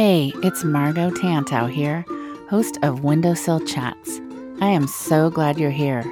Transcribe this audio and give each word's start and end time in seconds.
Hey, 0.00 0.32
it's 0.44 0.62
Margo 0.62 1.10
Tantow 1.10 1.68
here, 1.68 2.04
host 2.48 2.78
of 2.84 3.02
Windowsill 3.02 3.66
Chats. 3.66 4.20
I 4.60 4.68
am 4.68 4.86
so 4.86 5.28
glad 5.28 5.58
you're 5.58 5.72
here. 5.72 6.04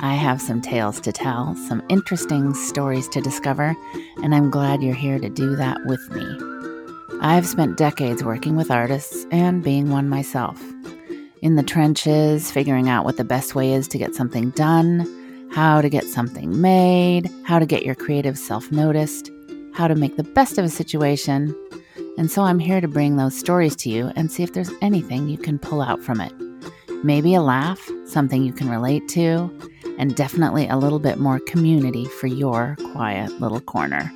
I 0.00 0.14
have 0.14 0.40
some 0.40 0.62
tales 0.62 1.00
to 1.00 1.10
tell, 1.10 1.56
some 1.66 1.82
interesting 1.88 2.54
stories 2.54 3.08
to 3.08 3.20
discover, 3.20 3.76
and 4.22 4.36
I'm 4.36 4.52
glad 4.52 4.84
you're 4.84 4.94
here 4.94 5.18
to 5.18 5.28
do 5.28 5.56
that 5.56 5.84
with 5.84 6.08
me. 6.10 7.18
I've 7.20 7.44
spent 7.44 7.76
decades 7.76 8.22
working 8.22 8.54
with 8.54 8.70
artists 8.70 9.26
and 9.32 9.64
being 9.64 9.90
one 9.90 10.08
myself. 10.08 10.62
In 11.42 11.56
the 11.56 11.64
trenches, 11.64 12.52
figuring 12.52 12.88
out 12.88 13.04
what 13.04 13.16
the 13.16 13.24
best 13.24 13.56
way 13.56 13.72
is 13.72 13.88
to 13.88 13.98
get 13.98 14.14
something 14.14 14.50
done, 14.50 15.50
how 15.50 15.80
to 15.80 15.88
get 15.88 16.04
something 16.04 16.60
made, 16.60 17.28
how 17.42 17.58
to 17.58 17.66
get 17.66 17.84
your 17.84 17.96
creative 17.96 18.38
self 18.38 18.70
noticed, 18.70 19.32
how 19.74 19.88
to 19.88 19.96
make 19.96 20.16
the 20.16 20.22
best 20.22 20.56
of 20.56 20.64
a 20.64 20.68
situation. 20.68 21.52
And 22.18 22.30
so 22.30 22.42
I'm 22.42 22.58
here 22.58 22.80
to 22.80 22.88
bring 22.88 23.16
those 23.16 23.38
stories 23.38 23.76
to 23.76 23.88
you 23.88 24.10
and 24.16 24.30
see 24.30 24.42
if 24.42 24.52
there's 24.52 24.72
anything 24.82 25.28
you 25.28 25.38
can 25.38 25.58
pull 25.58 25.80
out 25.80 26.02
from 26.02 26.20
it. 26.20 26.32
Maybe 27.04 27.34
a 27.34 27.40
laugh, 27.40 27.88
something 28.06 28.42
you 28.42 28.52
can 28.52 28.68
relate 28.68 29.08
to, 29.10 29.56
and 29.98 30.16
definitely 30.16 30.66
a 30.66 30.76
little 30.76 30.98
bit 30.98 31.18
more 31.18 31.38
community 31.38 32.06
for 32.06 32.26
your 32.26 32.76
quiet 32.90 33.40
little 33.40 33.60
corner. 33.60 34.12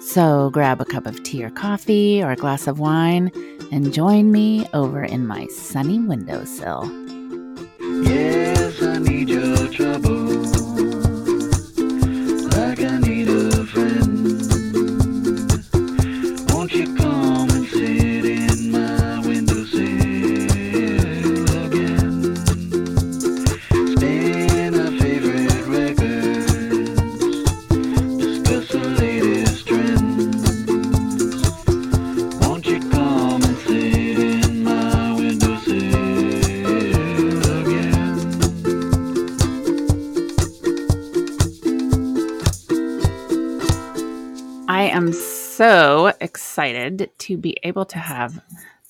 So 0.00 0.48
grab 0.50 0.80
a 0.80 0.86
cup 0.86 1.04
of 1.04 1.22
tea 1.22 1.44
or 1.44 1.50
coffee 1.50 2.22
or 2.22 2.30
a 2.30 2.36
glass 2.36 2.66
of 2.66 2.78
wine 2.78 3.30
and 3.70 3.92
join 3.92 4.32
me 4.32 4.66
over 4.72 5.04
in 5.04 5.26
my 5.26 5.46
sunny 5.48 5.98
windowsill. 5.98 6.90
Yes, 7.78 8.82
I 8.82 8.98
need 8.98 9.28
your 9.28 9.68
trouble. 9.68 10.27
Excited 46.28 47.10
to 47.16 47.38
be 47.38 47.56
able 47.62 47.86
to 47.86 47.98
have 47.98 48.38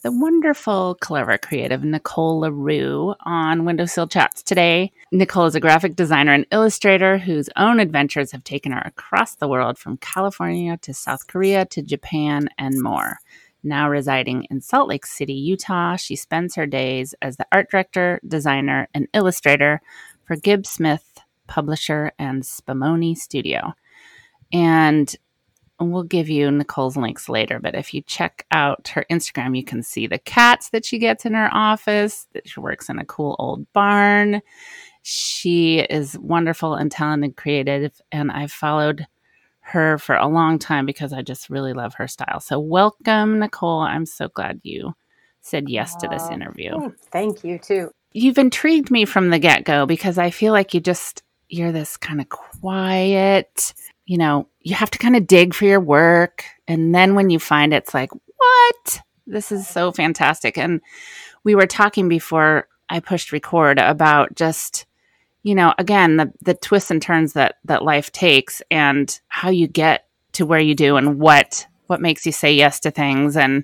the 0.02 0.10
wonderful, 0.10 0.96
clever, 1.00 1.38
creative 1.38 1.84
Nicole 1.84 2.40
LaRue 2.40 3.14
on 3.20 3.64
Windowsill 3.64 4.08
Chats 4.08 4.42
today. 4.42 4.90
Nicole 5.12 5.46
is 5.46 5.54
a 5.54 5.60
graphic 5.60 5.94
designer 5.94 6.32
and 6.32 6.46
illustrator 6.50 7.16
whose 7.16 7.48
own 7.56 7.78
adventures 7.78 8.32
have 8.32 8.42
taken 8.42 8.72
her 8.72 8.82
across 8.84 9.36
the 9.36 9.46
world 9.46 9.78
from 9.78 9.98
California 9.98 10.76
to 10.78 10.92
South 10.92 11.28
Korea 11.28 11.64
to 11.66 11.80
Japan 11.80 12.48
and 12.58 12.82
more. 12.82 13.18
Now 13.62 13.88
residing 13.88 14.48
in 14.50 14.60
Salt 14.60 14.88
Lake 14.88 15.06
City, 15.06 15.34
Utah, 15.34 15.94
she 15.94 16.16
spends 16.16 16.56
her 16.56 16.66
days 16.66 17.14
as 17.22 17.36
the 17.36 17.46
art 17.52 17.70
director, 17.70 18.20
designer, 18.26 18.88
and 18.92 19.06
illustrator 19.14 19.80
for 20.24 20.34
Gibbs 20.34 20.70
Smith, 20.70 21.20
publisher, 21.46 22.10
and 22.18 22.42
Spumoni 22.42 23.16
Studio. 23.16 23.74
And 24.52 25.14
we'll 25.80 26.02
give 26.02 26.28
you 26.28 26.50
Nicole's 26.50 26.96
links 26.96 27.28
later, 27.28 27.60
but 27.60 27.74
if 27.74 27.94
you 27.94 28.02
check 28.02 28.44
out 28.50 28.88
her 28.88 29.04
Instagram, 29.10 29.56
you 29.56 29.64
can 29.64 29.82
see 29.82 30.06
the 30.06 30.18
cats 30.18 30.70
that 30.70 30.84
she 30.84 30.98
gets 30.98 31.24
in 31.24 31.34
her 31.34 31.48
office, 31.52 32.26
that 32.32 32.48
she 32.48 32.60
works 32.60 32.88
in 32.88 32.98
a 32.98 33.04
cool 33.04 33.36
old 33.38 33.70
barn. 33.72 34.42
She 35.02 35.78
is 35.78 36.18
wonderful 36.18 36.74
and 36.74 36.90
talented, 36.90 37.36
creative, 37.36 38.00
and 38.10 38.32
I've 38.32 38.52
followed 38.52 39.06
her 39.60 39.98
for 39.98 40.16
a 40.16 40.26
long 40.26 40.58
time 40.58 40.86
because 40.86 41.12
I 41.12 41.22
just 41.22 41.50
really 41.50 41.72
love 41.72 41.94
her 41.94 42.08
style. 42.08 42.40
So, 42.40 42.58
welcome, 42.58 43.38
Nicole. 43.38 43.80
I'm 43.80 44.06
so 44.06 44.28
glad 44.28 44.60
you 44.62 44.94
said 45.40 45.68
yes 45.68 45.94
to 45.96 46.08
this 46.08 46.28
interview. 46.30 46.70
oh, 46.74 46.92
Thank 47.10 47.44
you 47.44 47.58
too. 47.58 47.90
You've 48.12 48.38
intrigued 48.38 48.90
me 48.90 49.04
from 49.04 49.30
the 49.30 49.38
get 49.38 49.64
go 49.64 49.86
because 49.86 50.18
I 50.18 50.30
feel 50.30 50.52
like 50.52 50.74
you 50.74 50.80
just, 50.80 51.22
you're 51.48 51.72
this 51.72 51.96
kind 51.96 52.20
of 52.20 52.28
quiet, 52.28 53.74
you 54.08 54.16
know, 54.16 54.48
you 54.62 54.74
have 54.74 54.90
to 54.90 54.98
kind 54.98 55.14
of 55.14 55.26
dig 55.26 55.52
for 55.52 55.66
your 55.66 55.80
work. 55.80 56.42
And 56.66 56.94
then 56.94 57.14
when 57.14 57.28
you 57.28 57.38
find 57.38 57.74
it, 57.74 57.84
it's 57.84 57.92
like, 57.92 58.10
what? 58.12 59.02
This 59.26 59.52
is 59.52 59.68
so 59.68 59.92
fantastic. 59.92 60.56
And 60.56 60.80
we 61.44 61.54
were 61.54 61.66
talking 61.66 62.08
before 62.08 62.68
I 62.88 63.00
pushed 63.00 63.32
record 63.32 63.78
about 63.78 64.34
just, 64.34 64.86
you 65.42 65.54
know, 65.54 65.74
again, 65.76 66.16
the, 66.16 66.32
the 66.40 66.54
twists 66.54 66.90
and 66.90 67.02
turns 67.02 67.34
that, 67.34 67.56
that 67.66 67.84
life 67.84 68.10
takes 68.10 68.62
and 68.70 69.20
how 69.28 69.50
you 69.50 69.68
get 69.68 70.06
to 70.32 70.46
where 70.46 70.58
you 70.58 70.74
do 70.74 70.96
and 70.96 71.20
what, 71.20 71.66
what 71.86 72.00
makes 72.00 72.24
you 72.24 72.32
say 72.32 72.54
yes 72.54 72.80
to 72.80 72.90
things. 72.90 73.36
And 73.36 73.62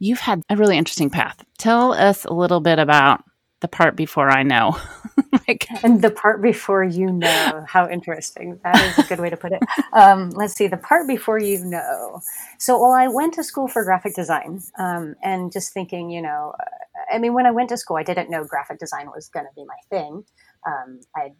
you've 0.00 0.18
had 0.18 0.42
a 0.50 0.56
really 0.56 0.76
interesting 0.76 1.10
path. 1.10 1.44
Tell 1.58 1.92
us 1.92 2.24
a 2.24 2.34
little 2.34 2.60
bit 2.60 2.80
about 2.80 3.22
the 3.60 3.68
part 3.68 3.94
before 3.94 4.30
I 4.30 4.42
know. 4.42 4.76
like, 5.48 5.66
And 5.82 6.02
the 6.02 6.10
part 6.10 6.42
before 6.42 6.84
you 6.84 7.12
know, 7.12 7.64
how 7.68 7.88
interesting. 7.88 8.58
That 8.64 8.76
is 8.76 9.04
a 9.04 9.08
good 9.08 9.20
way 9.20 9.30
to 9.30 9.36
put 9.36 9.52
it. 9.52 9.62
Um, 9.92 10.30
let's 10.30 10.54
see, 10.54 10.66
the 10.66 10.76
part 10.76 11.06
before 11.06 11.38
you 11.38 11.64
know. 11.64 12.20
So, 12.58 12.80
well, 12.80 12.92
I 12.92 13.08
went 13.08 13.34
to 13.34 13.44
school 13.44 13.68
for 13.68 13.84
graphic 13.84 14.14
design 14.14 14.62
um, 14.78 15.14
and 15.22 15.52
just 15.52 15.72
thinking, 15.72 16.10
you 16.10 16.22
know, 16.22 16.54
uh, 16.58 17.14
I 17.14 17.18
mean, 17.18 17.34
when 17.34 17.46
I 17.46 17.50
went 17.50 17.68
to 17.70 17.76
school, 17.76 17.96
I 17.96 18.02
didn't 18.02 18.30
know 18.30 18.44
graphic 18.44 18.78
design 18.78 19.06
was 19.14 19.28
going 19.28 19.46
to 19.46 19.52
be 19.54 19.64
my 19.64 19.76
thing. 19.90 20.24
Um, 20.66 21.00
I'd 21.16 21.34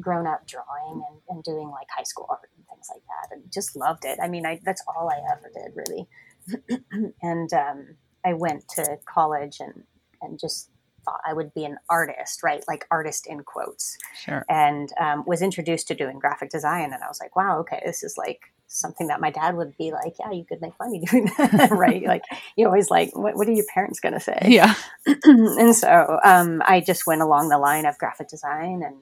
grown 0.00 0.26
up 0.26 0.46
drawing 0.46 1.02
and, 1.08 1.20
and 1.28 1.44
doing 1.44 1.68
like 1.68 1.86
high 1.96 2.02
school 2.02 2.26
art 2.28 2.50
and 2.56 2.66
things 2.66 2.88
like 2.92 3.02
that 3.02 3.36
and 3.36 3.52
just 3.52 3.76
loved 3.76 4.04
it. 4.04 4.18
I 4.22 4.28
mean, 4.28 4.46
I, 4.46 4.60
that's 4.64 4.82
all 4.88 5.10
I 5.10 5.20
ever 5.32 5.50
did, 5.54 5.72
really. 5.76 7.12
and 7.22 7.52
um, 7.52 7.96
I 8.24 8.32
went 8.34 8.68
to 8.76 8.98
college 9.06 9.58
and, 9.60 9.84
and 10.22 10.38
just 10.38 10.70
thought 11.04 11.20
I 11.26 11.32
would 11.32 11.52
be 11.54 11.64
an 11.64 11.78
artist, 11.88 12.42
right? 12.42 12.64
Like 12.66 12.86
artist 12.90 13.26
in 13.26 13.42
quotes 13.42 13.96
sure. 14.24 14.44
and 14.48 14.90
um, 15.00 15.24
was 15.26 15.42
introduced 15.42 15.88
to 15.88 15.94
doing 15.94 16.18
graphic 16.18 16.50
design. 16.50 16.92
And 16.92 17.02
I 17.02 17.08
was 17.08 17.20
like, 17.20 17.36
wow, 17.36 17.58
okay, 17.60 17.82
this 17.84 18.02
is 18.02 18.16
like 18.16 18.52
something 18.66 19.06
that 19.06 19.20
my 19.20 19.30
dad 19.30 19.56
would 19.56 19.76
be 19.76 19.92
like, 19.92 20.14
yeah, 20.18 20.32
you 20.32 20.44
could 20.44 20.60
make 20.60 20.72
money 20.78 21.00
doing 21.10 21.30
that, 21.38 21.70
right? 21.72 22.04
Like, 22.04 22.22
you 22.56 22.66
always 22.66 22.90
like, 22.90 23.16
what, 23.16 23.36
what 23.36 23.48
are 23.48 23.52
your 23.52 23.66
parents 23.72 24.00
going 24.00 24.14
to 24.14 24.20
say? 24.20 24.38
Yeah. 24.44 24.74
and 25.06 25.74
so 25.74 26.18
um, 26.24 26.62
I 26.66 26.80
just 26.80 27.06
went 27.06 27.22
along 27.22 27.48
the 27.48 27.58
line 27.58 27.86
of 27.86 27.98
graphic 27.98 28.28
design, 28.28 28.82
and 28.84 28.96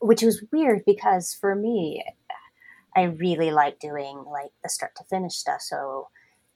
which 0.00 0.22
was 0.22 0.44
weird 0.52 0.82
because 0.84 1.34
for 1.34 1.54
me, 1.54 2.04
I 2.94 3.02
really 3.04 3.50
like 3.50 3.78
doing 3.78 4.24
like 4.30 4.50
the 4.62 4.70
start 4.70 4.92
to 4.96 5.04
finish 5.04 5.34
stuff. 5.34 5.60
So, 5.60 6.08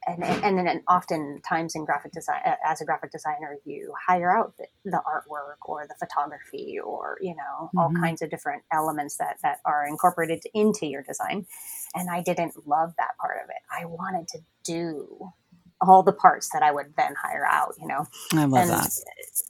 and 0.06 0.24
and 0.24 0.58
then 0.58 0.66
and 0.68 0.82
oftentimes 0.88 1.74
in 1.74 1.84
graphic 1.84 2.12
design, 2.12 2.40
as 2.64 2.80
a 2.80 2.84
graphic 2.84 3.12
designer, 3.12 3.58
you 3.64 3.92
hire 4.08 4.36
out 4.36 4.54
the, 4.58 4.66
the 4.84 5.02
artwork 5.06 5.56
or 5.66 5.86
the 5.88 5.94
photography 5.98 6.78
or 6.84 7.18
you 7.20 7.34
know 7.36 7.70
all 7.76 7.90
Mhm. 7.90 8.00
kinds 8.00 8.22
of 8.22 8.30
different 8.30 8.62
elements 8.72 9.16
that 9.18 9.38
that 9.42 9.58
are 9.66 9.86
incorporated 9.86 10.42
into 10.54 10.86
your 10.86 11.02
design. 11.02 11.46
And 11.94 12.10
I 12.10 12.22
didn't 12.22 12.66
love 12.66 12.94
that 12.98 13.16
part 13.20 13.38
of 13.44 13.50
it. 13.50 13.62
I 13.70 13.84
wanted 13.86 14.28
to 14.28 14.38
do 14.64 15.32
all 15.80 16.02
the 16.02 16.12
parts 16.12 16.50
that 16.52 16.62
I 16.62 16.72
would 16.72 16.94
then 16.96 17.14
hire 17.22 17.46
out. 17.46 17.74
You 17.80 17.88
know 17.88 18.06
I 18.32 18.44
love 18.46 18.52
and 18.68 18.70
that. 18.70 18.90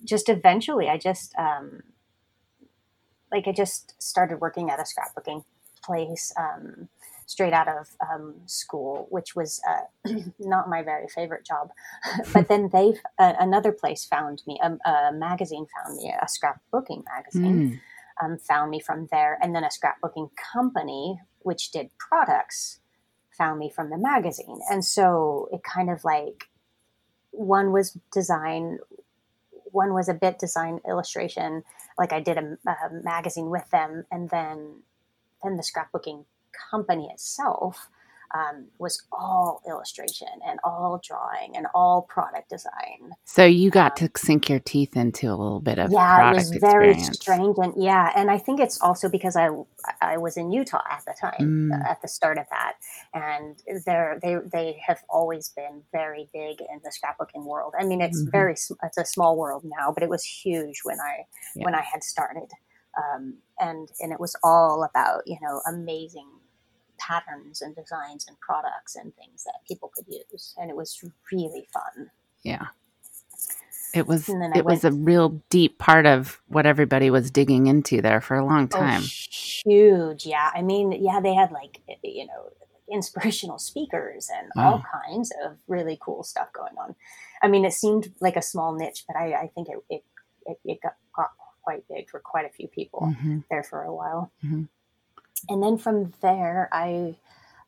just 0.05 0.29
eventually 0.29 0.89
i 0.89 0.97
just 0.99 1.35
um 1.39 1.83
like 3.33 3.47
i 3.49 3.53
just 3.53 3.95
started 4.03 4.41
working 4.41 4.71
at 4.71 4.79
a 4.81 4.85
scrapbooking 4.85 5.45
place 5.85 6.33
um 6.39 6.89
straight 7.31 7.53
out 7.53 7.69
of 7.69 7.87
um, 8.11 8.35
school 8.47 9.07
which 9.11 9.37
was 9.37 9.61
uh, 9.71 10.13
not 10.41 10.69
my 10.69 10.83
very 10.83 11.07
favorite 11.07 11.47
job. 11.47 11.71
But 12.35 12.49
then 12.49 12.71
they 12.73 12.95
uh, 13.19 13.35
another 13.39 13.73
place 13.73 14.05
found 14.05 14.43
me 14.49 14.59
a, 14.61 14.71
a 14.91 15.13
magazine 15.13 15.67
found 15.77 15.97
me 15.99 16.13
a 16.27 16.27
scrapbooking 16.27 17.03
magazine 17.15 17.59
Mm. 17.61 17.81
um, 18.23 18.39
found 18.39 18.71
me 18.71 18.81
from 18.81 19.09
there. 19.13 19.39
And 19.41 19.55
then 19.55 19.65
a 19.65 19.71
scrapbooking 19.79 20.31
company 20.53 21.21
which 21.39 21.71
did 21.71 21.91
products 22.09 22.81
found 23.39 23.59
me 23.61 23.71
from 23.71 23.91
the 23.91 23.97
magazine. 24.13 24.59
And 24.71 24.85
so 24.85 25.49
it 25.53 25.63
kind 25.63 25.89
of 25.89 26.05
like 26.05 26.39
one 27.31 27.71
was 27.73 27.97
design 28.13 28.79
one 29.73 29.95
was 29.95 30.09
a 30.09 30.15
bit 30.15 30.41
design 30.41 30.81
illustration. 30.93 31.63
Like 31.97 32.13
i 32.13 32.21
did 32.21 32.39
a, 32.39 32.59
a 32.67 32.77
magazine 33.15 33.51
with 33.51 33.71
them 33.71 34.05
and 34.11 34.31
then 34.31 34.83
then 35.43 35.57
the 35.57 35.63
scrapbooking 35.71 36.25
company 36.71 37.11
itself 37.13 37.89
um, 38.35 38.67
was 38.79 39.03
all 39.13 39.63
illustration 39.69 40.29
and 40.47 40.61
all 40.65 41.01
drawing 41.05 41.57
and 41.57 41.67
all 41.75 42.03
product 42.03 42.51
design. 42.51 43.13
So 43.27 43.45
you 43.47 43.71
got 43.71 43.97
Um, 43.97 43.99
to 43.99 44.11
sink 44.17 44.51
your 44.51 44.61
teeth 44.61 44.97
into 44.97 45.29
a 45.29 45.37
little 45.37 45.61
bit 45.61 45.79
of 45.79 45.93
yeah, 45.93 46.23
it 46.23 46.31
was 46.31 46.53
very 46.61 46.95
experience. 46.95 47.21
strange, 47.21 47.57
and 47.59 47.75
yeah, 47.77 48.13
and 48.17 48.31
I 48.31 48.39
think 48.39 48.61
it's 48.61 48.81
also 48.83 49.09
because 49.09 49.37
I 49.37 49.51
I 50.03 50.19
was 50.19 50.37
in 50.37 50.53
Utah 50.53 50.83
at 50.91 51.05
the 51.07 51.15
time, 51.21 51.41
Mm. 51.41 51.89
at 51.89 52.03
the 52.03 52.09
start 52.09 52.39
of 52.39 52.47
that, 52.51 52.75
and 53.15 53.57
they're 53.87 54.19
they 54.23 54.37
they 54.53 54.81
have 54.87 55.01
always 55.09 55.51
been 55.51 55.83
very 55.93 56.29
big 56.35 56.61
in 56.61 56.81
the 56.85 56.93
scrapbooking 56.93 57.47
world. 57.47 57.75
I 57.81 57.85
mean, 57.85 58.03
it's 58.03 58.25
Mhm. 58.25 58.31
very 58.33 58.55
it's 58.55 58.99
a 58.99 59.07
small 59.07 59.39
world 59.39 59.65
now, 59.65 59.93
but 59.93 60.03
it 60.05 60.11
was 60.11 60.25
huge 60.25 60.81
when 60.85 61.01
I 61.01 61.27
Yeah. 61.55 61.65
when 61.65 61.75
I 61.75 61.83
had 61.83 62.05
started, 62.05 62.51
um, 62.99 63.37
and 63.61 63.89
and 64.01 64.13
it 64.13 64.21
was 64.21 64.37
all 64.45 64.85
about 64.85 65.23
you 65.27 65.39
know 65.43 65.63
amazing 65.69 66.29
patterns 67.01 67.63
and 67.63 67.75
designs 67.75 68.27
and 68.29 68.39
products 68.41 68.95
and 68.97 69.15
things 69.17 69.45
that 69.45 69.55
people 69.67 69.91
could 69.95 70.07
use, 70.09 70.55
and 70.59 70.71
it 70.71 70.77
was 70.77 71.03
really 71.33 71.67
fun. 71.73 72.11
Yeah. 72.43 72.67
It 73.93 74.07
was 74.07 74.29
And 74.29 74.41
then 74.41 74.53
I 74.55 74.59
it 74.59 74.65
was 74.65 74.85
a 74.85 74.93
real 74.93 75.43
deep 75.51 75.79
part 75.79 76.07
of 76.07 76.41
what 76.47 76.65
everybody 76.65 77.11
was 77.11 77.31
digging 77.31 77.67
into 77.67 78.01
there 78.01 78.21
for 78.21 78.37
a 78.37 78.45
long 78.45 78.69
time. 78.69 79.03
Oh, 79.03 79.07
huge. 79.31 80.27
Yeah. 80.27 80.51
I 80.55 80.63
mean, 80.63 80.93
yeah, 80.93 81.21
they 81.21 81.35
had 81.35 81.51
like, 81.51 81.81
eh, 81.89 81.95
you 82.05 82.27
know, 82.27 82.51
inspirational 82.93 83.59
speakers 83.59 84.31
and 84.37 84.51
all 84.57 84.83
kinds 85.05 85.33
of 85.45 85.57
really 85.69 85.99
cool 86.01 86.23
stuff 86.23 86.53
going 86.53 86.75
on. 86.79 86.95
I 87.43 87.49
mean, 87.49 87.65
it 87.65 87.73
seemed 87.73 88.13
like 88.21 88.37
a 88.37 88.43
small 88.43 88.75
niche, 88.75 89.05
but 89.09 89.17
I, 89.17 89.33
I 89.35 89.51
think 89.55 89.69
it, 89.69 89.79
it, 89.89 90.05
it, 90.47 90.59
it 90.65 90.79
got, 90.83 90.95
got 91.15 91.31
quite 91.63 91.87
big 91.89 92.11
for 92.11 92.21
quite 92.21 92.47
a 92.47 92.49
few 92.51 92.69
people 92.69 93.13
Mhm. 93.21 93.45
there 93.51 93.63
for 93.63 93.83
a 93.83 93.95
while. 93.95 94.31
Mhm. 94.45 94.69
And 95.49 95.63
then 95.63 95.79
from 95.79 96.13
there, 96.23 96.69
I 96.73 97.17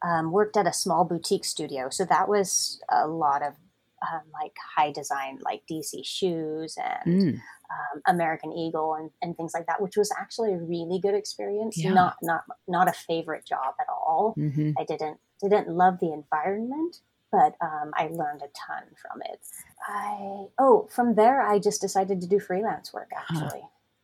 um, 0.02 0.32
worked 0.32 0.56
at 0.56 0.66
a 0.66 0.72
small 0.72 1.04
boutique 1.04 1.44
studio. 1.44 1.88
So 1.90 2.04
that 2.04 2.28
was 2.28 2.80
a 2.90 3.06
lot 3.06 3.42
of 3.42 3.54
um, 4.02 4.22
like 4.32 4.56
high 4.76 4.90
design, 4.90 5.38
like 5.44 5.62
DC 5.70 6.04
shoes 6.04 6.76
and 6.76 7.22
Mm. 7.22 7.40
um, 7.70 8.02
American 8.06 8.52
Eagle 8.52 8.94
and, 8.94 9.10
and 9.22 9.36
things 9.36 9.52
like 9.54 9.66
that, 9.66 9.80
which 9.80 9.96
was 9.96 10.12
actually 10.18 10.52
a 10.52 10.58
really 10.58 10.98
good 11.00 11.14
experience. 11.14 11.78
Yeah. 11.78 11.94
Not 11.94 12.16
not 12.20 12.42
not 12.66 12.88
a 12.88 12.92
favorite 12.92 13.46
job 13.46 13.74
at 13.80 13.86
all. 13.88 14.34
Mhm. 14.36 14.74
I 14.78 14.84
didn't 14.84 15.18
didn't 15.40 15.68
love 15.68 16.00
the 16.00 16.12
environment, 16.12 16.96
but 17.30 17.54
um, 17.60 17.92
I 17.94 18.08
learned 18.08 18.42
a 18.42 18.48
ton 18.48 18.82
from 19.00 19.22
it. 19.22 19.38
I 19.86 20.46
oh 20.58 20.88
from 20.90 21.14
there 21.14 21.40
I 21.40 21.58
just 21.60 21.80
decided 21.80 22.20
to 22.22 22.26
do 22.26 22.40
freelance 22.40 22.92
work 22.92 23.10
actually, 23.16 23.62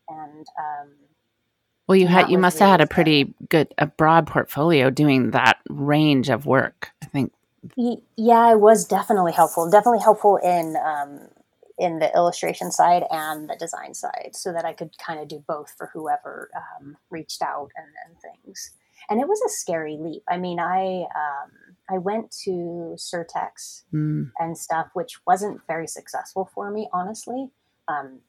and 0.09 0.47
um, 0.59 0.93
Well, 1.89 1.97
you 1.97 2.07
had 2.07 2.31
you 2.31 2.37
must 2.37 2.59
have 2.59 2.69
had 2.69 2.81
a 2.83 2.87
pretty 2.87 3.35
good 3.49 3.75
a 3.79 3.87
broad 3.87 4.27
portfolio 4.27 4.91
doing 4.91 5.31
that 5.31 5.59
range 5.71 6.29
of 6.29 6.45
work. 6.45 6.91
I 7.03 7.07
think. 7.07 7.33
Yeah, 7.77 8.53
it 8.53 8.61
was 8.61 8.85
definitely 8.85 9.33
helpful. 9.33 9.71
Definitely 9.71 10.01
helpful 10.01 10.37
in 10.37 10.77
um, 10.77 11.29
in 11.79 11.99
the 11.99 12.15
illustration 12.15 12.71
side 12.71 13.05
and 13.11 13.49
the 13.49 13.57
design 13.57 13.95
side, 13.95 14.31
so 14.35 14.53
that 14.53 14.67
I 14.67 14.75
could 14.75 14.91
kind 14.99 15.19
of 15.19 15.29
do 15.29 15.43
both 15.49 15.73
for 15.79 15.91
whoever 15.95 16.51
um, 16.55 16.99
reached 17.09 17.41
out 17.41 17.71
and, 17.75 17.87
and 18.07 18.21
things. 18.21 18.73
And 19.09 19.19
it 19.19 19.27
was 19.27 19.41
a 19.41 19.49
scary 19.49 19.97
leap. 19.99 20.23
I 20.29 20.37
mean, 20.37 20.61
I 20.61 21.07
um, 21.17 21.51
I 21.89 21.97
went 21.97 22.31
to 22.45 22.97
Surtex 22.97 23.85
Mm, 23.95 24.31
and 24.39 24.59
stuff, 24.59 24.89
which 24.93 25.21
wasn't 25.27 25.63
very 25.67 25.87
successful 25.87 26.51
for 26.55 26.71
me, 26.71 26.89
honestly. 26.93 27.49
Um, 27.89 28.21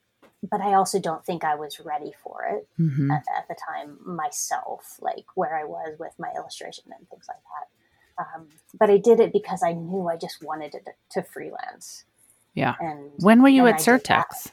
but 0.42 0.62
I 0.62 0.74
also 0.74 1.00
don't 1.00 1.26
think 1.26 1.44
I 1.44 1.56
was 1.56 1.80
ready 1.80 2.14
for 2.24 2.46
it 2.46 2.68
mhm. 2.80 3.12
at, 3.12 3.24
at 3.36 3.48
the 3.48 3.56
time 3.56 3.98
myself, 4.06 4.98
like 5.02 5.26
where 5.36 5.58
I 5.58 5.66
was 5.66 5.98
with 6.00 6.14
my 6.18 6.32
illustration 6.36 6.86
and 6.98 7.08
things 7.10 7.26
like 7.28 7.38
that. 7.38 8.26
Um, 8.36 8.48
but 8.78 8.90
I 8.90 8.98
did 8.98 9.20
it 9.20 9.34
because 9.34 9.64
I 9.64 9.74
knew 9.74 10.08
I 10.08 10.18
just 10.18 10.44
wanted 10.44 10.74
to, 10.74 10.80
to 11.12 11.24
freelance. 11.24 12.06
Yeah. 12.54 12.76
And 12.80 13.12
When 13.18 13.42
were 13.42 13.50
you 13.50 13.68
at 13.68 13.76
I. 13.76 13.78
Surtex? 13.78 14.52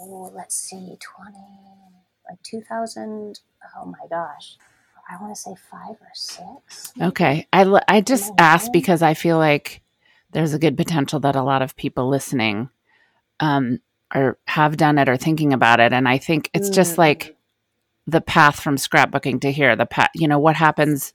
Oh, 0.00 0.32
let's 0.34 0.56
see, 0.56 0.96
20, 1.00 1.36
like 2.28 2.42
2000. 2.42 3.40
Oh 3.76 3.86
my 3.86 4.06
gosh. 4.08 4.56
I 5.10 5.20
want 5.20 5.34
to 5.34 5.40
say 5.40 5.54
five 5.70 5.96
or 6.00 6.10
six. 6.14 6.92
Okay, 7.00 7.46
I, 7.52 7.80
I 7.88 8.00
just 8.00 8.32
asked 8.38 8.72
because 8.72 9.02
I 9.02 9.14
feel 9.14 9.36
like 9.36 9.82
there's 10.30 10.54
a 10.54 10.58
good 10.58 10.76
potential 10.76 11.20
that 11.20 11.36
a 11.36 11.42
lot 11.42 11.62
of 11.62 11.76
people 11.76 12.08
listening 12.08 12.70
um 13.40 13.80
or 14.14 14.38
have 14.46 14.76
done 14.76 14.98
it 14.98 15.08
or 15.08 15.16
thinking 15.16 15.52
about 15.52 15.80
it 15.80 15.92
and 15.92 16.08
I 16.08 16.18
think 16.18 16.50
it's 16.54 16.68
just 16.70 16.94
Mm. 16.94 16.98
like 16.98 17.36
the 18.06 18.20
path 18.20 18.58
from 18.60 18.76
scrapbooking 18.76 19.40
to 19.42 19.52
here 19.52 19.76
the 19.76 19.86
path 19.86 20.10
you 20.16 20.26
know 20.26 20.38
what 20.40 20.56
happens 20.56 21.12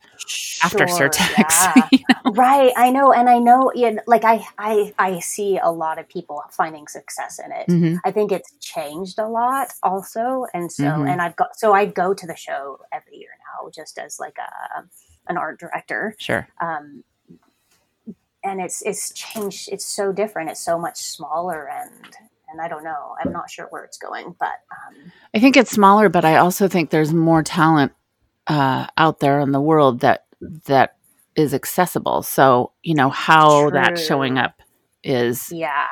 after 0.63 0.87
Sure, 0.87 1.09
Surtex 1.09 1.49
yeah. 1.49 1.87
You 1.91 1.99
know? 2.09 2.31
right 2.31 2.71
i 2.77 2.89
know 2.91 3.11
and 3.11 3.27
i 3.29 3.39
know 3.39 3.73
yeah, 3.75 3.95
like 4.07 4.23
I, 4.23 4.45
I 4.57 4.93
i 4.97 5.19
see 5.19 5.57
a 5.61 5.69
lot 5.69 5.99
of 5.99 6.07
people 6.07 6.41
finding 6.49 6.87
success 6.87 7.39
in 7.43 7.51
it 7.51 7.67
Mhm. 7.67 7.99
i 8.05 8.11
think 8.11 8.31
it's 8.31 8.49
changed 8.61 9.19
a 9.19 9.27
lot 9.27 9.67
also 9.83 10.45
and 10.53 10.71
so 10.71 10.85
Mhm. 10.85 11.09
and 11.11 11.21
i've 11.21 11.35
got 11.35 11.57
so 11.57 11.73
i 11.73 11.85
go 11.85 12.13
to 12.13 12.25
the 12.25 12.37
show 12.37 12.79
every 12.93 13.17
year 13.17 13.31
now 13.51 13.69
just 13.69 13.97
as 13.99 14.17
like 14.17 14.37
a 14.39 14.83
an 15.29 15.35
art 15.37 15.59
director 15.59 16.15
sure 16.19 16.47
um 16.61 17.03
and 18.45 18.61
it's 18.61 18.81
it's 18.83 19.11
changed 19.11 19.67
it's 19.73 19.85
so 19.85 20.13
different 20.13 20.49
it's 20.49 20.63
so 20.63 20.79
much 20.79 20.97
smaller 20.97 21.69
and 21.69 22.15
and 22.49 22.61
i 22.61 22.67
don't 22.67 22.83
know 22.83 23.15
i'm 23.23 23.31
not 23.31 23.49
sure 23.49 23.67
where 23.69 23.83
it's 23.83 23.97
going 23.97 24.35
but 24.39 24.47
um 24.71 25.11
I 25.33 25.39
think 25.39 25.57
it's 25.57 25.71
smaller 25.71 26.09
but 26.09 26.25
I 26.25 26.37
also 26.37 26.67
think 26.67 26.89
there's 26.89 27.13
more 27.13 27.43
talent 27.43 27.93
uh 28.47 28.87
out 28.97 29.19
there 29.19 29.39
in 29.39 29.51
the 29.51 29.61
world 29.61 29.99
that 30.01 30.25
that 30.65 30.95
is 31.35 31.53
accessible 31.53 32.23
so 32.23 32.71
you 32.83 32.95
know 32.95 33.09
how 33.09 33.69
that's 33.69 34.05
showing 34.05 34.37
up 34.37 34.61
is 35.03 35.51
yeah 35.51 35.87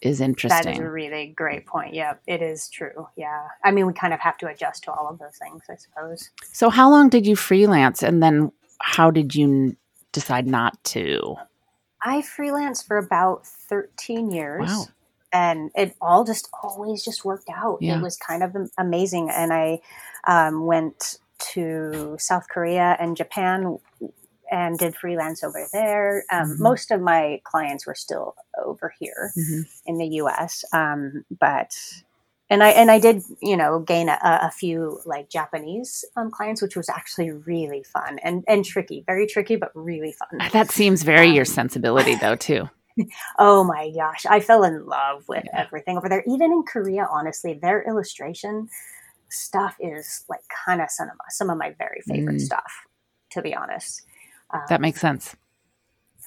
is 0.00 0.20
interesting. 0.20 0.64
That 0.64 0.72
is 0.72 0.78
a 0.78 0.90
really 0.90 1.34
great 1.36 1.66
point. 1.66 1.94
Yeah, 1.94 2.14
it 2.26 2.42
is 2.42 2.68
true. 2.68 3.08
Yeah. 3.16 3.48
I 3.64 3.70
mean, 3.70 3.86
we 3.86 3.92
kind 3.92 4.14
of 4.14 4.20
have 4.20 4.38
to 4.38 4.46
adjust 4.46 4.84
to 4.84 4.92
all 4.92 5.08
of 5.08 5.18
those 5.18 5.36
things, 5.36 5.62
I 5.68 5.76
suppose. 5.76 6.30
So, 6.52 6.70
how 6.70 6.90
long 6.90 7.08
did 7.08 7.26
you 7.26 7.36
freelance, 7.36 8.02
and 8.02 8.22
then 8.22 8.52
how 8.80 9.10
did 9.10 9.34
you 9.34 9.76
decide 10.12 10.46
not 10.46 10.82
to? 10.84 11.36
I 12.02 12.22
freelanced 12.22 12.86
for 12.86 12.96
about 12.96 13.46
13 13.46 14.30
years. 14.30 14.68
Wow. 14.68 14.86
And 15.32 15.70
it 15.76 15.94
all 16.00 16.24
just 16.24 16.48
always 16.62 17.04
just 17.04 17.24
worked 17.24 17.48
out. 17.48 17.78
Yeah. 17.80 17.98
It 17.98 18.02
was 18.02 18.16
kind 18.16 18.42
of 18.42 18.56
amazing. 18.78 19.30
And 19.30 19.52
I 19.52 19.80
um, 20.26 20.66
went 20.66 21.18
to 21.52 22.16
South 22.18 22.46
Korea 22.48 22.96
and 23.00 23.16
Japan 23.16 23.78
and 24.50 24.76
did 24.78 24.96
freelance 24.96 25.44
over 25.44 25.64
there. 25.72 26.24
Um, 26.32 26.56
Mhm. 26.56 26.58
Most 26.58 26.90
of 26.90 27.00
my 27.00 27.40
clients 27.44 27.86
were 27.86 27.94
still 27.94 28.34
over 28.64 28.92
here. 28.98 29.32
in 29.86 29.98
the 29.98 30.06
U.S. 30.22 30.64
Um, 30.72 31.24
but 31.38 31.72
and 32.50 32.64
I 32.64 32.70
and 32.70 32.90
I 32.90 32.98
did 32.98 33.22
you 33.40 33.56
know 33.56 33.78
gain 33.78 34.08
a, 34.08 34.18
a 34.22 34.50
few 34.50 35.00
like 35.06 35.30
Japanese 35.30 36.04
um, 36.16 36.32
clients, 36.32 36.60
which 36.60 36.74
was 36.76 36.88
actually 36.88 37.30
really 37.30 37.84
fun 37.84 38.18
and 38.24 38.44
and 38.48 38.64
tricky, 38.64 39.04
very 39.06 39.26
tricky, 39.28 39.54
but 39.54 39.70
really 39.74 40.12
fun. 40.12 40.50
That 40.52 40.70
seems 40.72 41.04
very 41.04 41.28
your 41.28 41.42
Um, 41.42 41.54
sensibility, 41.54 42.16
though, 42.16 42.34
too. 42.36 42.68
Oh 43.38 43.64
my 43.64 43.90
gosh, 43.92 44.26
I 44.26 44.40
fell 44.40 44.64
in 44.64 44.86
love 44.86 45.24
with 45.28 45.44
Yeah. 45.46 45.62
everything 45.66 45.96
over 45.96 46.08
there. 46.08 46.22
Even 46.26 46.52
in 46.52 46.62
Korea, 46.64 47.06
honestly, 47.10 47.54
their 47.54 47.82
illustration 47.88 48.68
stuff 49.28 49.76
is 49.80 50.24
like 50.28 50.40
kind 50.66 50.80
of 50.82 50.90
some 50.90 51.08
of 51.08 51.14
my, 51.16 51.24
some 51.30 51.50
of 51.50 51.58
my 51.58 51.70
very 51.78 52.02
favorite 52.06 52.36
Mm. 52.36 52.40
stuff. 52.40 52.72
To 53.30 53.42
be 53.42 53.54
honest, 53.54 54.02
um, 54.52 54.62
That 54.68 54.80
makes 54.80 55.00
sense. 55.00 55.36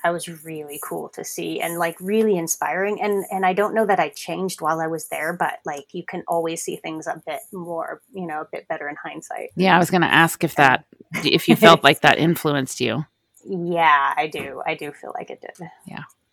that 0.03 0.11
was 0.11 0.27
really 0.45 0.79
cool 0.83 1.07
to 1.09 1.23
see 1.23 1.61
and 1.61 1.77
like 1.79 1.95
really 2.01 2.37
inspiring 2.37 3.01
and 3.01 3.23
and 3.31 3.45
i 3.45 3.53
don't 3.53 3.73
know 3.73 3.85
that 3.85 3.99
i 4.01 4.09
changed 4.09 4.59
while 4.59 4.81
i 4.81 4.87
was 4.87 5.07
there 5.07 5.31
but 5.31 5.59
like 5.65 5.85
you 5.93 6.03
can 6.05 6.23
always 6.27 6.61
see 6.61 6.75
things 6.77 7.07
a 7.07 7.21
bit 7.25 7.39
more 7.53 8.01
you 8.13 8.25
know 8.27 8.41
a 8.41 8.47
bit 8.51 8.67
better 8.67 8.89
in 8.89 8.95
hindsight 9.01 9.51
Yeah, 9.55 9.75
I 9.75 9.79
was 9.79 9.89
going 9.91 10.01
to 10.01 10.07
ask 10.13 10.43
if 10.43 10.55
that, 10.55 10.83
if 11.23 11.47
you 11.47 11.55
felt 11.55 11.83
like 11.85 12.01
that 12.01 12.17
influenced 12.17 12.81
you. 12.81 13.05
yeah 13.45 14.13
i 14.17 14.27
do 14.27 14.61
i 14.65 14.75
do 14.75 14.91
feel 14.91 15.13
like 15.17 15.29
it 15.29 15.39
did 15.41 15.69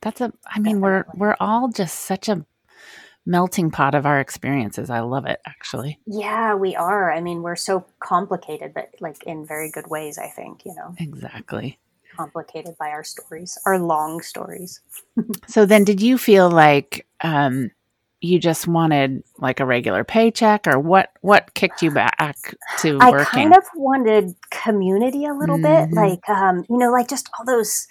That's 0.03 0.21
a. 0.21 0.33
I 0.47 0.59
mean, 0.61 0.81
we're 0.81 1.05
we're 1.15 1.37
all 1.41 1.69
just 1.69 2.01
such 2.01 2.29
a 2.29 2.45
melting 3.27 3.71
pot 3.71 3.95
of 3.95 4.07
our 4.07 4.19
experiences. 4.21 4.91
I 4.91 5.01
love 5.01 5.27
it, 5.27 5.41
actually. 5.47 5.99
yeah 6.07 6.55
we 6.55 6.75
are 6.75 7.13
i 7.13 7.21
mean 7.21 7.43
we're 7.43 7.55
so 7.57 7.85
complicated 8.01 8.73
but 8.75 8.89
like 9.01 9.23
in 9.25 9.47
very 9.47 9.71
good 9.71 9.87
ways 9.89 10.19
i 10.19 10.27
think 10.29 10.65
you 10.65 10.75
know 10.75 10.95
Exactly. 10.99 11.79
complicated 12.17 12.75
by 12.79 12.89
our 12.89 13.05
stories 13.05 13.59
our 13.67 13.79
long 13.79 14.21
stories 14.23 14.81
So 15.47 15.67
then, 15.67 15.85
did 15.85 16.01
you 16.01 16.17
feel 16.19 16.51
like 16.51 17.07
um, 17.23 17.71
you 18.21 18.39
just 18.39 18.67
wanted 18.69 19.23
like 19.39 19.61
a 19.61 19.67
regular 19.67 20.05
paycheck, 20.05 20.67
or 20.67 20.79
what? 20.79 21.11
What 21.23 21.55
kicked 21.55 21.83
you 21.83 21.91
back 21.91 22.55
to 22.81 22.99
I 23.01 23.11
working? 23.11 23.41
I 23.41 23.43
kind 23.43 23.55
of 23.57 23.65
wanted 23.75 24.35
community 24.51 25.25
a 25.27 25.35
little 25.35 25.59
Mhm. 25.59 25.63
bit, 25.63 25.93
like 25.93 26.29
um, 26.29 26.65
you 26.71 26.79
know, 26.79 26.91
like 26.93 27.09
just 27.09 27.29
all 27.39 27.45
those 27.45 27.87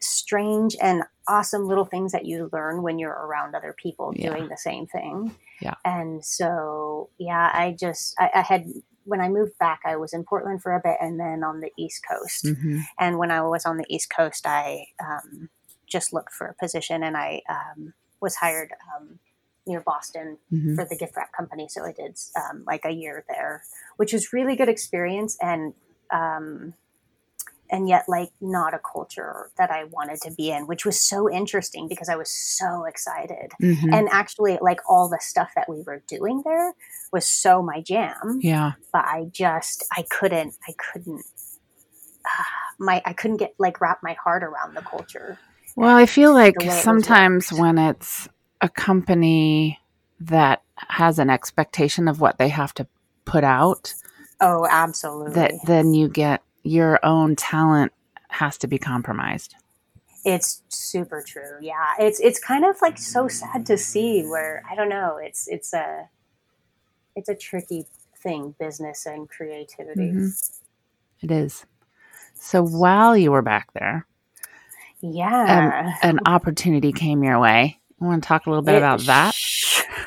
strange 0.00 0.76
and 0.80 1.02
awesome 1.26 1.66
little 1.66 1.84
things 1.84 2.12
that 2.12 2.24
you 2.24 2.48
learn 2.52 2.82
when 2.82 2.98
you're 2.98 3.10
around 3.12 3.54
other 3.54 3.74
people 3.76 4.12
Yeah. 4.14 4.30
doing 4.30 4.48
the 4.48 4.56
same 4.56 4.86
thing. 4.86 5.34
Yeah. 5.60 5.74
And 5.84 6.24
so, 6.24 7.10
yeah, 7.18 7.50
I 7.52 7.76
just 7.78 8.14
I, 8.18 8.30
I 8.34 8.40
had 8.42 8.66
when 9.04 9.20
I 9.20 9.28
moved 9.28 9.58
back, 9.58 9.80
I 9.86 9.96
was 9.96 10.12
in 10.12 10.22
Portland 10.24 10.62
for 10.62 10.74
a 10.74 10.80
bit 10.84 10.96
and 11.00 11.18
then 11.18 11.42
on 11.42 11.60
the 11.60 11.70
East 11.78 12.02
Coast. 12.08 12.44
Mhm. 12.44 12.82
And 12.98 13.18
when 13.18 13.30
I 13.30 13.40
was 13.42 13.64
on 13.64 13.78
the 13.78 13.86
East 13.88 14.12
Coast, 14.14 14.46
I 14.46 14.86
um, 15.02 15.48
just 15.86 16.12
looked 16.12 16.34
for 16.34 16.46
a 16.46 16.54
position 16.54 17.02
and 17.02 17.16
I 17.16 17.40
um, 17.48 17.94
was 18.20 18.36
hired 18.36 18.70
um, 18.94 19.18
near 19.66 19.80
Boston 19.80 20.36
Mhm. 20.52 20.74
for 20.76 20.84
the 20.84 20.96
gift 20.96 21.16
wrap 21.16 21.32
company. 21.32 21.68
So 21.68 21.84
I 21.84 21.92
did 21.92 22.18
um, 22.36 22.64
like 22.66 22.84
a 22.84 22.90
year 22.90 23.24
there, 23.28 23.62
which 23.96 24.12
was 24.12 24.32
really 24.34 24.56
good 24.56 24.68
experience 24.68 25.36
and 25.40 25.72
um, 26.10 26.74
and 27.70 27.88
yet 27.88 28.04
like 28.08 28.30
not 28.40 28.74
a 28.74 28.78
culture 28.78 29.50
that 29.58 29.70
I 29.70 29.84
wanted 29.84 30.20
to 30.22 30.30
be 30.30 30.50
in, 30.50 30.66
which 30.66 30.84
was 30.84 31.00
so 31.00 31.30
interesting 31.30 31.88
because 31.88 32.08
I 32.08 32.16
was 32.16 32.30
so 32.30 32.84
excited. 32.84 33.52
Mhm. 33.60 33.92
And 33.92 34.08
actually, 34.10 34.58
like 34.60 34.80
all 34.88 35.08
the 35.08 35.18
stuff 35.20 35.50
that 35.54 35.68
we 35.68 35.82
were 35.82 36.02
doing 36.06 36.42
there 36.44 36.74
was 37.12 37.28
so 37.28 37.62
my 37.62 37.80
jam 37.80 38.38
yeah. 38.40 38.72
but 38.92 39.04
I 39.04 39.28
just 39.32 39.84
I 39.92 40.04
couldn't 40.10 40.54
I 40.68 40.72
couldn't 40.72 41.24
uh, 42.24 42.42
my 42.78 43.02
I 43.04 43.12
couldn't 43.12 43.38
get 43.38 43.54
like 43.58 43.80
wrap 43.80 44.00
my 44.02 44.14
heart 44.14 44.42
around 44.42 44.74
the 44.74 44.82
culture. 44.82 45.38
Well, 45.76 45.96
I 45.96 46.06
feel 46.06 46.32
like 46.32 46.58
way 46.58 46.66
it 46.66 46.82
sometimes 46.82 47.52
when 47.52 47.78
it's 47.78 48.28
a 48.60 48.68
company 48.68 49.78
that 50.20 50.62
has 50.76 51.18
an 51.18 51.30
expectation 51.30 52.08
of 52.08 52.20
what 52.20 52.38
they 52.38 52.48
have 52.48 52.74
to 52.74 52.86
put 53.24 53.44
out, 53.44 53.94
Oh, 54.40 54.66
absolutely. 54.68 55.34
that 55.34 55.52
then 55.66 55.94
you 55.94 56.08
get 56.08 56.42
your 56.68 56.98
own 57.04 57.34
talent 57.36 57.92
has 58.28 58.58
to 58.58 58.66
be 58.66 58.78
compromised. 58.78 59.54
it's 60.24 60.62
super 60.68 61.22
true. 61.26 61.56
Yeah. 61.62 61.94
It's 61.98 62.20
it's 62.20 62.38
kind 62.38 62.64
of 62.64 62.76
like 62.82 62.98
so 62.98 63.28
sad 63.28 63.64
to 63.66 63.78
see 63.78 64.22
where 64.26 64.62
I 64.70 64.74
don't 64.74 64.88
know, 64.90 65.16
it's 65.22 65.48
it's 65.48 65.72
a 65.72 66.08
it's 67.16 67.28
a 67.28 67.34
tricky 67.34 67.86
thing, 68.22 68.54
business 68.58 69.06
and 69.06 69.28
creativity. 69.28 70.10
Mhm. 70.10 70.60
It 71.22 71.30
is. 71.30 71.64
So 72.34 72.62
while 72.64 73.16
you 73.16 73.30
were 73.32 73.42
back 73.42 73.72
there, 73.72 74.06
Yeah. 75.00 75.94
an 76.02 76.18
opportunity 76.26 76.92
came 76.92 77.22
your 77.24 77.38
way. 77.40 77.78
I 78.00 78.04
want 78.04 78.22
to 78.22 78.26
talk 78.28 78.46
a 78.46 78.50
little 78.50 78.62
bit 78.62 78.74
It 78.74 78.78
about 78.78 79.00
that. 79.02 79.34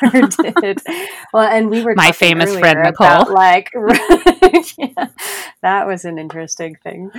Sure 0.10 0.27
did. 0.62 0.79
Well, 1.34 1.48
and 1.48 1.70
we 1.70 1.84
were 1.84 1.96
My 1.96 2.12
famous 2.12 2.55
friend, 2.58 2.77
earlier 2.77 2.93
about, 2.98 3.29
Nicole. 3.29 3.36
like, 3.36 3.70
yeah, 4.77 5.08
that 5.62 5.88
was 5.88 6.05
an 6.05 6.17
interesting 6.17 6.75
thing. 6.84 7.12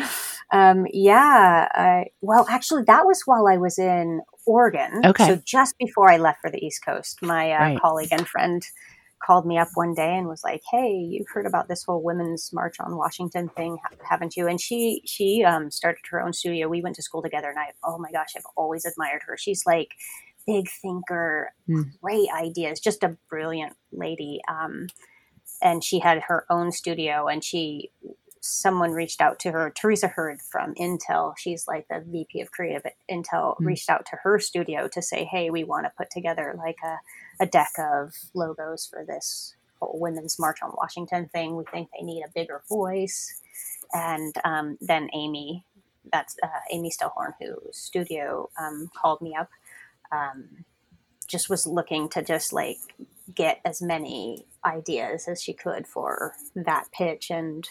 Um, 0.53 0.87
yeah. 0.93 1.69
I, 1.73 2.07
well, 2.21 2.47
actually, 2.51 2.85
that 2.85 3.07
was 3.07 3.23
while 3.25 3.47
I 3.49 3.57
was 3.57 3.79
in 3.79 4.21
Oregon. 4.47 5.01
Okay. 5.05 5.27
So 5.27 5.37
just 5.45 5.79
before 5.79 6.11
I 6.11 6.17
left 6.19 6.41
for 6.41 6.51
the 6.51 6.65
East 6.65 6.85
Coast, 6.85 7.23
my 7.23 7.53
uh, 7.53 7.59
Right. 7.61 7.81
colleague 7.81 8.09
and 8.13 8.27
friend 8.29 8.63
called 9.25 9.47
me 9.47 9.57
up 9.57 9.69
one 9.75 9.95
day 9.95 10.17
and 10.17 10.27
was 10.27 10.43
like, 10.43 10.63
"Hey, 10.71 10.91
you've 10.95 11.29
heard 11.33 11.47
about 11.47 11.69
this 11.69 11.85
whole 11.85 12.03
Women's 12.03 12.51
March 12.53 12.81
on 12.81 12.97
Washington 12.97 13.49
thing, 13.51 13.79
haven't 14.11 14.37
you?" 14.37 14.49
And 14.49 14.61
she 14.61 15.01
she 15.07 15.45
um, 15.45 15.71
started 15.71 16.03
her 16.11 16.21
own 16.21 16.33
studio. 16.33 16.69
We 16.69 16.83
went 16.83 16.97
to 16.97 17.03
school 17.03 17.23
together, 17.23 17.49
and 17.49 17.59
I 17.59 17.67
oh 17.85 17.99
my 17.99 18.11
gosh, 18.11 18.31
I've 18.37 18.43
always 18.57 18.85
admired 18.85 19.23
her. 19.27 19.37
She's 19.39 19.65
like 19.65 19.91
big 20.47 20.69
thinker, 20.71 21.53
Hmm. 21.67 21.83
great 22.03 22.29
ideas, 22.35 22.81
just 22.81 23.03
a 23.03 23.17
brilliant 23.29 23.77
lady. 23.93 24.41
Um, 24.49 24.89
and 25.63 25.85
she 25.85 26.01
had 26.01 26.23
her 26.25 26.45
own 26.51 26.73
studio, 26.73 27.29
and 27.29 27.43
she 27.45 27.91
someone 28.45 28.91
reached 28.91 29.21
out 29.21 29.39
to 29.39 29.53
her. 29.53 29.71
Teresa 29.71 30.09
Hurd 30.09 30.43
from 30.43 30.75
Intel, 30.75 31.37
she's 31.39 31.69
like 31.69 31.87
the 31.89 32.01
VP 32.05 32.41
of 32.41 32.51
Creative 32.51 32.85
at 32.87 32.95
Intel, 33.11 33.57
Hmm. 33.59 33.67
reached 33.69 33.89
out 33.89 34.05
to 34.07 34.17
her 34.25 34.39
studio 34.41 34.89
to 34.89 35.01
say, 35.01 35.25
"Hey, 35.25 35.51
we 35.51 35.63
want 35.65 35.87
to 35.87 35.93
put 35.97 36.11
together 36.11 36.55
like 36.59 36.79
a 36.85 36.99
a 37.41 37.47
deck 37.47 37.71
of 37.79 38.15
logos 38.35 38.87
for 38.87 39.05
this 39.05 39.55
whole 39.81 39.99
Women's 39.99 40.39
March 40.41 40.61
on 40.63 40.73
Washington 40.77 41.29
thing. 41.29 41.57
We 41.57 41.65
think 41.65 41.91
they 41.93 42.05
need 42.05 42.25
a 42.25 42.29
bigger 42.31 42.63
voice." 42.69 43.41
And 43.95 44.35
um, 44.45 44.79
then 44.81 45.09
Amy, 45.15 45.65
that's 46.13 46.37
uh, 46.43 46.49
Amy 46.71 46.91
Stelhorn, 46.91 47.35
whose 47.41 47.77
studio 47.77 48.51
um, 48.59 48.91
called 48.97 49.21
me 49.21 49.35
up 49.37 49.51
um, 50.13 50.65
just 51.29 51.51
was 51.51 51.67
looking 51.67 52.09
to 52.11 52.23
just 52.23 52.53
like 52.53 52.79
get 53.35 53.61
as 53.65 53.83
many 53.83 54.47
ideas 54.65 55.29
as 55.29 55.43
she 55.43 55.53
could 55.55 55.87
for 55.87 56.35
that 56.55 56.87
pitch. 56.93 57.31
And 57.31 57.69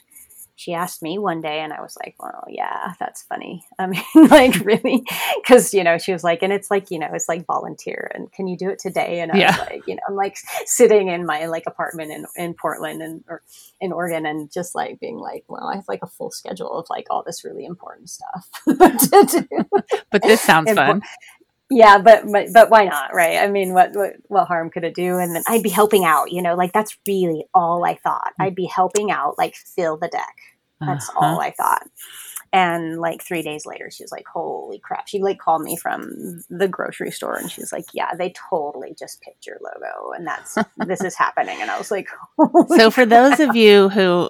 she 0.55 0.73
asked 0.73 1.01
me 1.01 1.17
one 1.17 1.41
day 1.41 1.61
and 1.61 1.73
i 1.73 1.81
was 1.81 1.97
like 2.05 2.15
well 2.19 2.43
yeah 2.47 2.93
that's 2.99 3.23
funny. 3.23 3.63
I 3.79 3.87
mean 3.87 4.03
like 4.29 4.55
really? 4.63 5.03
Because 5.41 5.73
you 5.73 5.83
know 5.83 5.97
she 5.97 6.11
was 6.13 6.23
like 6.23 6.43
and 6.43 6.53
it's 6.53 6.69
like 6.69 6.91
you 6.91 6.99
know 6.99 7.09
it's 7.13 7.27
like 7.27 7.47
volunteer 7.47 8.11
and 8.13 8.31
can 8.31 8.47
you 8.47 8.57
do 8.57 8.69
it 8.69 8.77
today? 8.79 9.21
And 9.21 9.31
i 9.31 9.39
Yeah. 9.39 9.57
was 9.57 9.57
like 9.57 9.83
you 9.87 9.95
know 9.95 10.01
i'm 10.07 10.15
like 10.15 10.37
sitting 10.65 11.07
in 11.09 11.25
my 11.25 11.47
like 11.47 11.63
apartment 11.67 12.11
in, 12.11 12.25
in 12.35 12.53
portland 12.53 13.01
and 13.01 13.23
or 13.27 13.41
in 13.79 13.91
oregon 13.91 14.25
and 14.27 14.51
just 14.51 14.75
like 14.75 14.99
being 14.99 15.17
like 15.17 15.45
well 15.47 15.67
i 15.67 15.75
have 15.75 15.87
like 15.87 16.03
a 16.03 16.07
full 16.07 16.31
schedule 16.31 16.73
of 16.77 16.85
like 16.91 17.07
all 17.09 17.23
this 17.25 17.43
really 17.43 17.65
important 17.65 18.09
stuff 18.09 18.49
to 18.67 19.47
do. 19.49 19.65
But 20.11 20.25
this 20.25 20.41
sounds 20.41 20.69
And 20.69 20.77
fun. 20.77 21.01
Yeah 21.71 21.97
but, 21.97 22.25
but 22.31 22.47
but 22.53 22.69
why 22.69 22.85
not 22.85 23.15
right? 23.15 23.37
I 23.39 23.47
mean 23.47 23.73
what 23.73 23.93
what, 23.95 24.13
what 24.27 24.47
harm 24.47 24.69
could 24.69 24.83
it 24.83 24.93
do? 24.95 25.17
And 25.17 25.35
then 25.35 25.43
i'd 25.47 25.63
be 25.63 25.69
helping 25.69 26.05
out 26.05 26.31
you 26.31 26.43
know 26.43 26.55
like 26.55 26.73
that's 26.73 26.97
really 27.07 27.45
all 27.53 27.85
i 27.85 27.95
thought. 27.95 28.33
I'd 28.39 28.55
be 28.55 28.65
helping 28.67 29.09
out 29.11 29.37
like 29.39 29.55
fill 29.55 29.97
the 29.97 30.09
deck. 30.09 30.35
That's 30.81 31.09
Uh-huh. 31.09 31.19
all 31.25 31.41
i 31.41 31.51
thought. 31.51 31.87
And 32.53 32.99
like 32.99 33.23
three 33.23 33.41
days 33.43 33.65
later 33.65 33.89
she 33.91 34.03
was 34.03 34.11
like 34.11 34.27
holy 34.27 34.79
crap. 34.79 35.07
She 35.07 35.21
like 35.21 35.39
called 35.39 35.63
me 35.63 35.77
from 35.77 36.43
the 36.49 36.67
grocery 36.67 37.11
store 37.11 37.35
and 37.37 37.49
she 37.51 37.61
was 37.61 37.71
like 37.71 37.85
yeah 37.93 38.13
they 38.15 38.33
totally 38.49 38.93
just 38.99 39.21
picked 39.21 39.47
your 39.47 39.57
logo 39.63 40.11
and 40.11 40.27
that's 40.27 40.57
this 40.85 41.01
is 41.01 41.15
happening. 41.15 41.57
And 41.61 41.71
i 41.71 41.77
was 41.77 41.91
like 41.91 42.09
So, 42.75 42.91
for 42.97 43.05
those 43.05 43.39
of 43.39 43.55
you 43.55 43.89
who 43.89 44.29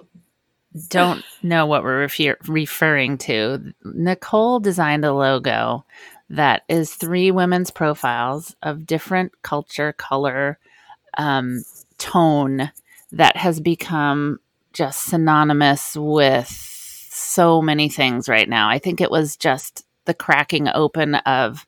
don't 0.88 1.22
know 1.42 1.66
what 1.66 1.82
we're 1.82 1.98
refer- 2.00 2.38
referring 2.46 3.18
to, 3.18 3.74
Nicole 3.84 4.58
designed 4.60 5.04
a 5.04 5.12
logo 5.12 5.84
that 6.32 6.62
is 6.68 6.94
three 6.94 7.30
women's 7.30 7.70
profiles 7.70 8.56
of 8.62 8.86
different 8.86 9.32
culture, 9.42 9.92
color, 9.92 10.58
um, 11.18 11.62
tone 11.98 12.70
that 13.12 13.36
has 13.36 13.60
become 13.60 14.40
just 14.72 15.04
synonymous 15.04 15.94
with 15.96 16.48
so 16.48 17.60
many 17.60 17.88
things 17.88 18.28
right 18.28 18.48
now. 18.48 18.68
I 18.68 18.78
think 18.78 19.00
it 19.00 19.10
was 19.10 19.36
just 19.36 19.84
the 20.06 20.14
cracking 20.14 20.68
open 20.74 21.16
of 21.16 21.66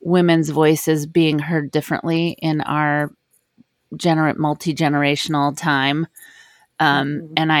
women's 0.00 0.50
voices 0.50 1.06
being 1.06 1.40
heard 1.40 1.70
differently 1.70 2.36
in 2.40 2.60
our 2.62 3.10
gener- 3.94 4.36
multi-generational 4.36 5.56
time 5.56 6.06
um, 6.80 7.08
Mhm. 7.20 7.32
and 7.36 7.52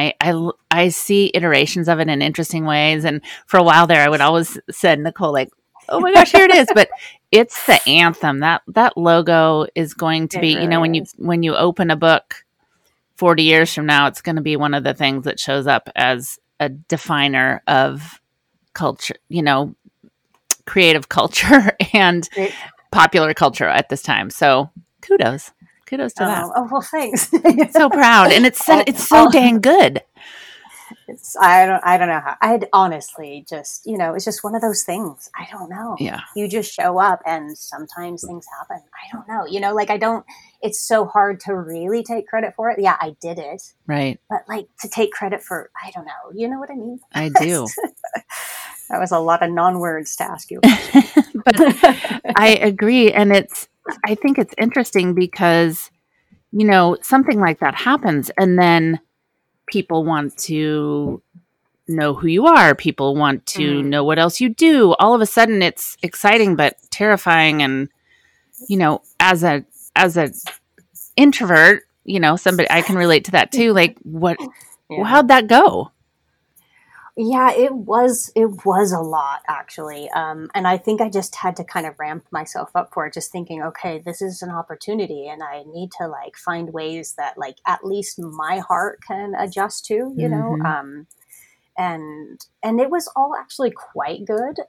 i 0.70 0.88
see 0.88 1.30
iterations 1.34 1.88
of 1.88 2.00
it 2.00 2.08
in 2.08 2.22
interesting 2.22 2.64
ways 2.64 3.04
and 3.04 3.20
for 3.46 3.58
a 3.58 3.62
while 3.62 3.86
there 3.86 4.02
i 4.02 4.08
would 4.08 4.20
always 4.22 4.58
said 4.70 4.98
nicole 4.98 5.32
like 5.32 5.50
oh 5.92 6.00
my 6.00 6.12
gosh 6.12 6.32
here 6.32 6.44
it 6.44 6.54
is. 6.54 6.68
But 6.74 6.90
it's 7.32 7.66
the 7.66 7.80
anthem. 7.88 8.40
That 8.40 8.62
that 8.68 8.96
logo 8.96 9.66
is 9.74 9.94
going 9.94 10.28
to 10.28 10.38
It 10.38 10.42
be 10.42 10.48
you 10.48 10.66
know 10.66 10.80
really 10.80 10.80
when 10.80 10.94
you 10.94 11.04
when 11.18 11.42
you 11.42 11.54
open 11.56 11.90
a 11.90 11.96
book 11.96 12.44
40 13.16 13.42
years 13.44 13.72
from 13.72 13.86
now 13.86 14.06
it's 14.08 14.20
going 14.22 14.36
to 14.36 14.42
be 14.42 14.56
one 14.56 14.74
of 14.74 14.84
the 14.84 14.94
things 14.94 15.24
that 15.24 15.38
shows 15.38 15.66
up 15.66 15.88
as 15.94 16.38
a 16.58 16.68
definer 16.68 17.62
of 17.68 18.20
culture 18.74 19.14
you 19.28 19.42
know 19.42 19.74
creative 20.66 21.08
culture 21.08 21.76
and 21.92 22.28
It- 22.36 22.52
popular 22.90 23.34
culture 23.34 23.66
at 23.68 23.88
this 23.88 24.02
time. 24.02 24.30
So 24.30 24.70
kudos. 25.00 25.52
Kudos 25.86 26.14
to 26.14 26.24
that. 26.24 26.44
Oh, 26.44 26.52
oh 26.56 26.68
well 26.70 26.80
thanks. 26.82 27.30
So 27.72 27.90
proud. 27.90 28.32
And 28.32 28.46
it's 28.46 28.64
so, 28.64 28.78
Oh, 28.78 28.84
it's 28.86 29.06
so 29.06 29.26
oh. 29.26 29.30
dang 29.30 29.60
good 29.60 30.02
It's 31.08 31.36
I 31.36 31.66
don't 31.66 31.82
I 31.84 31.98
don't 31.98 32.08
know 32.08 32.20
how 32.20 32.36
I'd 32.40 32.68
honestly 32.72 33.44
just 33.48 33.86
you 33.86 33.98
know 33.98 34.14
it's 34.14 34.24
just 34.24 34.44
one 34.44 34.54
of 34.54 34.62
those 34.62 34.82
things 34.82 35.30
I 35.36 35.48
don't 35.50 35.68
know. 35.68 35.96
Yeah. 35.98 36.20
You 36.36 36.48
just 36.48 36.72
show 36.72 36.98
up 36.98 37.20
and 37.26 37.56
sometimes 37.56 38.24
things 38.26 38.46
happen 38.58 38.82
I 38.94 39.12
don't 39.12 39.28
know 39.28 39.46
you 39.46 39.60
know 39.60 39.74
like 39.74 39.90
I 39.90 39.96
don't 39.96 40.24
it's 40.60 40.80
so 40.80 41.04
hard 41.04 41.40
to 41.40 41.54
really 41.54 42.02
take 42.02 42.26
credit 42.28 42.54
for 42.54 42.70
it 42.70 42.78
yeah 42.80 42.96
I 43.00 43.16
did 43.20 43.38
it. 43.38 43.62
Right. 43.86 44.18
But 44.28 44.42
like 44.48 44.66
to 44.80 44.88
take 44.88 45.12
credit 45.12 45.42
for 45.42 45.70
I 45.84 45.90
don't 45.90 46.04
know 46.04 46.32
you 46.34 46.48
know 46.48 46.58
what 46.58 46.70
I 46.70 46.74
mean? 46.74 47.00
I 47.12 47.28
do. 47.28 47.66
That 48.92 49.00
was 49.00 49.10
a 49.10 49.18
lot 49.18 49.42
of 49.42 49.50
non 49.50 49.78
words 49.78 50.16
to 50.16 50.24
ask 50.24 50.50
you 50.50 50.60
but 51.44 51.56
I 52.36 52.58
agree. 52.60 53.10
And 53.10 53.32
it's, 53.32 53.68
I 54.04 54.14
think 54.14 54.38
it's 54.38 54.54
interesting 54.58 55.14
because, 55.14 55.90
you 56.52 56.66
know, 56.66 56.98
something 57.00 57.40
like 57.40 57.60
that 57.60 57.74
happens 57.74 58.30
and 58.38 58.58
then 58.58 59.00
people 59.72 60.04
want 60.04 60.36
to 60.36 61.22
know 61.88 62.12
who 62.14 62.26
you 62.28 62.46
are. 62.46 62.74
People 62.74 63.16
want 63.16 63.44
to 63.46 63.82
Mm. 63.82 63.86
know 63.86 64.04
what 64.04 64.18
else 64.18 64.40
you 64.40 64.48
do. 64.50 64.94
All 64.98 65.14
of 65.14 65.20
a 65.22 65.26
sudden 65.26 65.62
it's 65.62 65.96
exciting, 66.02 66.56
but 66.56 66.76
terrifying. 66.90 67.62
And, 67.62 67.88
you 68.68 68.76
know, 68.76 69.00
as 69.18 69.42
a, 69.42 69.64
as 69.96 70.16
a 70.16 70.30
introvert, 71.16 71.84
you 72.04 72.20
know, 72.20 72.36
somebody, 72.36 72.68
I 72.70 72.82
can 72.82 72.96
relate 72.96 73.24
to 73.26 73.30
that 73.32 73.50
too. 73.52 73.72
Like 73.72 73.96
what, 74.02 74.36
Yeah. 74.90 75.04
how'd 75.04 75.28
that 75.28 75.46
go? 75.46 75.91
Yeah, 77.16 77.52
it 77.52 77.74
was 77.74 78.32
it 78.34 78.64
was 78.64 78.90
a 78.90 79.00
lot 79.00 79.42
actually. 79.46 80.08
Um, 80.10 80.48
and 80.54 80.66
I 80.66 80.78
think 80.78 81.02
I 81.02 81.10
just 81.10 81.36
had 81.36 81.56
to 81.56 81.64
kind 81.64 81.84
of 81.86 81.98
ramp 81.98 82.24
myself 82.30 82.70
up 82.74 82.90
for 82.94 83.06
it, 83.06 83.12
just 83.12 83.30
thinking, 83.30 83.62
okay, 83.62 83.98
this 83.98 84.22
is 84.22 84.40
an 84.40 84.48
opportunity 84.50 85.28
and 85.28 85.42
I 85.42 85.62
need 85.66 85.90
to 85.98 86.08
like 86.08 86.36
find 86.36 86.72
ways 86.72 87.14
that 87.18 87.36
like 87.36 87.56
at 87.66 87.84
least 87.84 88.18
my 88.18 88.60
heart 88.60 89.00
can 89.06 89.34
adjust 89.34 89.84
to, 89.86 90.14
you 90.16 90.28
know. 90.28 90.56
Mhm. 90.58 90.64
Um, 90.64 91.06
and 91.78 92.40
and 92.62 92.80
it 92.80 92.90
was 92.90 93.08
all 93.16 93.34
actually 93.38 93.72
quite 93.72 94.24
good 94.26 94.60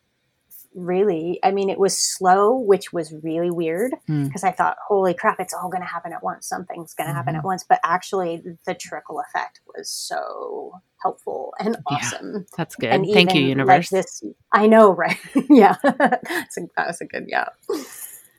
really 0.76 1.40
i 1.44 1.52
mean 1.52 1.70
it 1.70 1.80
was 1.80 1.98
slow 2.00 2.58
which 2.58 2.92
was 2.94 3.14
really 3.24 3.52
weird 3.52 3.92
Mm. 4.10 4.26
because 4.26 4.44
i 4.44 4.52
thought 4.52 4.78
holy 4.88 5.14
crap 5.14 5.40
it's 5.40 5.54
all 5.54 5.70
going 5.70 5.82
to 5.82 5.88
happen 5.88 6.14
at 6.14 6.24
once 6.24 6.48
something's 6.48 6.94
going 6.94 7.08
to 7.10 7.14
happen 7.14 7.36
at 7.36 7.44
once 7.44 7.64
but 7.68 7.80
actually 7.84 8.42
the 8.66 8.74
trickle 8.74 9.20
effect 9.22 9.62
was 9.76 9.90
so 9.90 10.74
helpful 11.02 11.54
and 11.60 11.78
Yeah. 11.90 11.98
awesome 11.98 12.46
That's 12.58 12.76
good. 12.76 12.90
and 12.90 13.06
Thank 13.12 13.34
you, 13.34 13.42
universe. 13.42 13.92
Like 13.92 14.04
this, 14.04 14.24
I 14.52 14.68
know, 14.68 14.92
right? 15.04 15.18
yeah, 15.50 15.76
that's 15.84 16.58
a, 16.58 16.62
that 16.78 16.88
was 16.88 17.02
a 17.02 17.06
good 17.06 17.26
yeah. 17.28 17.48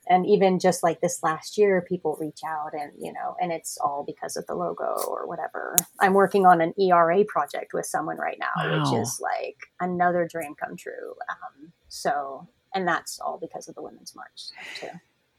And 0.07 0.27
even 0.27 0.59
just 0.59 0.83
like 0.83 1.01
this 1.01 1.23
last 1.23 1.57
year, 1.57 1.81
people 1.89 2.19
reach 2.21 2.41
out 2.47 2.73
and 2.75 2.93
you 2.99 3.11
know, 3.13 3.37
and 3.41 3.51
it's 3.53 3.79
all 3.83 4.05
because 4.07 4.37
of 4.37 4.47
the 4.47 4.55
logo 4.55 4.97
or 5.09 5.27
whatever. 5.27 5.77
I'm 5.99 6.13
working 6.13 6.45
on 6.45 6.61
an 6.61 6.75
ERA 6.79 7.25
project 7.25 7.73
with 7.73 7.87
someone 7.87 8.19
right 8.19 8.39
now, 8.39 8.51
Wow. 8.57 8.81
which 8.93 9.01
is 9.01 9.19
like 9.23 9.57
another 9.81 10.29
dream 10.31 10.55
come 10.63 10.77
true. 10.77 11.15
Um, 11.31 11.73
so, 11.95 12.49
and 12.75 12.87
that's 12.87 13.21
all 13.21 13.39
because 13.39 13.69
of 13.69 13.75
the 13.75 13.83
Women's 13.83 14.15
March 14.17 14.49
too. 14.81 14.89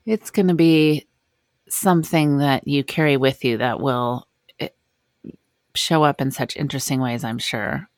It's 0.05 0.31
going 0.31 0.47
to 0.47 0.53
be 0.55 1.07
something 1.67 2.37
that 2.37 2.67
you 2.67 2.83
carry 2.83 3.17
with 3.17 3.43
you 3.43 3.57
that 3.57 3.79
will 3.79 4.27
eh, 4.59 4.69
show 5.73 6.03
up 6.03 6.21
in 6.21 6.31
such 6.31 6.55
interesting 6.55 7.01
ways, 7.01 7.23
I'm 7.23 7.39
sure. 7.39 7.89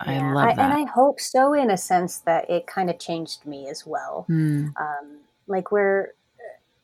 I 0.00 0.14
Yeah, 0.14 0.34
love 0.34 0.48
And 0.50 0.58
that. 0.58 0.72
And 0.72 0.72
I 0.74 0.90
hope 0.90 1.20
so, 1.20 1.52
in 1.54 1.70
a 1.70 1.76
sense 1.76 2.18
that 2.18 2.48
it 2.50 2.66
kind 2.66 2.90
of 2.90 2.98
changed 2.98 3.46
me 3.46 3.68
as 3.68 3.86
well. 3.86 4.24
Hmm. 4.28 4.68
um, 4.76 5.18
like 5.46 5.72
where 5.72 6.12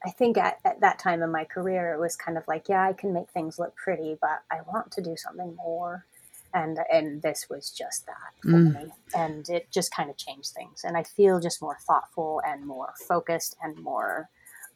I 0.05 0.11
think 0.11 0.37
at, 0.39 0.59
at 0.65 0.81
that 0.81 0.99
time 0.99 1.23
in 1.23 1.31
my 1.31 1.45
career, 1.45 1.93
it 1.93 2.01
was 2.01 2.17
kind 2.17 2.37
of 2.37 2.45
like, 2.49 2.69
yeah, 2.69 2.83
I 2.83 2.93
can 2.93 3.13
make 3.13 3.31
things 3.31 3.59
look 3.59 3.77
pretty, 3.77 4.17
but 4.21 4.43
I 4.51 4.61
want 4.67 4.91
to 4.93 5.03
do 5.03 5.17
something 5.17 5.55
more. 5.57 6.07
And, 6.55 6.79
and 6.93 7.23
this 7.23 7.47
was 7.51 7.71
just 7.71 8.07
that 8.07 8.35
for 8.41 8.51
Mm. 8.51 8.75
me. 8.75 8.93
And 9.15 9.49
it 9.49 9.71
just 9.71 9.95
kind 9.95 10.11
of 10.11 10.17
changed 10.17 10.51
things. 10.51 10.83
And 10.85 10.97
I 10.97 11.03
feel 11.03 11.41
just 11.41 11.63
more 11.63 11.79
thoughtful 11.87 12.43
and 12.47 12.67
more 12.67 12.95
focused 13.09 13.57
and 13.63 13.77
more 13.83 14.29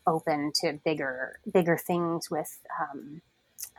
open 0.07 0.53
to 0.63 0.79
bigger, 0.85 1.41
bigger 1.53 1.77
things 1.77 2.31
with, 2.31 2.59
um, 2.81 3.23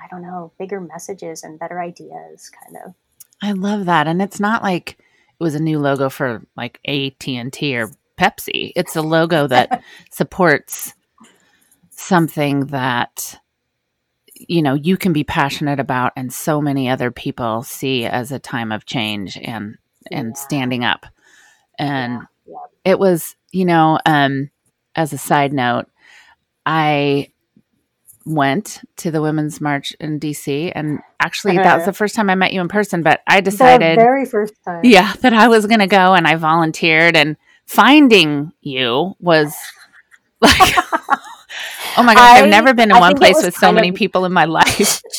I 0.01 0.07
don't 0.09 0.21
know, 0.21 0.51
bigger 0.59 0.81
messages 0.81 1.43
and 1.43 1.59
better 1.59 1.79
ideas 1.81 2.49
kind 2.51 2.77
of. 2.85 2.93
I 3.41 3.53
love 3.53 3.85
that. 3.85 4.07
And 4.07 4.21
it's 4.21 4.39
not 4.39 4.63
like 4.63 4.97
it 4.99 5.43
was 5.43 5.55
a 5.55 5.59
new 5.61 5.79
logo 5.79 6.09
for 6.09 6.43
like 6.55 6.79
AT&T 6.87 7.77
or 7.77 7.91
Pepsi. 8.19 8.73
It's 8.75 8.95
a 8.95 9.01
logo 9.01 9.47
that 9.47 9.83
supports 10.11 10.93
something 11.91 12.67
that 12.67 13.39
you 14.47 14.61
know 14.61 14.73
you 14.73 14.97
can 14.97 15.13
be 15.13 15.23
passionate 15.23 15.79
about 15.79 16.13
and 16.15 16.31
so 16.33 16.61
many 16.61 16.89
other 16.89 17.11
people 17.11 17.63
see 17.63 18.05
as 18.05 18.31
a 18.31 18.39
time 18.39 18.71
of 18.71 18.85
change 18.85 19.37
and 19.37 19.77
and 20.11 20.29
Yeah. 20.29 20.33
standing 20.33 20.83
up. 20.83 21.05
And 21.79 22.21
Yeah, 22.45 22.55
it 22.85 22.99
was, 22.99 23.35
you 23.51 23.65
know, 23.65 23.99
um 24.05 24.49
as 24.95 25.13
a 25.13 25.17
side 25.17 25.53
note, 25.53 25.85
I 26.65 27.31
went 28.25 28.81
to 28.97 29.09
the 29.11 29.21
women's 29.21 29.61
march 29.61 29.93
in 29.99 30.19
DC 30.19 30.71
and 30.75 30.99
actually 31.19 31.57
that 31.57 31.75
was 31.77 31.85
the 31.85 31.93
first 31.93 32.13
time 32.15 32.29
I 32.29 32.35
met 32.35 32.51
you 32.53 32.59
in 32.61 32.67
person, 32.67 33.01
but 33.01 33.21
I 33.27 33.37
The 33.41 33.51
decided 33.51 33.95
very 33.97 34.25
first 34.25 34.53
time. 34.65 34.81
yeah, 34.83 35.13
that 35.21 35.33
I 35.33 35.47
was 35.47 35.65
going 35.65 35.79
to 35.79 35.87
go 35.87 36.13
and 36.13 36.27
I 36.27 36.35
volunteered 36.35 37.15
and 37.15 37.37
finding 37.65 38.51
you 38.61 39.15
was 39.19 39.55
like 40.41 40.75
Oh 41.97 42.03
my 42.03 42.13
gosh, 42.13 42.37
I- 42.37 42.43
I've 42.43 42.49
never 42.49 42.73
been 42.73 42.89
in 42.91 42.95
I 42.97 42.99
one 42.99 43.15
place 43.15 43.43
with 43.43 43.55
so 43.55 43.71
many 43.71 43.89
of- 43.89 43.95
people 43.95 44.25
in 44.25 44.31
my 44.33 44.45
life. 44.45 45.01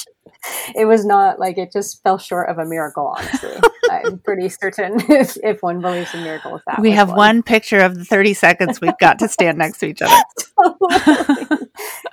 it 0.76 0.85
was 0.87 1.04
not 1.04 1.38
like 1.38 1.58
it 1.58 1.73
just 1.73 2.02
fell 2.02 2.16
short 2.16 2.49
of 2.49 2.58
a 2.58 2.64
miracle 2.64 3.14
honestly. 3.18 3.56
I'm 3.90 4.18
pretty 4.20 4.49
certain 4.49 4.94
if, 5.11 5.37
if 5.42 5.62
one 5.62 5.80
believes 5.80 6.14
in 6.14 6.23
miracles 6.23 6.61
that 6.66 6.78
we 6.80 6.92
have 6.92 7.11
one. 7.11 7.42
picture 7.42 7.80
of 7.80 7.97
the 7.97 8.04
30 8.04 8.35
seconds 8.35 8.80
we've 8.80 8.97
got 8.99 9.18
to 9.18 9.28
stand 9.28 9.58
next 9.58 9.78
to 9.78 9.87
each 9.87 10.00
other. 10.00 10.14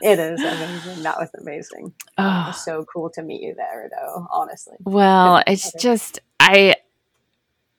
it 0.01 0.19
is 0.19 0.41
amazing. 0.41 1.03
That 1.03 1.17
was 1.17 1.29
amazing. 1.39 1.93
It 2.17 2.21
Oh, 2.21 2.43
was 2.47 2.63
so 2.65 2.85
cool 2.91 3.09
to 3.11 3.21
meet 3.21 3.41
you 3.41 3.53
there 3.55 3.89
though 3.95 4.27
honestly. 4.31 4.75
Well, 4.83 5.43
it's 5.45 5.71
just 5.73 6.19
I 6.39 6.75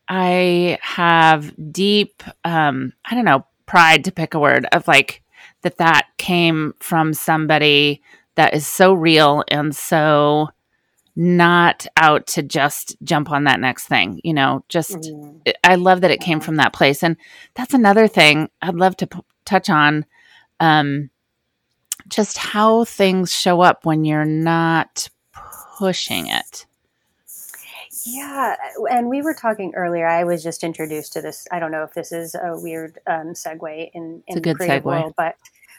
I 0.09 0.79
have 0.81 1.53
deep 1.73 2.23
um 2.45 2.93
I 3.05 3.15
don't 3.15 3.25
know, 3.25 3.45
pride 3.67 4.05
to 4.05 4.13
pick 4.13 4.35
a 4.35 4.39
word 4.39 4.67
of 4.73 4.87
like 4.87 5.23
that 5.67 5.79
that 5.79 6.07
came 6.17 6.75
from 6.79 7.13
somebody 7.13 8.01
that 8.37 8.55
is 8.55 8.67
so 8.67 8.93
real 8.95 9.43
and 9.49 9.75
so 9.75 10.49
not 11.17 11.87
out 11.97 12.27
to 12.29 12.43
just 12.43 12.97
jump 13.03 13.31
on 13.33 13.45
that 13.45 13.59
next 13.59 13.87
thing, 13.89 14.21
you 14.23 14.33
know, 14.35 14.63
just 14.69 14.93
Mhm. 14.93 15.41
I 15.65 15.75
love 15.75 16.03
that 16.03 16.11
it 16.11 16.21
came 16.21 16.41
from 16.41 16.57
that 16.57 16.73
place. 16.73 17.03
And 17.03 17.17
that's 17.55 17.75
another 17.75 18.07
thing 18.07 18.49
I'd 18.63 18.75
love 18.75 18.97
to 18.99 19.07
p- 19.07 19.21
touch 19.45 19.69
on 19.71 20.05
um, 20.61 21.11
just 22.09 22.39
how 22.39 22.85
things 22.85 23.33
show 23.35 23.61
up 23.61 23.85
when 23.85 24.05
you're 24.05 24.25
not 24.25 25.09
pushing 25.79 26.29
it. 26.29 26.67
yeah 28.09 28.55
and 28.91 29.09
we 29.09 29.21
were 29.21 29.35
talking 29.35 29.73
earlier 29.75 30.07
i 30.07 30.23
was 30.23 30.41
just 30.43 30.63
introduced 30.63 31.13
to 31.13 31.21
this 31.21 31.45
i 31.51 31.59
don't 31.59 31.73
know 31.73 31.83
if 31.83 31.93
this 31.95 32.13
is 32.13 32.37
a 32.37 32.57
weird 32.57 32.99
um, 33.09 33.33
segue 33.35 33.91
in, 33.95 34.23
a 34.29 34.33
in 34.33 34.35
the 34.37 34.41
good 34.41 34.57
creative 34.59 34.83
segue. 34.85 34.85
world 34.85 35.15
but 35.17 35.35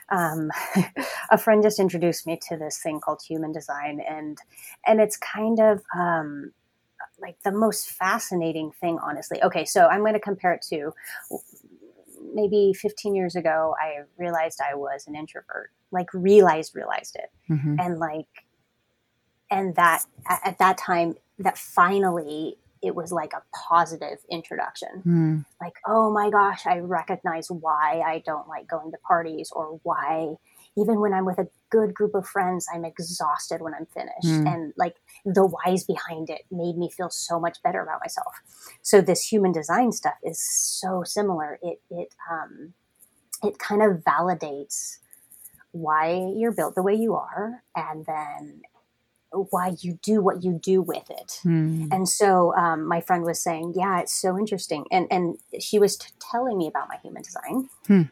um, 0.10 0.50
a 1.32 1.38
friend 1.38 1.62
just 1.64 1.80
introduced 1.80 2.26
me 2.28 2.40
to 2.50 2.58
this 2.58 2.78
thing 2.80 3.00
called 3.00 3.22
human 3.28 3.52
design 3.52 4.00
and 4.08 4.38
and 4.86 5.02
it's 5.02 5.18
kind 5.18 5.60
of 5.60 5.82
um, 5.96 6.52
like 7.20 7.38
the 7.44 7.52
most 7.52 7.90
fascinating 7.90 8.72
thing 8.80 8.98
honestly 9.04 9.42
okay 9.44 9.66
so 9.66 9.88
i'm 9.88 10.02
going 10.02 10.14
to 10.14 10.20
compare 10.20 10.54
it 10.54 10.62
to 10.62 10.94
maybe 12.34 12.74
15 12.74 13.16
years 13.16 13.36
ago 13.36 13.76
i 13.82 14.02
realized 14.18 14.60
i 14.62 14.76
was 14.76 15.06
an 15.08 15.16
introvert 15.16 15.72
like 15.92 16.14
realized 16.14 16.76
realized 16.76 17.16
it 17.16 17.32
Mhm. 17.52 17.78
and 17.80 18.00
like 18.00 18.46
and 19.50 19.76
that 19.76 20.04
at, 20.30 20.40
at 20.46 20.58
that 20.60 20.78
time 20.78 21.16
that 21.40 21.58
finally 21.58 22.58
it 22.88 22.96
was 22.96 23.12
like 23.12 23.34
a 23.34 23.44
positive 23.70 24.18
introduction. 24.32 25.04
Mm, 25.06 25.46
like 25.62 25.76
oh 25.86 26.12
my 26.12 26.30
gosh 26.30 26.66
i 26.66 26.78
recognize 26.80 27.48
why 27.50 28.02
i 28.06 28.24
don't 28.26 28.48
like 28.48 28.68
going 28.68 28.92
to 28.92 28.98
parties 29.08 29.52
or 29.54 29.80
why 29.84 30.36
even 30.78 31.00
when 31.00 31.14
i'm 31.14 31.26
with 31.26 31.40
a 31.40 31.48
good 31.70 31.94
group 31.94 32.16
of 32.16 32.26
friends 32.28 32.66
i'm 32.74 32.86
exhausted 32.86 33.62
when 33.62 33.74
i'm 33.74 33.88
finished. 33.88 34.26
Mm. 34.26 34.54
and 34.54 34.74
like 34.78 34.96
the 35.26 35.46
whys 35.46 35.84
behind 35.84 36.30
it 36.30 36.42
made 36.52 36.78
me 36.78 36.90
feel 36.90 37.10
so 37.10 37.40
much 37.40 37.62
better 37.64 37.82
about 37.82 38.00
myself. 38.02 38.34
So 38.82 39.02
this 39.02 39.28
human 39.28 39.52
design 39.52 39.92
stuff 39.92 40.16
is 40.24 40.42
so 40.42 41.04
similar. 41.04 41.60
It 41.62 41.82
it 41.90 42.10
um 42.32 42.74
it 43.44 43.60
kind 43.60 43.82
of 43.82 44.04
validates 44.04 44.98
why 45.72 46.32
you're 46.36 46.54
built 46.54 46.76
the 46.76 46.82
way 46.82 46.96
you 46.96 47.14
are 47.14 47.64
and 47.76 48.06
then 48.06 48.62
why 49.52 49.76
you 49.80 50.00
do 50.02 50.22
what 50.22 50.44
you 50.44 50.54
do 50.62 50.82
with 50.82 51.10
it 51.10 51.40
mm, 51.46 51.88
and 51.92 52.08
so 52.10 52.56
um, 52.56 52.86
my 52.88 53.02
friend 53.02 53.24
was 53.24 53.42
saying, 53.42 53.74
"Yeah, 53.76 54.00
it's 54.00 54.14
so 54.14 54.38
interesting," 54.38 54.86
and 54.92 55.08
and 55.12 55.38
she 55.60 55.80
was 55.80 55.98
t- 55.98 56.10
telling 56.32 56.58
me 56.58 56.68
about 56.68 56.90
my 56.90 56.98
human 56.98 57.22
design, 57.24 57.70
Hmm. 57.88 58.04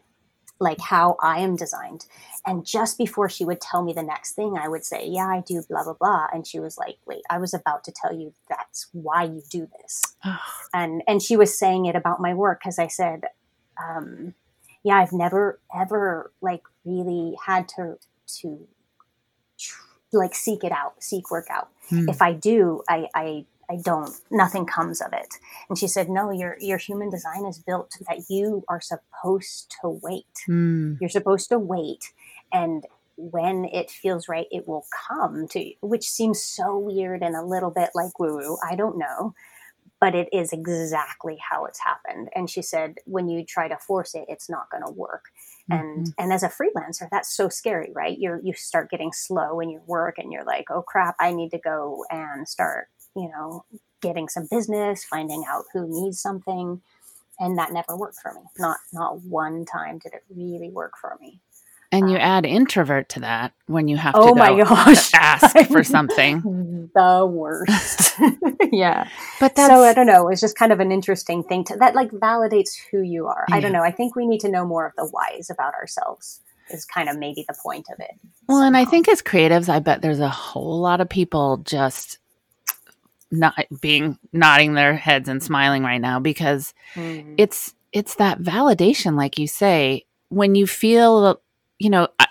like 0.59 0.79
how 0.79 1.17
I 1.21 1.39
am 1.39 1.55
designed. 1.55 2.05
And 2.47 2.65
just 2.65 2.97
before 2.97 3.27
she 3.29 3.43
would 3.43 3.59
tell 3.59 3.83
me 3.83 3.91
the 3.93 4.03
next 4.03 4.33
thing, 4.33 4.57
I 4.57 4.67
would 4.67 4.85
say, 4.85 5.05
"Yeah, 5.07 5.27
I 5.27 5.41
do 5.41 5.63
blah 5.69 5.83
blah 5.83 5.93
blah," 5.99 6.27
and 6.33 6.45
she 6.47 6.59
was 6.59 6.77
like, 6.77 6.97
"Wait, 7.05 7.23
I 7.29 7.37
was 7.39 7.53
about 7.53 7.83
to 7.85 7.91
tell 7.91 8.13
you 8.13 8.33
that's 8.47 8.87
why 8.93 9.23
you 9.23 9.41
do 9.49 9.67
this." 9.81 10.15
And 10.73 11.03
and 11.07 11.21
she 11.21 11.35
was 11.37 11.57
saying 11.57 11.85
it 11.85 11.95
about 11.95 12.19
my 12.21 12.33
work 12.33 12.59
because 12.59 12.79
I 12.79 12.87
said, 12.87 13.25
um, 13.81 14.33
"Yeah, 14.83 14.97
I've 14.97 15.13
never 15.13 15.59
ever 15.73 16.31
like 16.41 16.63
really 16.85 17.35
had 17.45 17.67
to 17.75 17.97
to 18.41 18.67
like 20.17 20.35
seek 20.35 20.63
it 20.63 20.71
out, 20.71 21.01
seek 21.03 21.31
work 21.31 21.47
out. 21.49 21.69
mm, 21.91 22.09
If 22.09 22.21
I 22.21 22.33
do, 22.33 22.83
I 22.89 23.07
I 23.15 23.45
I 23.69 23.77
don't. 23.83 24.11
Nothing 24.31 24.65
comes 24.65 25.01
of 25.01 25.13
it." 25.13 25.27
And 25.69 25.77
she 25.77 25.87
said, 25.87 26.09
"No, 26.09 26.31
your 26.31 26.57
your 26.59 26.77
human 26.77 27.09
design 27.09 27.45
is 27.45 27.59
built 27.59 27.91
that 28.07 28.25
you 28.29 28.63
are 28.69 28.81
supposed 28.81 29.75
to 29.81 29.89
wait. 30.03 30.25
mm, 30.47 30.97
You're 30.99 31.09
supposed 31.09 31.49
to 31.49 31.59
wait, 31.59 32.11
and." 32.51 32.85
When 33.17 33.63
it 33.63 33.89
feels 33.89 34.27
right, 34.27 34.45
it 34.51 34.67
will 34.67 34.85
come 35.07 35.47
to 35.51 35.59
you, 35.65 35.75
which 35.79 36.09
seems 36.09 36.43
so 36.43 36.77
weird 36.77 37.23
and 37.23 37.33
a 37.33 37.45
little 37.45 37.71
bit 37.71 37.91
like 37.95 38.19
woo 38.19 38.35
woo. 38.35 38.57
I 38.61 38.75
don't 38.75 38.97
know 38.97 39.33
but 39.99 40.15
it 40.15 40.29
is 40.31 40.51
exactly 40.53 41.37
how 41.49 41.65
it's 41.65 41.79
happened 41.79 42.29
and 42.35 42.49
she 42.49 42.61
said 42.61 42.95
when 43.05 43.29
you 43.29 43.43
try 43.45 43.67
to 43.67 43.77
force 43.77 44.13
it 44.15 44.25
it's 44.27 44.49
not 44.49 44.69
going 44.69 44.83
to 44.85 44.91
work 44.91 45.25
and 45.69 46.07
mm-hmm. 46.07 46.23
and 46.23 46.31
as 46.31 46.43
a 46.43 46.49
freelancer 46.49 47.07
that's 47.11 47.35
so 47.35 47.49
scary 47.49 47.91
right 47.93 48.19
you're 48.19 48.39
you 48.43 48.53
start 48.53 48.89
getting 48.89 49.11
slow 49.11 49.59
in 49.59 49.69
your 49.69 49.81
work 49.87 50.17
and 50.17 50.31
you're 50.31 50.43
like 50.43 50.69
oh 50.69 50.81
crap 50.81 51.15
i 51.19 51.31
need 51.31 51.49
to 51.49 51.57
go 51.57 52.05
and 52.11 52.47
start 52.47 52.87
you 53.15 53.29
know 53.29 53.65
getting 54.05 54.29
some 54.29 54.47
business, 54.49 55.03
finding 55.03 55.43
out 55.49 55.65
who 55.73 55.87
needs 55.87 56.19
something, 56.19 56.81
and 57.39 57.57
that 57.57 57.73
never 57.73 57.97
worked 57.97 58.17
for 58.21 58.33
me. 58.33 58.41
Not 58.57 58.77
not 58.93 59.21
one 59.21 59.65
time 59.65 59.99
did 59.99 60.13
it 60.13 60.23
really 60.29 60.69
work 60.69 60.93
for 60.99 61.17
me. 61.19 61.39
And 61.91 62.09
you 62.11 62.17
add 62.17 62.45
introvert 62.45 63.07
to 63.09 63.19
that 63.21 63.53
when 63.67 63.87
you 63.87 63.95
have 63.95 64.15
to 64.15 64.19
Oh 64.19 64.33
go 64.33 64.35
my 64.35 64.63
gosh. 64.63 65.11
ask 65.13 65.55
for 65.69 65.83
something. 65.95 66.89
the 66.93 67.25
worst. 67.31 68.13
yeah. 68.71 69.07
But 69.39 69.55
that's 69.55 69.69
so 69.71 69.83
I 69.83 69.93
don't 69.93 70.07
know. 70.07 70.27
It's 70.29 70.41
just 70.41 70.57
kind 70.57 70.71
of 70.73 70.79
an 70.79 70.91
interesting 70.91 71.43
thing 71.43 71.63
to, 71.65 71.77
that 71.77 71.95
like 71.95 72.11
validates 72.11 72.71
who 72.91 73.01
you 73.01 73.27
are. 73.27 73.45
I 73.51 73.59
don't 73.61 73.71
know. 73.71 73.83
I 73.83 73.91
think 73.91 74.15
we 74.15 74.25
need 74.27 74.41
to 74.41 74.49
know 74.49 74.65
more 74.65 74.85
of 74.87 74.93
the 74.97 75.05
whys 75.05 75.49
about 75.49 75.73
ourselves. 75.75 76.41
Is 76.71 76.83
kind 76.83 77.07
of 77.09 77.17
maybe 77.19 77.45
the 77.47 77.53
point 77.61 77.85
of 77.93 77.99
it. 77.99 78.09
well, 78.47 78.63
and 78.63 78.75
I 78.75 78.85
think 78.85 79.07
as 79.07 79.21
creatives, 79.21 79.69
I 79.69 79.77
bet 79.77 80.01
there's 80.01 80.19
a 80.19 80.27
whole 80.29 80.81
lot 80.81 80.99
of 80.99 81.07
people 81.07 81.57
just 81.57 82.17
not 83.31 83.53
being 83.81 84.17
nodding 84.33 84.73
their 84.73 84.95
heads 84.95 85.29
and 85.29 85.41
smiling 85.43 85.83
right 85.83 86.01
now 86.01 86.19
because 86.19 86.73
Mm. 86.95 87.35
it's 87.37 87.73
it's 87.91 88.15
that 88.15 88.39
validation 88.39 89.15
like 89.15 89.37
you 89.39 89.47
say 89.47 90.05
when 90.29 90.55
you 90.55 90.65
feel 90.67 91.39
you 91.79 91.89
know 91.89 92.07
I, 92.19 92.27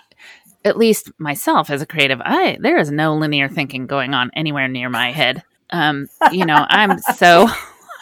at 0.63 0.77
least 0.77 1.11
myself 1.19 1.69
as 1.69 1.81
a 1.81 1.85
creative 1.85 2.19
i 2.23 2.57
there 2.59 2.77
is 2.77 2.89
no 2.91 3.15
linear 3.15 3.47
thinking 3.49 3.85
going 3.87 4.13
on 4.13 4.31
anywhere 4.35 4.67
near 4.67 4.89
my 4.89 5.11
head. 5.11 5.43
Um 5.69 6.07
you 6.31 6.45
know 6.45 6.65
i'm 6.69 6.97
so 7.15 7.47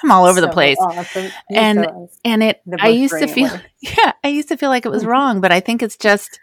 i'm 0.03 0.12
all 0.12 0.25
over 0.25 0.41
the 0.41 0.49
place. 0.49 0.77
awesome. 0.79 1.32
And- 1.49 1.84
so- 1.86 2.10
and 2.25 2.43
it 2.43 2.62
i 2.79 2.89
used 2.89 3.13
to 3.17 3.27
feel 3.27 3.49
yeah 3.82 4.13
i 4.23 4.27
used 4.29 4.47
to 4.49 4.58
feel 4.58 4.69
like 4.69 4.86
it 4.86 4.89
was 4.89 5.06
wrong 5.06 5.41
but 5.41 5.51
i 5.51 5.60
think 5.60 5.82
it's 5.84 5.97
just 5.97 6.39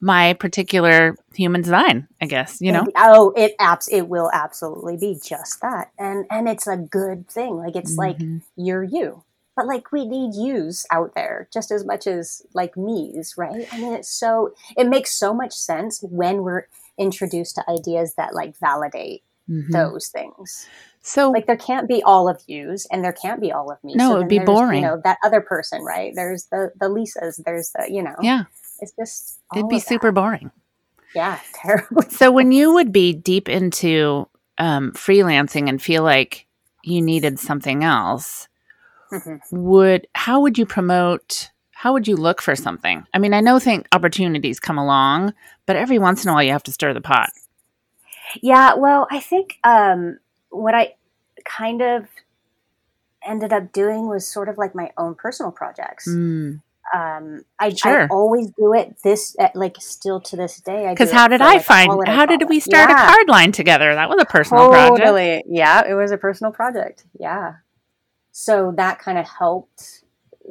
my 0.00 0.32
particular 0.34 1.14
human 1.34 1.60
design 1.62 2.08
i 2.22 2.26
guess 2.26 2.58
you 2.60 2.72
know? 2.72 2.86
Oh, 2.96 3.32
it 3.36 3.54
abs 3.60 3.88
it 3.88 4.08
will 4.08 4.30
absolutely 4.32 4.96
be 4.96 5.18
just 5.22 5.60
that, 5.60 5.90
and 5.98 6.24
and 6.30 6.48
it's 6.48 6.66
a 6.66 6.76
good 6.76 7.28
thing. 7.28 7.56
Like 7.56 7.76
it's 7.76 7.96
like 7.96 8.16
Mhm. 8.18 8.40
you're 8.56 8.82
you, 8.82 9.22
but 9.56 9.66
like 9.66 9.92
we 9.92 10.06
need 10.06 10.34
yous 10.34 10.86
out 10.90 11.14
there 11.14 11.48
just 11.52 11.70
as 11.70 11.84
much 11.84 12.06
as 12.06 12.42
like 12.54 12.76
me's, 12.76 13.34
right? 13.36 13.66
I 13.72 13.78
mean, 13.78 13.92
it's 13.94 14.10
so 14.10 14.54
it 14.76 14.88
makes 14.88 15.12
so 15.12 15.34
much 15.34 15.52
sense 15.54 16.00
when 16.02 16.42
we're 16.42 16.66
introduced 16.98 17.54
to 17.56 17.64
ideas 17.70 18.14
that 18.16 18.34
like 18.34 18.54
validate 18.58 19.22
Mhm. 19.48 19.72
those 19.72 20.08
things. 20.08 20.68
so 21.02 21.30
Like 21.30 21.46
there 21.46 21.56
can't 21.56 21.88
be 21.88 22.02
all 22.04 22.28
of 22.28 22.40
yous, 22.46 22.86
and 22.92 23.02
there 23.02 23.12
can't 23.12 23.40
be 23.40 23.50
all 23.50 23.70
of 23.72 23.82
me. 23.82 23.94
No, 23.96 24.14
it 24.14 24.18
would 24.18 24.28
be 24.28 24.38
boring. 24.38 24.82
You 24.82 24.86
know 24.88 25.00
that 25.02 25.18
other 25.24 25.40
person, 25.40 25.82
right? 25.82 26.12
There's 26.14 26.44
the 26.52 26.70
the 26.78 26.88
Lisas. 26.88 27.42
There's 27.44 27.70
the 27.72 27.90
you 27.90 28.02
know. 28.02 28.14
yeah 28.22 28.44
It's 28.80 28.92
just 28.92 29.40
it'd 29.54 29.68
be 29.68 29.80
super 29.80 30.12
boring 30.12 30.50
Yeah, 31.14 31.38
terrible. 31.54 32.02
So 32.02 32.30
when 32.30 32.52
you 32.52 32.72
would 32.74 32.92
be 32.92 33.12
deep 33.12 33.48
into 33.48 34.28
um, 34.58 34.92
freelancing 34.92 35.68
and 35.68 35.80
feel 35.82 36.02
like 36.04 36.46
you 36.84 37.02
needed 37.02 37.38
something 37.40 37.82
else, 37.82 38.46
Mhm. 39.12 39.40
would 39.52 40.06
how 40.14 40.40
would 40.40 40.58
you 40.58 40.66
promote? 40.66 41.50
How 41.72 41.92
would 41.92 42.06
you 42.06 42.16
look 42.16 42.42
for 42.42 42.54
something? 42.54 43.06
I 43.14 43.18
mean, 43.18 43.32
I 43.32 43.40
know 43.40 43.58
think 43.58 43.88
opportunities 43.92 44.60
come 44.60 44.76
along, 44.76 45.32
but 45.64 45.76
every 45.76 45.98
once 45.98 46.24
in 46.24 46.30
a 46.30 46.34
while 46.34 46.42
you 46.42 46.52
have 46.52 46.62
to 46.64 46.72
stir 46.72 46.92
the 46.92 47.00
pot. 47.00 47.30
Yeah, 48.42 48.74
well, 48.74 49.08
I 49.10 49.20
think 49.20 49.58
um, 49.64 50.18
what 50.50 50.74
I 50.74 50.94
kind 51.44 51.82
of 51.82 52.06
ended 53.26 53.52
up 53.52 53.72
doing 53.72 54.08
was 54.08 54.26
sort 54.26 54.48
of 54.48 54.58
like 54.58 54.74
my 54.74 54.90
own 54.96 55.14
personal 55.14 55.52
projects. 55.52 56.08
Mm. 56.08 56.60
Um, 56.92 57.44
I, 57.58 57.72
I 57.84 58.08
always 58.10 58.50
do 58.58 58.74
it 58.74 58.96
this, 59.04 59.36
uh, 59.38 59.48
like, 59.54 59.76
still 59.78 60.20
to 60.22 60.36
this 60.36 60.60
day. 60.60 60.88
Because 60.90 61.12
how 61.12 61.28
did 61.28 61.40
I 61.40 61.54
like, 61.54 61.64
find? 61.64 62.08
How 62.08 62.26
did 62.26 62.48
we 62.48 62.58
start 62.58 62.90
Yeah, 62.90 63.04
a 63.04 63.08
card 63.08 63.28
line 63.28 63.52
together? 63.52 63.94
That 63.94 64.08
was 64.08 64.20
a 64.20 64.24
personal 64.24 64.68
project. 64.70 64.98
Totally. 64.98 65.44
Yeah, 65.48 65.88
it 65.88 65.94
was 65.94 66.10
a 66.10 66.18
personal 66.18 66.52
project. 66.52 67.04
Yeah. 67.18 67.54
So 68.40 68.72
that 68.78 68.98
kind 68.98 69.18
of 69.18 69.28
helped 69.28 70.02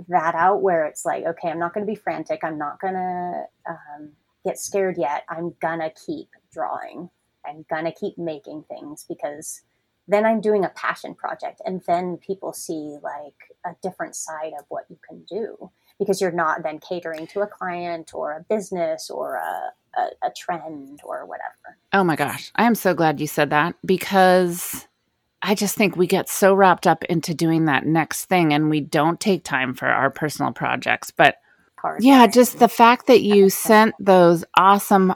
that 0.09 0.35
out 0.35 0.61
where 0.61 0.85
it's 0.85 1.05
like, 1.05 1.25
okay, 1.25 1.49
I'm 1.49 1.57
not 1.57 1.73
going 1.73 1.83
to 1.83 1.91
be 1.91 1.95
frantic. 1.95 2.43
I'm 2.43 2.59
not 2.59 2.79
going 2.79 2.93
to 2.93 3.45
um, 3.67 4.11
get 4.45 4.59
scared 4.59 4.95
yet. 4.95 5.23
I'm 5.27 5.55
going 5.59 5.79
to 5.79 5.89
keep 6.05 6.27
drawing. 6.53 7.09
I'm 7.47 7.65
going 7.67 7.85
to 7.85 7.91
keep 7.91 8.15
making 8.15 8.65
things 8.69 9.07
because 9.09 9.63
then 10.07 10.23
I'm 10.23 10.39
doing 10.39 10.63
a 10.63 10.69
passion 10.69 11.15
project. 11.15 11.63
And 11.65 11.81
then 11.87 12.17
people 12.17 12.53
see 12.53 12.97
like 13.01 13.55
a 13.65 13.75
different 13.81 14.15
side 14.15 14.53
of 14.59 14.65
what 14.69 14.85
you 14.87 14.99
can 15.09 15.23
do 15.27 15.71
because 15.97 16.21
you're 16.21 16.31
not 16.31 16.61
then 16.61 16.77
catering 16.77 17.25
to 17.25 17.41
a 17.41 17.47
client 17.47 18.11
or 18.13 18.33
a 18.33 18.45
business 18.53 19.09
or 19.09 19.37
a, 19.37 19.99
a, 19.99 20.27
a 20.27 20.31
trend 20.37 21.01
or 21.03 21.25
whatever. 21.25 21.79
Oh 21.91 22.03
my 22.03 22.15
gosh. 22.15 22.51
I 22.55 22.65
am 22.65 22.75
so 22.75 22.93
glad 22.93 23.19
you 23.19 23.25
said 23.25 23.49
that 23.49 23.73
because 23.83 24.87
I 25.41 25.55
just 25.55 25.75
think 25.75 25.95
we 25.95 26.07
get 26.07 26.27
so 26.29 26.53
wrapped 26.53 26.85
up 26.85 27.03
into 27.05 27.33
doing 27.33 27.65
that 27.65 27.85
next 27.85 28.25
thing 28.25 28.53
and 28.53 28.69
we 28.69 28.81
don't 28.81 29.19
take 29.19 29.43
time 29.43 29.73
for 29.73 29.87
our 29.87 30.09
personal 30.09 30.51
projects. 30.51 31.11
But 31.11 31.37
Part. 31.77 32.01
yeah, 32.03 32.27
just 32.27 32.59
the 32.59 32.67
fact 32.67 33.07
that 33.07 33.21
you 33.21 33.49
sense. 33.49 33.53
sent 33.53 33.95
those 33.99 34.43
awesome 34.57 35.13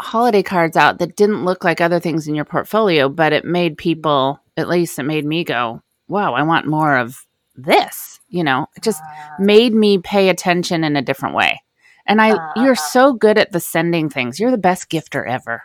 holiday 0.00 0.42
cards 0.42 0.76
out 0.76 0.98
that 0.98 1.16
didn't 1.16 1.44
look 1.44 1.64
like 1.64 1.80
other 1.80 2.00
things 2.00 2.26
in 2.26 2.34
your 2.34 2.46
portfolio, 2.46 3.08
but 3.08 3.32
it 3.32 3.44
made 3.44 3.76
people, 3.76 4.40
at 4.56 4.68
least 4.68 4.98
it 4.98 5.04
made 5.04 5.24
me 5.24 5.44
go, 5.44 5.82
wow, 6.08 6.32
I 6.34 6.42
want 6.42 6.66
more 6.66 6.96
of 6.96 7.26
this. 7.54 8.20
You 8.28 8.44
know, 8.44 8.66
it 8.74 8.82
just 8.82 9.02
Uh, 9.02 9.34
made 9.38 9.74
me 9.74 9.98
pay 9.98 10.30
attention 10.30 10.82
in 10.82 10.96
a 10.96 11.02
different 11.02 11.34
way. 11.34 11.62
And 12.06 12.20
I, 12.22 12.32
Uh, 12.32 12.52
you're 12.56 12.74
so 12.74 13.12
good 13.12 13.36
at 13.38 13.52
the 13.52 13.60
sending 13.60 14.08
things. 14.08 14.40
You're 14.40 14.50
the 14.50 14.58
best 14.58 14.88
gifter 14.90 15.28
ever. 15.28 15.64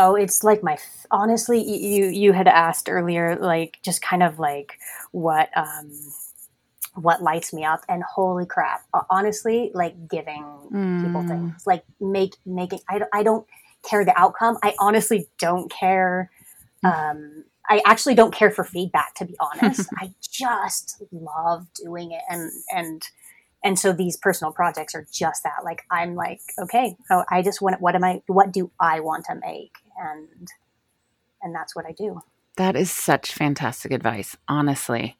Oh, 0.00 0.14
it's 0.16 0.42
like 0.44 0.62
my 0.64 0.78
honestly. 1.10 1.60
You 1.62 2.06
you 2.06 2.32
had 2.32 2.48
asked 2.48 2.88
earlier, 2.90 3.36
like 3.36 3.78
just 3.84 4.02
kind 4.02 4.22
of 4.22 4.38
like 4.38 4.78
what 5.12 5.50
um 5.56 5.90
what 6.94 7.22
lights 7.22 7.52
me 7.52 7.64
up, 7.64 7.82
and 7.88 8.02
holy 8.02 8.46
crap, 8.46 8.82
honestly, 9.10 9.70
like 9.74 10.08
giving 10.08 10.44
people 11.00 11.24
Mm. 11.24 11.28
things, 11.28 11.62
like 11.66 11.84
make 12.00 12.34
making. 12.46 12.80
I 12.88 12.98
don't, 12.98 13.10
I 13.14 13.22
don't 13.22 13.46
care 13.88 14.04
the 14.04 14.18
outcome. 14.18 14.58
I 14.62 14.74
honestly 14.80 15.28
don't 15.38 15.70
care. 15.70 16.30
Um, 16.84 17.44
I 17.68 17.82
actually 17.86 18.14
don't 18.16 18.34
care 18.34 18.50
for 18.50 18.64
feedback, 18.64 19.14
to 19.16 19.26
be 19.26 19.36
honest. 19.40 19.88
I 19.98 20.12
just 20.30 21.02
love 21.12 21.66
doing 21.74 22.12
it, 22.12 22.22
and 22.30 22.50
and 22.74 23.02
and 23.64 23.78
so 23.78 23.92
these 23.92 24.16
personal 24.16 24.52
projects 24.52 24.94
are 24.94 25.06
just 25.12 25.42
that. 25.44 25.64
Like 25.64 25.82
I'm 25.90 26.14
like, 26.14 26.40
okay, 26.58 26.96
oh, 27.10 27.24
I 27.30 27.42
just 27.42 27.62
want. 27.62 27.80
What 27.80 27.94
am 27.94 28.04
I? 28.04 28.22
What 28.26 28.52
do 28.52 28.70
I 28.80 29.00
want 29.00 29.26
to 29.26 29.36
make? 29.36 29.72
And 30.00 30.48
and 31.42 31.54
that's 31.54 31.76
what 31.76 31.86
I 31.86 31.92
do. 31.92 32.20
That 32.56 32.76
is 32.76 32.90
such 32.90 33.32
fantastic 33.32 33.92
advice, 33.92 34.36
honestly. 34.48 35.16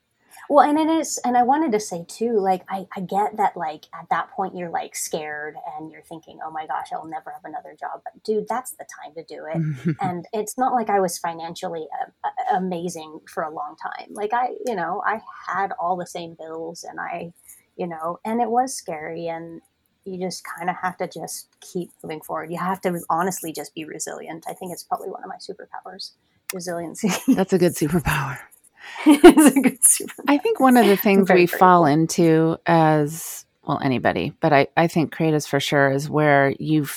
Well, 0.49 0.69
and 0.69 0.77
it 0.77 0.89
is, 0.89 1.17
and 1.23 1.37
I 1.37 1.43
wanted 1.43 1.71
to 1.71 1.79
say 1.79 2.03
too, 2.09 2.37
like 2.37 2.63
I, 2.69 2.85
I 2.95 2.99
get 2.99 3.37
that, 3.37 3.55
like 3.55 3.85
at 3.93 4.09
that 4.09 4.31
point 4.31 4.53
you're 4.53 4.69
like 4.69 4.97
scared 4.97 5.55
and 5.77 5.89
you're 5.89 6.01
thinking, 6.01 6.39
oh 6.45 6.51
my 6.51 6.67
gosh, 6.67 6.87
I'll 6.91 7.07
never 7.07 7.31
have 7.31 7.45
another 7.45 7.73
job. 7.79 8.01
But 8.03 8.21
dude, 8.23 8.49
that's 8.49 8.71
the 8.71 8.85
time 9.01 9.13
to 9.15 9.23
do 9.23 9.45
it. 9.45 9.95
and 10.01 10.25
it's 10.33 10.57
not 10.57 10.73
like 10.73 10.89
I 10.89 10.99
was 10.99 11.17
financially 11.17 11.87
uh, 12.01 12.27
uh, 12.27 12.57
amazing 12.57 13.21
for 13.27 13.43
a 13.43 13.49
long 13.49 13.77
time. 13.81 14.07
Like 14.11 14.33
I, 14.33 14.49
you 14.65 14.75
know, 14.75 15.01
I 15.05 15.21
had 15.47 15.71
all 15.79 15.95
the 15.95 16.05
same 16.05 16.35
bills, 16.37 16.83
and 16.83 16.99
I, 16.99 17.31
you 17.77 17.87
know, 17.87 18.19
and 18.25 18.41
it 18.41 18.49
was 18.49 18.75
scary, 18.75 19.27
and 19.27 19.61
you 20.05 20.19
just 20.19 20.43
kind 20.43 20.69
of 20.69 20.75
have 20.77 20.97
to 20.97 21.07
just 21.07 21.47
keep 21.59 21.91
moving 22.03 22.21
forward. 22.21 22.51
You 22.51 22.57
have 22.57 22.81
to 22.81 22.99
honestly 23.09 23.53
just 23.53 23.73
be 23.75 23.85
resilient. 23.85 24.45
I 24.47 24.53
think 24.53 24.73
it's 24.73 24.83
probably 24.83 25.09
one 25.09 25.23
of 25.23 25.29
my 25.29 25.35
superpowers, 25.35 26.11
resiliency. 26.53 27.09
That's 27.33 27.53
a 27.53 27.57
good 27.57 27.73
superpower. 27.73 28.39
it's 29.05 29.55
a 29.55 29.61
good 29.61 29.81
superpower. 29.81 30.25
I 30.27 30.37
think 30.37 30.59
one 30.59 30.77
of 30.77 30.87
the 30.87 30.97
things 31.01 31.27
Very 31.27 31.41
we 31.41 31.47
fall 31.47 31.85
into 31.85 32.57
as 32.65 33.45
well 33.63 33.79
anybody, 33.83 34.33
but 34.39 34.53
I, 34.53 34.67
I 34.75 34.87
think 34.87 35.13
creatives 35.13 35.47
for 35.47 35.59
sure 35.59 35.91
is 35.91 36.09
where 36.09 36.53
you 36.59 36.87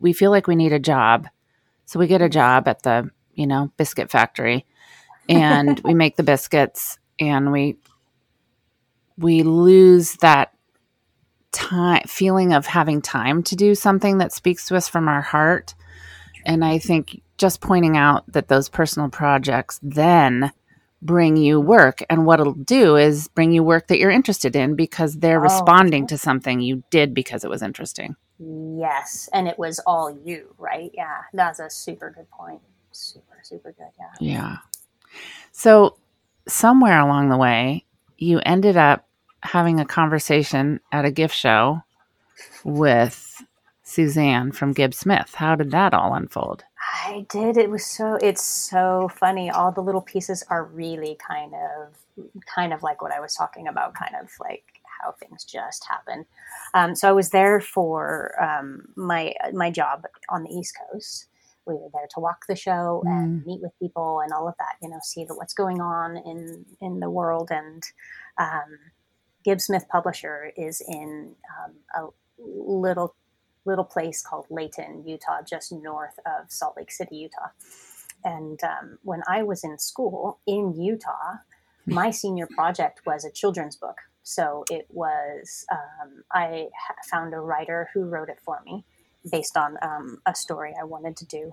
we 0.00 0.12
feel 0.12 0.30
like 0.30 0.46
we 0.46 0.56
need 0.56 0.72
a 0.72 0.78
job. 0.78 1.28
So 1.84 1.98
we 1.98 2.06
get 2.06 2.22
a 2.22 2.28
job 2.28 2.68
at 2.68 2.82
the, 2.82 3.10
you 3.34 3.46
know, 3.46 3.72
biscuit 3.76 4.10
factory 4.10 4.64
and 5.28 5.80
we 5.80 5.94
make 5.94 6.16
the 6.16 6.22
biscuits 6.22 6.98
and 7.18 7.52
we 7.52 7.76
we 9.16 9.42
lose 9.42 10.14
that 10.16 10.52
time 11.52 12.02
feeling 12.06 12.52
of 12.52 12.66
having 12.66 13.02
time 13.02 13.42
to 13.44 13.56
do 13.56 13.74
something 13.74 14.18
that 14.18 14.32
speaks 14.32 14.66
to 14.68 14.76
us 14.76 14.88
from 14.88 15.08
our 15.08 15.22
heart. 15.22 15.74
And 16.46 16.64
I 16.64 16.78
think 16.78 17.22
just 17.38 17.60
pointing 17.60 17.96
out 17.96 18.30
that 18.32 18.48
those 18.48 18.68
personal 18.68 19.08
projects 19.10 19.80
then 19.82 20.52
bring 21.02 21.36
you 21.36 21.60
work 21.60 22.02
and 22.10 22.26
what 22.26 22.40
it'll 22.40 22.54
do 22.54 22.96
is 22.96 23.28
bring 23.28 23.52
you 23.52 23.62
work 23.62 23.86
that 23.88 23.98
you're 23.98 24.10
interested 24.10 24.56
in 24.56 24.74
because 24.76 25.16
they're 25.16 25.40
Oh, 25.40 25.40
responding 25.40 26.06
to 26.08 26.18
something 26.18 26.60
you 26.60 26.84
did 26.90 27.14
because 27.14 27.44
it 27.44 27.50
was 27.50 27.62
interesting. 27.62 28.16
Yes, 28.38 29.28
and 29.32 29.48
it 29.48 29.58
was 29.58 29.80
all 29.80 30.10
you, 30.24 30.54
right? 30.58 30.90
Yeah, 30.94 31.22
that's 31.32 31.60
a 31.60 31.70
super 31.70 32.10
good 32.10 32.30
point. 32.30 32.60
Super, 32.92 33.38
super 33.42 33.72
good. 33.72 33.88
Yeah. 33.98 34.06
Yeah. 34.20 34.56
So 35.52 35.96
somewhere 36.48 37.00
along 37.00 37.30
the 37.30 37.36
way, 37.38 37.84
you 38.18 38.40
ended 38.40 38.76
up 38.76 39.07
having 39.42 39.80
a 39.80 39.84
conversation 39.84 40.80
at 40.92 41.04
a 41.04 41.10
gift 41.10 41.34
show 41.34 41.82
with 42.64 43.42
Suzanne 43.82 44.52
from 44.52 44.72
Gibbs 44.72 44.98
Smith. 44.98 45.34
How 45.34 45.54
did 45.54 45.70
that 45.70 45.94
all 45.94 46.14
unfold? 46.14 46.64
I 47.04 47.26
did. 47.28 47.56
It 47.56 47.70
was 47.70 47.84
so. 47.84 48.14
It's 48.16 48.44
so 48.44 49.10
funny. 49.14 49.50
All 49.50 49.72
the 49.72 49.82
little 49.82 50.02
pieces 50.02 50.44
are 50.50 50.64
really 50.64 51.16
kind 51.26 51.54
of, 51.54 51.96
kind 52.54 52.72
of 52.72 52.82
like 52.82 53.02
what 53.02 53.12
I 53.12 53.20
was 53.20 53.34
talking 53.34 53.66
about. 53.66 53.94
Kind 53.94 54.14
of 54.20 54.30
like 54.40 54.64
how 55.00 55.12
things 55.12 55.44
just 55.44 55.86
happen. 55.88 56.26
Um, 56.74 56.94
so 56.94 57.08
I 57.08 57.12
was 57.12 57.30
there 57.30 57.60
for 57.60 58.34
um, 58.42 58.88
my 58.96 59.34
my 59.52 59.70
job 59.70 60.04
on 60.28 60.44
the 60.44 60.50
East 60.50 60.76
Coast. 60.92 61.26
We 61.66 61.74
were 61.74 61.88
there 61.92 62.08
to 62.14 62.20
walk 62.20 62.46
the 62.48 62.56
show 62.56 63.02
and 63.04 63.44
meet 63.44 63.60
with 63.60 63.78
people 63.78 64.20
and 64.20 64.32
all 64.32 64.48
of 64.48 64.54
that. 64.58 64.76
You 64.82 64.88
know, 64.88 65.00
see 65.02 65.24
the, 65.24 65.34
what's 65.34 65.54
going 65.54 65.80
on 65.80 66.16
in 66.16 66.64
in 66.80 67.00
the 67.00 67.10
world. 67.10 67.50
And 67.50 67.82
um, 68.38 68.78
Gibbs 69.44 69.64
Smith 69.64 69.86
Publisher 69.90 70.52
is 70.56 70.82
in 70.86 71.34
um, 71.64 71.72
a 71.94 72.08
little 72.38 73.14
little 73.64 73.84
place 73.84 74.22
called 74.22 74.46
Layton, 74.50 75.04
Utah, 75.06 75.42
just 75.46 75.72
north 75.72 76.18
of 76.24 76.50
Salt 76.50 76.74
Lake 76.76 76.90
City, 76.90 77.16
Utah. 77.16 77.50
And 78.24 78.58
um, 78.64 78.98
when 79.02 79.22
I 79.28 79.42
was 79.42 79.62
in 79.62 79.78
school 79.78 80.40
in 80.46 80.74
Utah, 80.80 81.36
my 81.86 82.10
senior 82.10 82.46
project 82.46 83.00
was 83.06 83.24
a 83.24 83.30
children's 83.30 83.76
book. 83.76 83.98
So 84.22 84.64
it 84.70 84.86
was, 84.90 85.64
um, 85.70 86.24
I 86.32 86.68
found 87.10 87.32
a 87.32 87.40
writer 87.40 87.88
who 87.94 88.04
wrote 88.04 88.28
it 88.28 88.38
for 88.44 88.60
me 88.64 88.84
based 89.30 89.56
on 89.56 89.76
um, 89.82 90.18
a 90.26 90.34
story 90.34 90.74
I 90.78 90.84
wanted 90.84 91.16
to 91.18 91.26
do. 91.26 91.52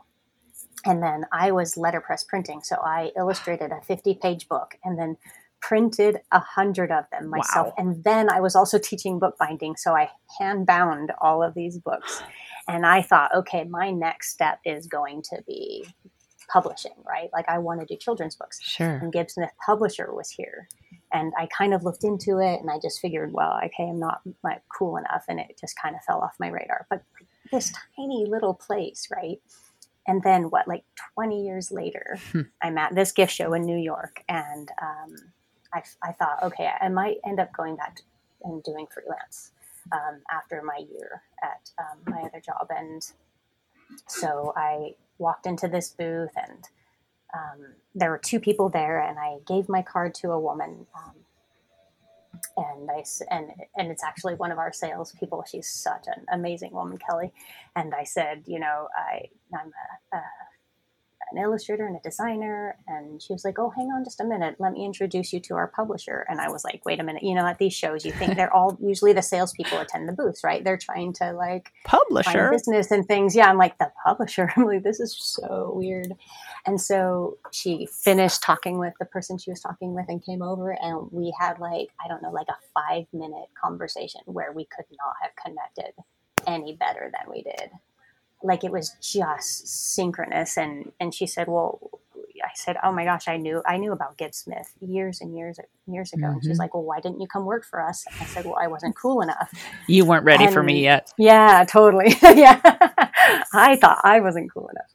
And 0.86 1.02
then 1.02 1.26
I 1.32 1.52
was 1.52 1.78
letterpress 1.78 2.24
printing. 2.24 2.62
So 2.64 2.78
I 2.84 3.12
illustrated 3.18 3.72
a 3.72 3.82
50 3.82 4.16
page 4.16 4.48
book 4.48 4.76
and 4.84 5.00
then 5.00 5.18
printed 5.68 6.20
a 6.32 6.40
hundred 6.40 6.92
of 6.92 7.06
them 7.12 7.30
myself. 7.30 7.68
Wow. 7.68 7.74
And 7.78 8.04
then 8.04 8.30
I 8.30 8.40
was 8.40 8.56
also 8.56 8.78
teaching 8.78 9.18
bookbinding. 9.18 9.78
So 9.78 9.96
I 9.96 10.12
hand 10.40 10.68
bound 10.68 11.12
all 11.20 11.42
of 11.42 11.56
these 11.56 11.80
books. 11.80 12.22
And 12.68 12.86
I 12.86 13.02
thought, 13.02 13.34
okay, 13.36 13.64
my 13.64 13.90
next 13.90 14.30
step 14.30 14.60
is 14.64 14.86
going 14.86 15.24
to 15.24 15.42
be 15.48 15.88
publishing, 16.52 16.94
right? 17.08 17.30
Like 17.34 17.50
I 17.50 17.58
want 17.58 17.80
to 17.80 17.86
do 17.88 17.98
children's 17.98 18.36
books. 18.36 18.60
Sure. 18.62 18.98
And 18.98 19.12
Gibbs 19.12 19.34
Smith 19.34 19.50
Publisher 19.66 20.14
was 20.14 20.30
here. 20.30 20.68
And 21.12 21.34
I 21.38 21.48
kind 21.48 21.74
of 21.74 21.84
looked 21.84 22.04
into 22.04 22.40
it 22.40 22.60
and 22.62 22.70
I 22.70 22.78
just 22.80 23.00
figured, 23.00 23.34
well, 23.34 23.60
okay, 23.66 23.90
I'm 23.90 24.00
not 24.00 24.22
like 24.44 24.62
cool 24.78 24.98
enough. 24.98 25.26
And 25.28 25.40
it 25.40 25.58
just 25.60 25.80
kind 25.82 25.96
of 25.96 26.04
fell 26.04 26.20
off 26.20 26.36
my 26.40 26.50
radar. 26.50 26.86
But 26.92 27.02
this 27.52 27.74
tiny 27.96 28.26
little 28.28 28.54
place, 28.54 29.08
right? 29.16 29.42
And 30.08 30.22
then 30.22 30.52
what, 30.52 30.68
like 30.68 30.84
20 31.16 31.44
years 31.44 31.72
later, 31.72 32.20
I'm 32.62 32.78
at 32.78 32.94
this 32.94 33.12
gift 33.12 33.34
show 33.34 33.54
in 33.54 33.66
New 33.66 33.78
York. 33.78 34.24
And 34.30 34.70
um, 34.80 35.16
I, 35.76 35.84
I 36.02 36.12
thought, 36.14 36.42
okay, 36.44 36.70
I 36.80 36.90
might 36.90 37.18
end 37.28 37.40
up 37.40 37.52
going 37.56 37.76
back 37.76 38.00
and 38.44 38.64
doing 38.64 38.88
freelance 38.92 39.52
um, 39.92 40.22
after 40.32 40.62
my 40.64 40.78
year 40.92 41.22
at 41.44 41.70
um, 41.78 42.00
my 42.08 42.22
other 42.22 42.40
job. 42.40 42.68
And 42.70 43.02
so 44.08 44.54
I 44.56 44.96
walked 45.18 45.46
into 45.46 45.68
this 45.68 45.90
booth 45.90 46.32
and 46.36 46.64
um, 47.34 47.74
there 47.94 48.10
were 48.10 48.18
two 48.18 48.40
people 48.40 48.70
there 48.70 49.02
and 49.02 49.20
I 49.20 49.38
gave 49.46 49.68
my 49.68 49.82
card 49.82 50.14
to 50.16 50.32
a 50.32 50.40
woman. 50.40 50.88
Um, 50.96 51.14
and 52.58 52.90
I 52.92 53.04
and 53.32 53.52
and 53.78 53.92
it's 53.92 54.04
actually 54.04 54.36
one 54.36 54.52
of 54.52 54.58
our 54.58 54.72
salespeople. 54.72 55.46
She's 55.50 55.70
such 55.70 56.06
an 56.08 56.26
amazing 56.32 56.72
woman, 56.72 56.98
Kelly. 56.98 57.32
And 57.76 57.94
I 57.94 58.04
said, 58.04 58.44
you 58.46 58.60
know, 58.60 58.88
I 58.96 59.30
I'm 59.54 59.72
a, 60.14 60.18
a 60.18 60.22
an 61.32 61.38
illustrator 61.38 61.86
and 61.86 61.96
a 61.96 62.00
designer. 62.00 62.78
And 62.88 63.22
she 63.22 63.34
was 63.34 63.44
like, 63.46 63.60
Oh, 63.60 63.72
hang 63.76 63.88
on 63.88 64.04
just 64.04 64.20
a 64.22 64.26
minute. 64.26 64.56
Let 64.60 64.74
me 64.74 64.86
introduce 64.86 65.34
you 65.34 65.40
to 65.42 65.56
our 65.56 65.68
publisher. 65.68 66.26
And 66.30 66.40
I 66.40 66.50
was 66.50 66.64
like, 66.64 66.82
Wait 66.86 67.00
a 67.00 67.04
minute. 67.04 67.24
You 67.24 67.36
know, 67.36 67.46
at 67.46 67.58
these 67.60 67.74
shows, 67.74 68.06
you 68.06 68.12
think 68.12 68.36
they're 68.36 68.54
all 68.54 68.78
usually 68.82 69.14
the 69.14 69.22
salespeople 69.22 69.80
attend 69.80 70.08
the 70.08 70.14
booths, 70.14 70.44
right? 70.44 70.64
They're 70.64 70.78
trying 70.78 71.14
to 71.14 71.34
like 71.34 71.72
Publisher. 71.84 72.50
business 72.52 72.92
and 72.92 73.08
things. 73.08 73.36
Yeah, 73.36 73.50
I'm 73.50 73.58
like, 73.58 73.78
The 73.78 73.92
publisher. 74.06 74.52
I'm 74.58 74.66
like, 74.66 74.84
This 74.84 75.00
is 75.00 75.16
so 75.18 75.74
weird. 75.76 76.14
And 76.66 76.80
so 76.82 77.38
she 77.52 77.88
finished 77.88 78.42
talking 78.42 78.80
with 78.80 78.94
the 79.00 79.06
person 79.06 79.38
she 79.38 79.52
was 79.52 79.62
talking 79.62 79.94
with 79.94 80.06
and 80.08 80.24
came 80.26 80.42
over. 80.42 80.72
And 80.72 81.10
we 81.12 81.34
had 81.40 81.60
like, 81.60 81.90
I 82.04 82.08
don't 82.08 82.22
know, 82.24 82.32
like 82.32 82.48
a 82.50 82.58
five 82.74 83.06
minute 83.14 83.50
conversation 83.62 84.22
where 84.26 84.52
we 84.52 84.66
could 84.66 84.86
not 84.92 85.14
have 85.22 85.32
connected 85.44 85.94
any 86.48 86.76
better 86.76 87.12
than 87.12 87.32
we 87.32 87.42
did 87.44 87.70
like 88.44 88.64
it 88.64 88.72
was 88.72 88.96
just 89.02 89.68
synchronous 89.68 90.58
and 90.58 90.92
and 91.00 91.14
she 91.14 91.26
said 91.26 91.48
well 91.48 91.80
i 92.44 92.50
said 92.54 92.78
oh 92.84 92.92
my 92.92 93.04
gosh 93.06 93.28
i 93.28 93.38
knew 93.38 93.62
i 93.66 93.78
knew 93.78 93.92
about 93.92 94.18
gibbs 94.18 94.38
smith 94.38 94.74
years 94.82 95.22
and 95.22 95.36
years 95.36 95.58
years 95.88 96.12
ago. 96.14 96.28
And 96.28 96.44
she's 96.44 96.58
Mhm. 96.58 96.60
like 96.60 96.74
well 96.74 96.84
why 96.84 97.00
didn't 97.00 97.22
you 97.22 97.28
come 97.28 97.46
work 97.46 97.64
for 97.66 97.82
us? 97.82 98.04
I 98.20 98.26
said 98.26 98.46
well 98.46 98.58
i 98.62 98.68
wasn't 98.68 98.96
cool 98.96 99.22
enough. 99.22 99.52
You 99.88 100.06
weren't 100.06 100.26
ready 100.26 100.48
for 100.48 100.62
me 100.64 100.82
yet. 100.82 101.14
yeah 101.18 101.64
totally. 101.68 102.16
Yeah. 102.22 102.60
I 103.54 103.76
thought 103.78 104.02
i 104.04 104.20
wasn't 104.20 104.52
cool 104.54 104.68
enough. 104.70 104.92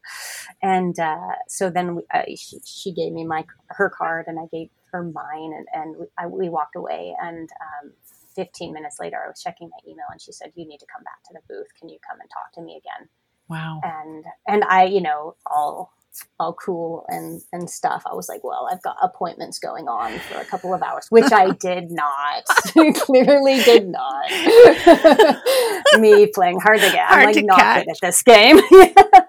And 0.62 0.98
uh, 1.00 1.32
so 1.48 1.70
then 1.70 1.94
we, 1.96 2.02
uh, 2.12 2.22
she, 2.36 2.58
she 2.64 2.92
gave 2.92 3.12
me 3.12 3.24
my 3.24 3.44
her 3.68 3.88
card 3.90 4.26
and 4.28 4.38
i 4.38 4.46
gave 4.52 4.68
her 4.92 5.02
mine 5.02 5.52
and, 5.56 5.66
and 5.72 5.96
we, 5.98 6.06
I, 6.18 6.26
we 6.26 6.48
walked 6.48 6.76
away. 6.76 7.14
And 7.22 7.48
um, 7.60 7.92
15 8.36 8.72
minutes 8.72 8.98
later 9.00 9.18
i 9.24 9.28
was 9.28 9.40
checking 9.42 9.68
my 9.70 9.90
email 9.90 10.06
and 10.12 10.20
she 10.20 10.30
said 10.32 10.52
you 10.54 10.66
need 10.66 10.78
to 10.78 10.86
come 10.94 11.02
back 11.04 11.22
to 11.26 11.32
the 11.32 11.40
booth. 11.48 11.68
Can 11.78 11.88
you 11.88 11.98
come 12.08 12.20
and 12.20 12.30
talk 12.30 12.52
to 12.54 12.62
me 12.62 12.72
again 12.82 13.08
Wow. 13.50 13.80
and 13.82 14.24
and 14.46 14.64
I, 14.64 14.84
you 14.84 15.00
know, 15.00 15.34
all 15.46 15.92
all 16.38 16.54
cool 16.54 17.04
and 17.08 17.40
and 17.52 17.68
stuff. 17.68 18.02
I 18.10 18.14
was 18.14 18.28
like, 18.28 18.42
well, 18.44 18.68
I've 18.70 18.82
got 18.82 18.96
appointments 19.02 19.58
going 19.58 19.88
on 19.88 20.18
for 20.20 20.38
a 20.38 20.44
couple 20.44 20.72
of 20.74 20.82
hours, 20.82 21.06
which 21.10 21.32
I 21.32 21.50
did 21.60 21.90
not. 21.90 22.44
Clearly, 22.96 23.62
did 23.62 23.88
not. 23.88 24.30
Me 26.00 26.26
playing 26.26 26.60
hard 26.60 26.80
to 26.80 26.90
get. 26.90 27.06
Hard 27.06 27.28
I'm 27.28 27.34
like 27.34 27.44
not 27.44 27.58
catch. 27.58 27.84
good 27.84 27.90
at 27.90 28.00
this 28.00 28.22
game. 28.22 28.60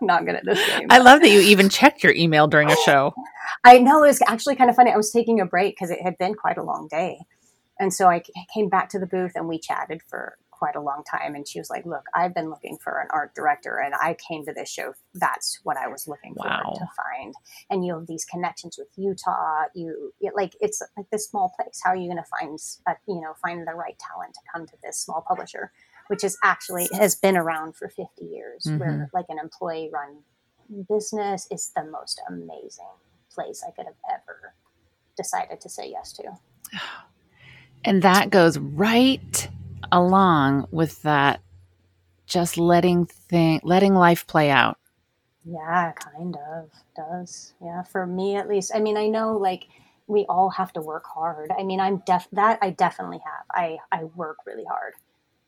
not 0.02 0.26
good 0.26 0.36
at 0.36 0.46
this 0.46 0.66
game. 0.68 0.88
I 0.90 1.00
love 1.00 1.22
that 1.22 1.30
you 1.30 1.40
even 1.42 1.70
checked 1.70 2.04
your 2.04 2.14
email 2.14 2.48
during 2.48 2.72
a 2.72 2.76
show. 2.86 3.14
I 3.64 3.80
know 3.80 4.04
it 4.04 4.08
was 4.08 4.22
actually 4.28 4.56
kind 4.56 4.70
of 4.70 4.76
funny. 4.76 4.92
I 4.92 4.98
was 4.98 5.12
taking 5.12 5.40
a 5.40 5.46
break 5.46 5.76
because 5.76 5.92
it 5.92 6.02
had 6.02 6.18
been 6.18 6.34
quite 6.36 6.58
a 6.58 6.64
long 6.64 6.88
day. 6.90 7.20
And 7.80 7.94
so 7.94 8.08
I 8.08 8.22
came 8.54 8.70
back 8.70 8.90
to 8.90 9.00
the 9.00 9.08
booth 9.08 9.32
and 9.36 9.48
we 9.48 9.60
chatted 9.60 10.02
for 10.08 10.38
quite 10.62 10.76
a 10.76 10.82
long 10.82 11.04
time. 11.10 11.34
And 11.34 11.48
she 11.48 11.58
was 11.58 11.72
like, 11.72 11.88
Look, 11.88 12.06
I've 12.14 12.36
been 12.36 12.52
looking 12.52 12.78
for 12.78 13.00
an 13.00 13.08
art 13.10 13.34
director 13.34 13.82
and 13.84 13.96
I 13.96 14.16
came 14.30 14.46
to 14.46 14.54
this 14.54 14.70
show. 14.70 14.94
That's 15.16 15.60
what 15.64 15.76
I 15.76 15.88
was 15.88 16.08
looking 16.08 16.36
for 16.36 16.44
to 16.44 16.88
find. 16.96 17.34
And 17.72 17.84
you 17.84 17.96
have 17.96 18.06
these 18.06 18.26
connections 18.26 18.78
with 18.78 18.88
Utah. 18.96 19.64
You 19.74 20.14
it, 20.22 20.34
like, 20.36 20.56
it's 20.62 20.84
like 20.96 21.08
this 21.12 21.28
small 21.28 21.52
place. 21.60 21.82
How 21.84 21.90
are 21.90 21.96
you 21.96 22.06
going 22.06 22.24
to 22.24 22.30
find, 22.40 22.60
uh, 22.88 22.94
you 23.08 23.22
know, 23.22 23.34
find 23.42 23.68
the 23.68 23.74
right 23.74 23.98
talent 23.98 24.36
to 24.36 24.40
come 24.54 24.68
to 24.68 24.74
this 24.84 25.00
small 25.00 25.26
publisher, 25.28 25.72
which 26.10 26.24
is 26.24 26.38
actually 26.44 26.88
has 26.94 27.16
been 27.16 27.36
around 27.36 27.76
for 27.76 27.90
50 27.90 28.24
years, 28.24 28.68
where 28.78 29.10
like 29.16 29.26
an 29.30 29.40
employee 29.40 29.90
run 29.92 30.20
business 30.88 31.48
is 31.50 31.72
the 31.76 31.84
most 31.86 32.22
amazing 32.30 32.86
place 33.34 33.64
I 33.68 33.72
could 33.72 33.86
have 33.86 33.96
ever 34.12 34.54
decided 35.18 35.60
to 35.62 35.70
say 35.70 35.90
yes 35.90 36.14
to. 36.14 36.24
And 37.84 38.04
that 38.04 38.30
goes 38.30 38.60
right 38.60 39.50
along 39.92 40.68
with 40.72 41.02
that 41.04 41.42
just 42.28 42.58
letting 42.58 43.06
thing 43.06 43.60
letting 43.64 43.94
life 43.96 44.26
play 44.28 44.50
out. 44.50 44.78
Yeah, 45.44 45.92
kind 45.94 46.38
of 46.54 46.70
does. 46.96 47.54
Yeah, 47.62 47.84
for 47.84 48.06
me 48.06 48.36
at 48.36 48.48
least. 48.48 48.72
I 48.76 48.80
mean, 48.80 48.98
I 48.98 49.08
know 49.08 49.38
like 49.38 49.68
we 50.08 50.26
all 50.30 50.50
have 50.52 50.74
to 50.74 50.82
work 50.82 51.06
hard. 51.06 51.52
I 51.58 51.64
mean, 51.64 51.80
I'm 51.80 51.98
def 52.06 52.28
that 52.34 52.60
I 52.62 52.72
definitely 52.72 53.20
have. 53.26 53.46
I 53.54 53.78
I 53.92 54.06
work 54.06 54.38
really 54.46 54.66
hard. 54.66 54.94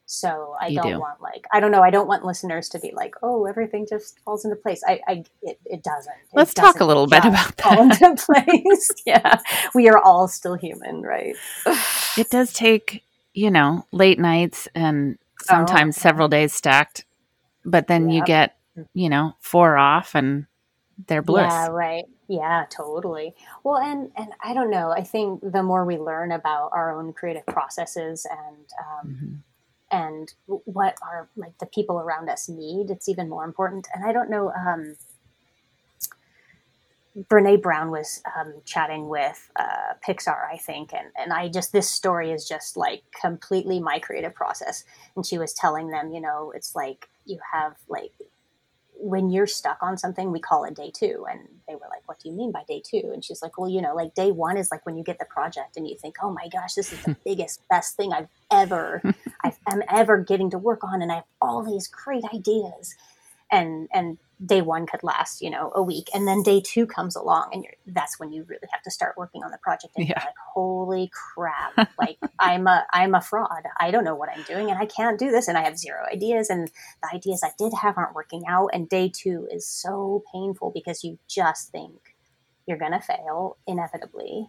So 0.06 0.56
I 0.60 0.68
You 0.68 0.82
don't 0.82 0.82
do. 0.82 1.00
want 1.00 1.22
like 1.22 1.46
I 1.54 1.60
don't 1.60 1.72
know. 1.72 1.82
I 1.84 1.90
don't 1.92 2.08
want 2.08 2.26
listeners 2.26 2.70
to 2.70 2.80
be 2.80 2.92
like, 2.94 3.16
oh, 3.24 3.46
everything 3.46 3.86
just 3.90 4.20
falls 4.22 4.46
into 4.46 4.58
place. 4.58 4.82
I, 4.88 5.00
I 5.08 5.24
it, 5.42 5.60
it 5.66 5.84
doesn't. 5.84 6.16
Let's 6.34 6.54
talk 6.54 6.80
a 6.80 6.80
doesn't 6.80 6.88
little 6.88 7.08
bit 7.08 7.26
about 7.26 7.56
fall 7.62 7.88
that. 7.88 8.02
into 8.02 8.16
place. 8.26 8.92
yeah, 9.06 9.40
we 9.76 9.90
are 9.90 10.00
all 10.00 10.28
still 10.28 10.56
human, 10.56 11.02
right? 11.04 11.36
It 12.18 12.30
does 12.30 12.54
take, 12.54 13.04
you 13.34 13.52
know, 13.52 13.86
late 13.92 14.20
nights 14.20 14.68
and 14.76 15.18
sometimes 15.40 15.98
Oh. 15.98 16.00
several 16.00 16.28
days 16.28 16.54
stacked, 16.54 17.06
but 17.66 17.88
then 17.88 18.10
you 18.10 18.22
get, 18.24 18.58
you 18.94 19.10
know, 19.10 19.34
four 19.42 19.78
off 19.78 20.16
and 20.16 20.46
they're 21.08 21.22
bliss. 21.24 21.54
Yeah, 21.62 21.68
right. 21.68 22.06
Yeah, 22.28 22.66
totally. 22.70 23.36
Well, 23.64 23.78
and 23.78 24.12
and 24.18 24.34
I 24.44 24.54
don't 24.54 24.70
know. 24.72 24.92
I 24.92 25.04
think 25.04 25.42
the 25.42 25.64
more 25.64 25.86
we 25.86 25.98
learn 25.98 26.32
about 26.32 26.72
our 26.74 26.92
own 26.98 27.14
creative 27.14 27.46
processes 27.46 28.26
and 28.30 28.66
um, 28.80 29.08
Mhm. 29.14 29.44
and 29.92 30.34
what 30.48 30.96
our 31.04 31.30
like 31.36 31.58
the 31.60 31.66
people 31.68 32.00
around 32.00 32.30
us 32.30 32.50
need, 32.50 32.90
it's 32.92 33.08
even 33.10 33.30
more 33.30 33.46
important. 33.46 33.88
And 33.94 34.06
I 34.06 34.12
don't 34.14 34.30
know. 34.30 34.52
Um, 34.52 34.96
Brene 37.18 37.62
Brown 37.62 37.92
was 37.92 38.22
um, 38.38 38.54
chatting 38.66 39.08
with 39.08 39.52
uh, 39.56 39.94
Pixar, 40.08 40.52
I 40.52 40.58
think, 40.58 40.94
and 40.94 41.08
and 41.18 41.32
I 41.32 41.48
just 41.48 41.72
this 41.72 41.90
story 41.90 42.32
is 42.32 42.48
just 42.48 42.76
like 42.76 43.04
completely 43.20 43.80
my 43.80 44.00
creative 44.00 44.34
process. 44.34 44.84
And 45.16 45.26
she 45.26 45.38
was 45.38 45.54
telling 45.54 45.90
them, 45.90 46.12
you 46.12 46.22
know, 46.22 46.52
it's 46.56 46.76
like 46.76 47.08
you 47.26 47.40
have 47.52 47.76
like 47.88 48.12
when 49.04 49.30
you're 49.30 49.48
stuck 49.48 49.78
on 49.82 49.98
something, 49.98 50.32
we 50.32 50.40
call 50.40 50.64
it 50.64 50.76
day 50.76 50.90
two. 50.94 51.26
And 51.30 51.42
they 51.68 51.76
were 51.76 51.88
like, 51.90 52.08
What 52.08 52.20
do 52.20 52.30
you 52.30 52.36
mean 52.36 52.52
by 52.52 52.64
day 52.68 52.82
two? 52.84 53.12
And 53.14 53.24
she's 53.24 53.42
like, 53.42 53.58
Well, 53.58 53.70
you 53.70 53.82
know, 53.82 53.94
like 53.94 54.16
day 54.16 54.32
one 54.32 54.58
is 54.58 54.72
like 54.72 54.86
when 54.86 54.98
you 54.98 55.04
get 55.04 55.20
the 55.20 55.26
project 55.26 55.78
and 55.78 55.88
you 55.88 55.98
think, 55.98 56.18
Oh 56.24 56.32
my 56.32 56.48
gosh, 56.48 56.74
this 56.74 56.94
is 56.94 57.02
the 57.04 57.16
biggest, 57.26 57.62
best 57.70 57.96
thing 57.98 58.14
I've 58.14 58.30
ever, 58.52 59.02
I've, 59.44 59.58
I'm 59.68 59.84
ever 59.90 60.18
getting 60.18 60.50
to 60.52 60.58
work 60.58 60.84
on. 60.84 61.02
And 61.02 61.12
I 61.12 61.16
have 61.16 61.26
all 61.42 61.64
these 61.64 61.88
great 61.88 62.24
ideas. 62.34 62.96
And 63.54 63.88
and 63.94 64.18
day 64.46 64.62
one 64.62 64.86
could 64.86 65.04
last 65.04 65.42
you 65.42 65.50
know 65.50 65.72
a 65.74 65.82
week 65.82 66.10
and 66.14 66.28
then 66.28 66.44
day 66.44 66.60
two 66.60 66.86
comes 66.86 67.16
along 67.16 67.50
and 67.54 67.64
you're, 67.64 67.74
that's 67.94 68.20
when 68.20 68.34
you 68.34 68.44
really 68.50 68.68
have 68.72 68.82
to 68.82 68.92
start 68.92 69.16
working 69.16 69.44
on 69.44 69.52
the 69.52 69.58
project 69.60 69.94
and 69.96 70.08
Yeah. 70.08 70.16
you're 70.18 70.26
like 70.26 70.36
holy 70.54 71.10
crap 71.14 71.90
like 71.98 72.18
i'm 72.40 72.68
a 72.68 72.86
i'm 72.94 73.16
a 73.16 73.22
fraud 73.22 73.64
i 73.80 73.90
don't 73.92 74.04
know 74.04 74.16
what 74.16 74.30
i'm 74.36 74.44
doing 74.44 74.70
and 74.70 74.80
i 74.80 74.86
can't 74.86 75.18
do 75.20 75.32
this 75.32 75.48
and 75.48 75.58
i 75.58 75.64
have 75.64 75.78
zero 75.78 76.04
ideas 76.12 76.50
and 76.50 76.70
the 77.02 77.16
ideas 77.16 77.42
i 77.44 77.52
did 77.58 77.72
have 77.82 77.98
aren't 77.98 78.16
working 78.16 78.44
out 78.48 78.70
and 78.74 78.90
day 78.90 79.10
two 79.14 79.48
is 79.52 79.66
so 79.68 80.24
painful 80.34 80.72
because 80.74 81.04
you 81.04 81.18
just 81.30 81.72
think 81.72 82.16
you're 82.66 82.78
going 82.78 82.92
to 82.92 83.00
fail 83.00 83.58
inevitably 83.68 84.48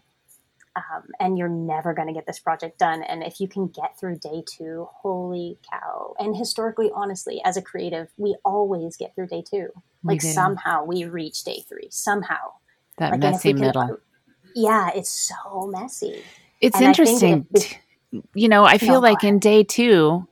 um, 0.77 1.05
and 1.21 1.39
you're 1.39 1.49
never 1.49 1.95
going 1.95 2.09
to 2.09 2.15
get 2.15 2.27
this 2.27 2.39
project 2.41 2.79
done. 2.79 3.03
And 3.03 3.23
if 3.23 3.41
you 3.41 3.49
can 3.49 3.69
get 3.69 3.99
through 3.99 4.19
day 4.19 4.43
two, 4.47 4.89
holy 4.93 5.59
cow! 5.71 6.15
And 6.19 6.37
historically, 6.37 6.91
honestly, 6.95 7.41
as 7.45 7.57
a 7.57 7.63
creative, 7.63 8.09
we 8.17 8.37
always 8.45 8.97
get 8.97 9.15
through 9.15 9.29
day 9.29 9.43
two. 9.49 9.69
Like 10.03 10.21
do. 10.21 10.29
somehow 10.29 10.85
we 10.85 11.05
reach 11.05 11.45
day 11.45 11.63
three. 11.69 11.89
Somehow, 11.91 12.55
that 12.99 13.13
like, 13.13 13.21
messy 13.21 13.53
can- 13.53 13.61
middle. 13.61 13.99
yeah, 14.55 14.91
it's 14.95 15.11
so 15.11 15.67
messy. 15.67 16.23
It's 16.61 16.77
and 16.77 16.87
interesting. 16.87 17.47
if- 17.55 17.71
t- 17.71 17.77
you 18.35 18.49
know, 18.49 18.65
I 18.65 18.79
feel 18.79 18.95
No, 18.95 19.01
like 19.01 19.25
in 19.25 19.41
day 19.41 19.65
two, 19.65 20.29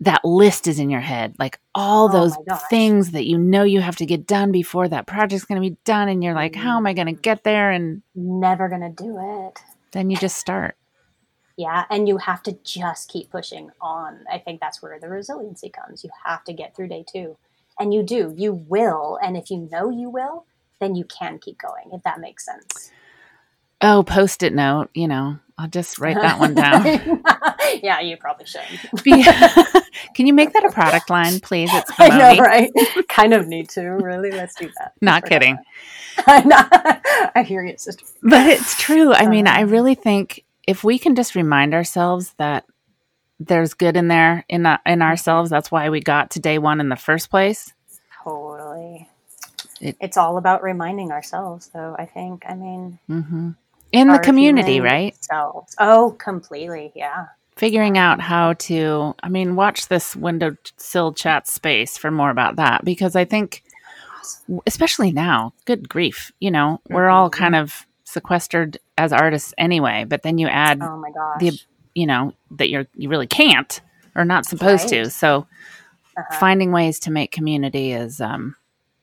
that 0.00 0.24
list 0.24 0.66
is 0.66 0.80
in 0.80 0.90
your 0.90 1.00
head, 1.00 1.36
like 1.38 1.60
all 1.72 2.08
Oh 2.08 2.12
those 2.12 2.36
things 2.68 3.12
that 3.12 3.24
you 3.26 3.38
know 3.38 3.62
you 3.62 3.80
have 3.80 3.94
to 3.96 4.06
get 4.06 4.26
done 4.26 4.50
before 4.50 4.88
that 4.88 5.06
project's 5.06 5.44
going 5.44 5.62
to 5.62 5.68
be 5.70 5.76
done, 5.84 6.08
and 6.08 6.24
you're 6.24 6.34
like, 6.34 6.56
how 6.56 6.76
am 6.76 6.86
I 6.86 6.92
going 6.94 7.06
to 7.06 7.12
get 7.12 7.44
there? 7.44 7.70
And 7.70 8.02
Never 8.16 8.68
going 8.68 8.80
to 8.80 8.88
do 8.90 9.16
it. 9.46 9.60
Then 9.92 10.10
you 10.10 10.16
just 10.16 10.36
start. 10.36 10.76
Yeah, 11.56 11.84
and 11.90 12.08
you 12.08 12.16
have 12.16 12.42
to 12.44 12.58
just 12.64 13.10
keep 13.10 13.30
pushing 13.30 13.70
on. 13.80 14.24
I 14.32 14.38
think 14.38 14.60
that's 14.60 14.82
where 14.82 14.98
the 14.98 15.08
resiliency 15.08 15.68
comes. 15.70 16.02
You 16.02 16.10
have 16.24 16.44
to 16.44 16.52
get 16.52 16.74
through 16.74 16.88
day 16.88 17.04
two. 17.10 17.36
And 17.78 17.92
you 17.92 18.02
do. 18.02 18.34
You 18.36 18.54
will. 18.54 19.18
And 19.22 19.36
if 19.36 19.50
you 19.50 19.68
know 19.70 19.90
you 19.90 20.10
will, 20.10 20.46
then 20.80 20.94
you 20.94 21.04
can 21.04 21.38
keep 21.38 21.58
going, 21.58 21.90
if 21.92 22.02
that 22.02 22.20
makes 22.20 22.44
sense. 22.44 22.90
Oh, 23.80 24.02
post 24.02 24.42
it 24.42 24.54
note. 24.54 24.90
You 24.94 25.08
know, 25.08 25.38
I'll 25.62 25.68
just 25.68 26.00
write 26.00 26.16
that 26.16 26.40
one 26.40 26.54
down. 26.54 26.84
yeah, 27.84 28.00
you 28.00 28.16
probably 28.16 28.46
should. 28.46 28.62
Be- 29.04 29.22
Can 30.14 30.26
you 30.26 30.32
make 30.32 30.52
that 30.54 30.64
a 30.64 30.70
product 30.72 31.08
line, 31.08 31.38
please? 31.38 31.70
It's 31.72 31.90
I 31.98 32.08
know, 32.34 32.42
right? 32.42 32.70
kind 33.08 33.32
of 33.32 33.46
need 33.46 33.68
to, 33.70 33.82
really. 33.82 34.32
Let's 34.32 34.56
do 34.56 34.68
that. 34.78 34.92
Not 35.00 35.22
Let's 35.22 35.32
work 35.32 35.32
on 35.32 35.40
kidding. 35.40 35.58
that. 36.16 36.24
I 36.26 36.40
know. 37.22 37.30
I 37.36 37.42
hear 37.44 37.62
you, 37.64 37.76
sister. 37.78 38.04
But 38.22 38.46
it's 38.48 38.76
true. 38.80 39.12
I 39.14 39.28
mean, 39.28 39.46
I 39.46 39.62
Um, 39.62 39.70
really 39.70 39.94
think 39.94 40.44
if 40.66 40.82
we 40.82 40.98
can 40.98 41.14
just 41.14 41.36
remind 41.36 41.74
ourselves 41.74 42.34
that 42.38 42.64
there's 43.38 43.74
good 43.74 43.96
in 43.96 44.08
there 44.08 44.44
in 44.48 44.66
uh, 44.66 44.78
in 44.84 45.00
ourselves, 45.00 45.48
that's 45.48 45.70
why 45.70 45.90
we 45.90 46.00
got 46.00 46.30
to 46.32 46.40
day 46.40 46.58
one 46.58 46.80
in 46.80 46.88
the 46.88 46.96
first 46.96 47.30
place. 47.30 47.72
Totally. 48.24 49.08
It- 49.80 49.96
it's 50.00 50.16
all 50.16 50.36
about 50.38 50.62
reminding 50.64 51.12
ourselves, 51.12 51.70
though, 51.72 51.94
I 51.98 52.06
think. 52.06 52.44
I 52.48 52.54
mean, 52.54 52.98
hmm 53.06 53.50
In 53.92 54.08
the 54.08 54.18
community, 54.18 54.80
right? 54.80 55.14
Selves. 55.24 55.74
Oh, 55.78 56.16
completely. 56.18 56.92
Yeah. 56.94 57.26
Figuring 57.56 57.98
out 57.98 58.20
how 58.20 58.54
to. 58.54 59.14
I 59.22 59.28
mean, 59.28 59.56
watch 59.56 59.88
this 59.88 60.16
windowsill 60.16 61.12
chat 61.14 61.46
space 61.48 61.98
for 61.98 62.10
more 62.10 62.30
about 62.30 62.56
that 62.56 62.84
because 62.84 63.14
I 63.16 63.24
think, 63.24 63.62
especially 64.66 65.12
now, 65.12 65.52
good 65.66 65.88
grief, 65.88 66.32
you 66.40 66.50
know, 66.50 66.80
we're 66.90 67.08
all 67.08 67.28
Mhm. 67.30 67.34
kind 67.34 67.56
of 67.56 67.86
sequestered 68.04 68.78
as 68.98 69.12
artists 69.12 69.54
anyway. 69.58 70.04
But 70.08 70.22
then 70.22 70.38
you 70.38 70.48
add 70.48 70.80
Oh, 70.82 70.96
my 70.98 71.10
gosh. 71.10 71.40
the 71.40 71.60
you 71.94 72.06
know 72.06 72.32
that 72.52 72.70
you're 72.70 72.86
you 72.94 73.08
really 73.10 73.26
can't 73.26 73.80
or 74.16 74.24
not 74.24 74.46
supposed 74.46 74.88
to 74.88 75.10
so 75.10 75.46
Uh-huh. 76.16 76.36
finding 76.38 76.72
ways 76.72 76.98
to 77.00 77.10
make 77.10 77.32
community 77.32 77.92
is 77.92 78.20
um 78.20 78.56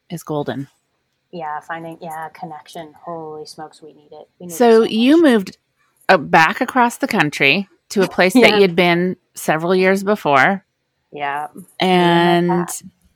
is 0.10 0.24
golden 0.24 0.68
yeah, 1.32 1.60
finding, 1.60 1.98
yeah, 2.02 2.30
connection. 2.30 2.94
Holy 3.06 3.46
smokes, 3.46 3.82
we 3.82 3.94
need 3.94 4.10
it. 4.12 4.28
We 4.40 4.48
need 4.48 4.56
so 4.56 4.84
it 4.84 4.92
you 4.92 5.22
moved 5.22 5.58
uh, 6.10 6.18
back 6.18 6.62
across 6.62 6.98
the 6.98 7.08
country 7.08 7.68
to 7.90 8.02
a 8.04 8.08
place 8.08 8.36
Yeah. 8.36 8.50
that 8.52 8.60
you'd 8.62 8.76
been 8.76 9.16
several 9.36 9.76
years 9.76 10.04
before 10.04 10.66
Yeah. 11.12 11.48
and 11.80 12.68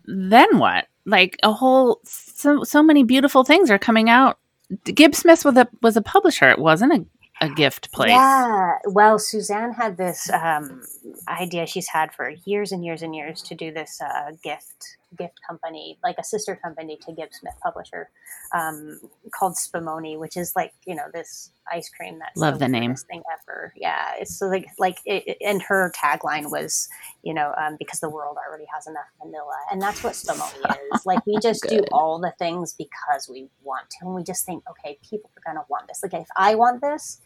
then 0.06 0.58
what 0.58 0.88
like 1.06 1.38
a 1.44 1.52
whole 1.52 2.00
so 2.04 2.64
so 2.64 2.82
many 2.82 3.04
beautiful 3.04 3.44
things 3.44 3.70
are 3.70 3.78
coming 3.80 4.10
out 4.10 4.38
Gibbs 4.86 5.20
Smith 5.20 5.44
was 5.46 5.58
a 5.58 5.68
was 5.82 5.98
a 5.98 6.02
publisher 6.02 6.50
it 6.50 6.60
wasn't 6.60 6.94
a, 7.42 7.46
a 7.46 7.50
gift 7.50 7.92
place 7.92 8.10
Yeah. 8.12 8.78
Well, 8.86 9.20
Suzanne 9.20 9.74
had 9.74 9.98
this 9.98 10.30
um, 10.32 10.82
idea 11.28 11.66
she's 11.68 11.88
had 11.88 12.14
for 12.14 12.32
years 12.46 12.72
and 12.72 12.84
years 12.86 13.02
and 13.02 13.14
years 13.16 13.42
to 13.44 13.56
do 13.56 13.72
this 13.72 14.00
uh, 14.02 14.32
gift 14.44 14.98
gift 15.18 15.40
company, 15.48 15.98
like 16.04 16.18
a 16.20 16.24
sister 16.24 16.56
company 16.56 16.98
to 17.06 17.14
Gibbs 17.14 17.38
Smith 17.38 17.54
Publisher, 17.62 18.10
um, 18.54 19.00
called 19.34 19.56
Spumoni, 19.56 20.18
which 20.18 20.38
is 20.38 20.54
like 20.56 20.74
you 20.86 20.96
know 20.96 21.06
this 21.14 21.52
ice 21.72 21.90
cream 21.90 22.20
that's 22.20 22.38
Love 22.38 22.60
the 22.60 22.68
name. 22.68 22.96
thing 22.96 23.24
ever. 23.32 23.74
Yeah, 23.76 24.12
it's 24.20 24.38
so 24.38 24.48
like 24.48 24.68
like 24.78 24.98
it- 25.06 25.38
and 25.42 25.62
her 25.64 25.92
tagline 26.02 26.52
was 26.52 26.88
you 27.24 27.34
know 27.34 27.54
um, 27.58 27.76
because 27.80 28.00
the 28.00 28.10
world 28.10 28.38
already 28.48 28.66
has 28.74 28.88
enough 28.88 29.06
vanilla, 29.22 29.58
and 29.72 29.82
that's 29.82 30.04
what 30.04 30.14
Spumoni 30.14 30.76
is. 30.94 31.06
Like 31.06 31.26
we 31.26 31.38
just 31.42 31.64
do 31.68 31.82
all 31.92 32.20
the 32.20 32.34
things 32.40 32.74
because 32.78 33.30
we 33.30 33.50
want 33.62 33.90
to, 33.92 34.06
and 34.06 34.16
we 34.16 34.24
just 34.24 34.46
think, 34.46 34.64
okay, 34.70 34.98
people 35.10 35.32
are 35.38 35.54
gonna 35.54 35.66
want 35.70 35.88
this. 35.88 36.02
Like 36.04 36.14
if 36.14 36.28
I 36.38 36.56
want 36.56 36.82
this 36.82 37.20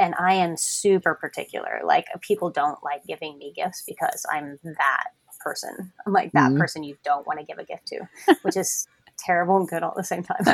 and 0.00 0.14
I 0.18 0.34
am 0.34 0.56
super 0.56 1.14
particular. 1.14 1.80
Like 1.84 2.06
people 2.20 2.50
don't 2.50 2.78
like 2.84 3.04
giving 3.06 3.36
me 3.38 3.52
gifts 3.54 3.82
because 3.86 4.24
I'm 4.32 4.58
that 4.62 5.06
person. 5.40 5.92
I'm 6.06 6.12
like 6.12 6.32
that 6.32 6.52
Mhm. 6.52 6.58
person 6.58 6.82
you 6.82 6.96
don't 7.04 7.26
want 7.26 7.38
to 7.40 7.44
give 7.46 7.58
a 7.58 7.64
gift 7.64 7.86
to, 7.88 8.08
which 8.42 8.56
is 8.56 8.86
terrible 9.18 9.56
and 9.56 9.68
good 9.68 9.82
all 9.82 9.90
at 9.90 9.96
the 9.96 10.04
same 10.04 10.22
time. 10.22 10.44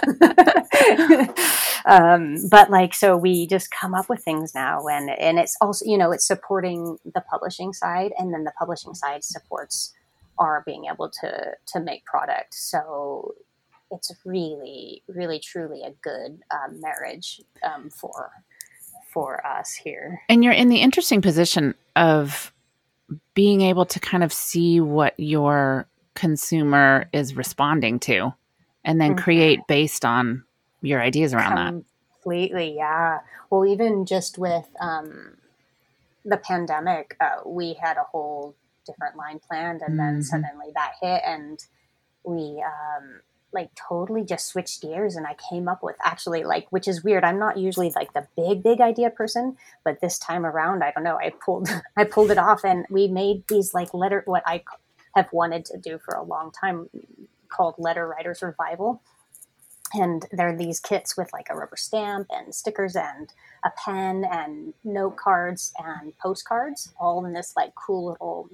um, 1.87 2.37
but 2.51 2.71
like, 2.71 2.95
so 2.95 3.17
we 3.17 3.47
just 3.47 3.71
come 3.71 3.95
up 3.95 4.09
with 4.09 4.23
things 4.25 4.55
now, 4.55 4.87
and 4.87 5.11
and 5.11 5.39
it's 5.39 5.57
also 5.61 5.85
you 5.85 5.99
know 5.99 6.11
it's 6.13 6.27
supporting 6.27 6.99
the 7.05 7.21
publishing 7.21 7.73
side, 7.73 8.13
and 8.19 8.33
then 8.33 8.45
the 8.45 8.53
publishing 8.59 8.95
side 8.95 9.25
supports 9.25 9.93
our 10.39 10.63
being 10.67 10.87
able 10.93 11.11
to 11.11 11.53
to 11.67 11.81
make 11.81 12.05
product. 12.05 12.55
So 12.55 13.35
it's 13.91 14.11
really, 14.25 15.03
really, 15.09 15.39
truly 15.39 15.83
a 15.83 15.93
good 16.03 16.41
um, 16.51 16.81
marriage 16.81 17.41
um, 17.63 17.91
for 17.91 18.31
for 19.13 19.47
us 19.47 19.73
here. 19.75 20.23
And 20.29 20.43
you're 20.43 20.53
in 20.53 20.69
the 20.69 20.81
interesting 20.81 21.23
position 21.23 21.75
of 21.95 22.53
being 23.35 23.61
able 23.61 23.85
to 23.87 24.01
kind 24.01 24.25
of 24.25 24.33
see 24.33 24.81
what 24.81 25.19
your 25.19 25.87
consumer 26.15 27.09
is 27.13 27.37
responding 27.37 27.99
to 28.01 28.33
and 28.85 29.01
then 29.01 29.15
Mhm. 29.15 29.19
create 29.23 29.61
based 29.67 30.05
on 30.05 30.45
your 30.81 31.01
ideas 31.01 31.35
around 31.35 31.57
that. 31.57 31.85
Completely, 32.23 32.75
yeah. 32.77 33.21
Well, 33.51 33.67
even 33.67 34.07
just 34.07 34.39
with 34.39 34.69
um, 34.81 35.37
the 36.25 36.37
pandemic, 36.39 37.17
uh, 37.21 37.41
we 37.45 37.75
had 37.75 37.97
a 37.97 38.05
whole 38.05 38.55
different 38.87 39.17
line 39.17 39.41
planned, 39.41 39.83
and 39.83 39.99
then 39.99 40.19
Mhm. 40.19 40.25
suddenly 40.25 40.71
that 40.75 40.95
hit, 41.01 41.23
and 41.25 41.59
we 42.25 42.63
um, 42.63 43.21
like 43.55 43.71
totally 43.75 44.25
just 44.25 44.49
switched 44.49 44.83
gears. 44.83 45.17
And 45.17 45.27
I 45.27 45.37
came 45.51 45.69
up 45.69 45.83
with 45.83 45.97
actually 46.03 46.45
like, 46.45 46.67
which 46.71 46.89
is 46.89 47.05
weird. 47.05 47.25
I'm 47.25 47.39
not 47.39 47.57
usually 47.57 47.91
like 47.95 48.13
the 48.13 48.27
big, 48.37 48.63
big 48.63 48.81
idea 48.81 49.11
person, 49.11 49.57
but 49.85 50.01
this 50.01 50.19
time 50.19 50.45
around, 50.45 50.83
I 50.83 50.91
don't 50.91 51.05
know. 51.05 51.17
I 51.17 51.33
pulled, 51.45 51.69
I 51.97 52.05
pulled 52.05 52.31
it 52.31 52.39
off, 52.39 52.65
and 52.65 52.85
we 52.91 53.09
made 53.09 53.45
these 53.49 53.73
like 53.73 53.95
letter 53.95 54.23
what 54.27 54.43
I 54.47 54.63
have 55.15 55.33
wanted 55.33 55.65
to 55.67 55.79
do 55.79 55.99
for 56.05 56.15
a 56.15 56.23
long 56.23 56.51
time, 56.51 56.91
called 57.49 57.77
Letter 57.79 58.09
Writers 58.09 58.43
Revival 58.43 59.01
and 59.95 60.27
there 60.33 60.49
are 60.49 60.57
these 60.57 60.81
kits 60.81 61.17
with 61.17 61.33
like 61.33 61.47
a 61.51 61.55
rubber 61.55 61.77
stamp 61.77 62.27
and 62.31 62.55
stickers 62.55 62.97
and 62.97 63.33
a 63.65 63.71
pen 63.85 64.25
and 64.31 64.75
note 64.83 65.17
cards 65.17 65.73
and 65.79 66.17
postcards 66.19 66.93
all 66.99 67.25
in 67.25 67.33
this 67.33 67.55
like 67.57 67.75
cool 67.75 68.11
little 68.11 68.49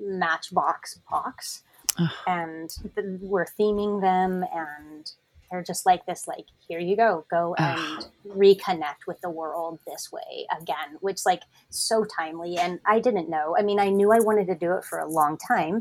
matchbox 0.00 1.00
box 1.10 1.62
Ugh. 1.98 2.08
and 2.26 2.70
th- 2.94 3.06
we're 3.20 3.46
theming 3.46 4.00
them 4.00 4.44
and 4.54 5.10
they're 5.50 5.62
just 5.62 5.86
like 5.86 6.04
this 6.06 6.28
like 6.28 6.44
here 6.68 6.78
you 6.78 6.94
go 6.96 7.24
go 7.30 7.54
and 7.58 8.06
reconnect 8.26 9.06
with 9.06 9.20
the 9.22 9.30
world 9.30 9.78
this 9.86 10.10
way 10.12 10.46
again 10.60 10.98
which 11.00 11.24
like 11.24 11.42
so 11.70 12.04
timely 12.04 12.56
and 12.58 12.78
i 12.84 13.00
didn't 13.00 13.30
know 13.30 13.56
i 13.58 13.62
mean 13.62 13.80
i 13.80 13.88
knew 13.88 14.12
i 14.12 14.20
wanted 14.20 14.46
to 14.46 14.54
do 14.54 14.74
it 14.74 14.84
for 14.84 14.98
a 14.98 15.08
long 15.08 15.38
time 15.38 15.80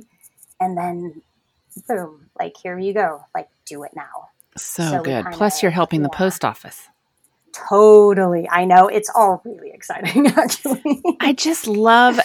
and 0.61 0.77
then 0.77 1.21
boom 1.87 2.29
like 2.39 2.55
here 2.63 2.79
you 2.79 2.93
go 2.93 3.21
like 3.35 3.49
do 3.65 3.83
it 3.83 3.91
now 3.95 4.29
So, 4.55 4.83
So 4.89 5.03
good. 5.03 5.23
kinda- 5.25 5.37
Plus, 5.37 5.61
you're 5.61 5.71
helping 5.71 6.01
the 6.01 6.09
post 6.09 6.43
office. 6.45 6.87
Totally. 7.53 8.47
I 8.49 8.65
know. 8.65 8.87
It's 8.87 9.09
all 9.13 9.41
really 9.45 9.71
exciting, 9.73 10.27
actually. 10.27 11.01
I 11.19 11.33
just 11.33 11.67
love 11.67 12.19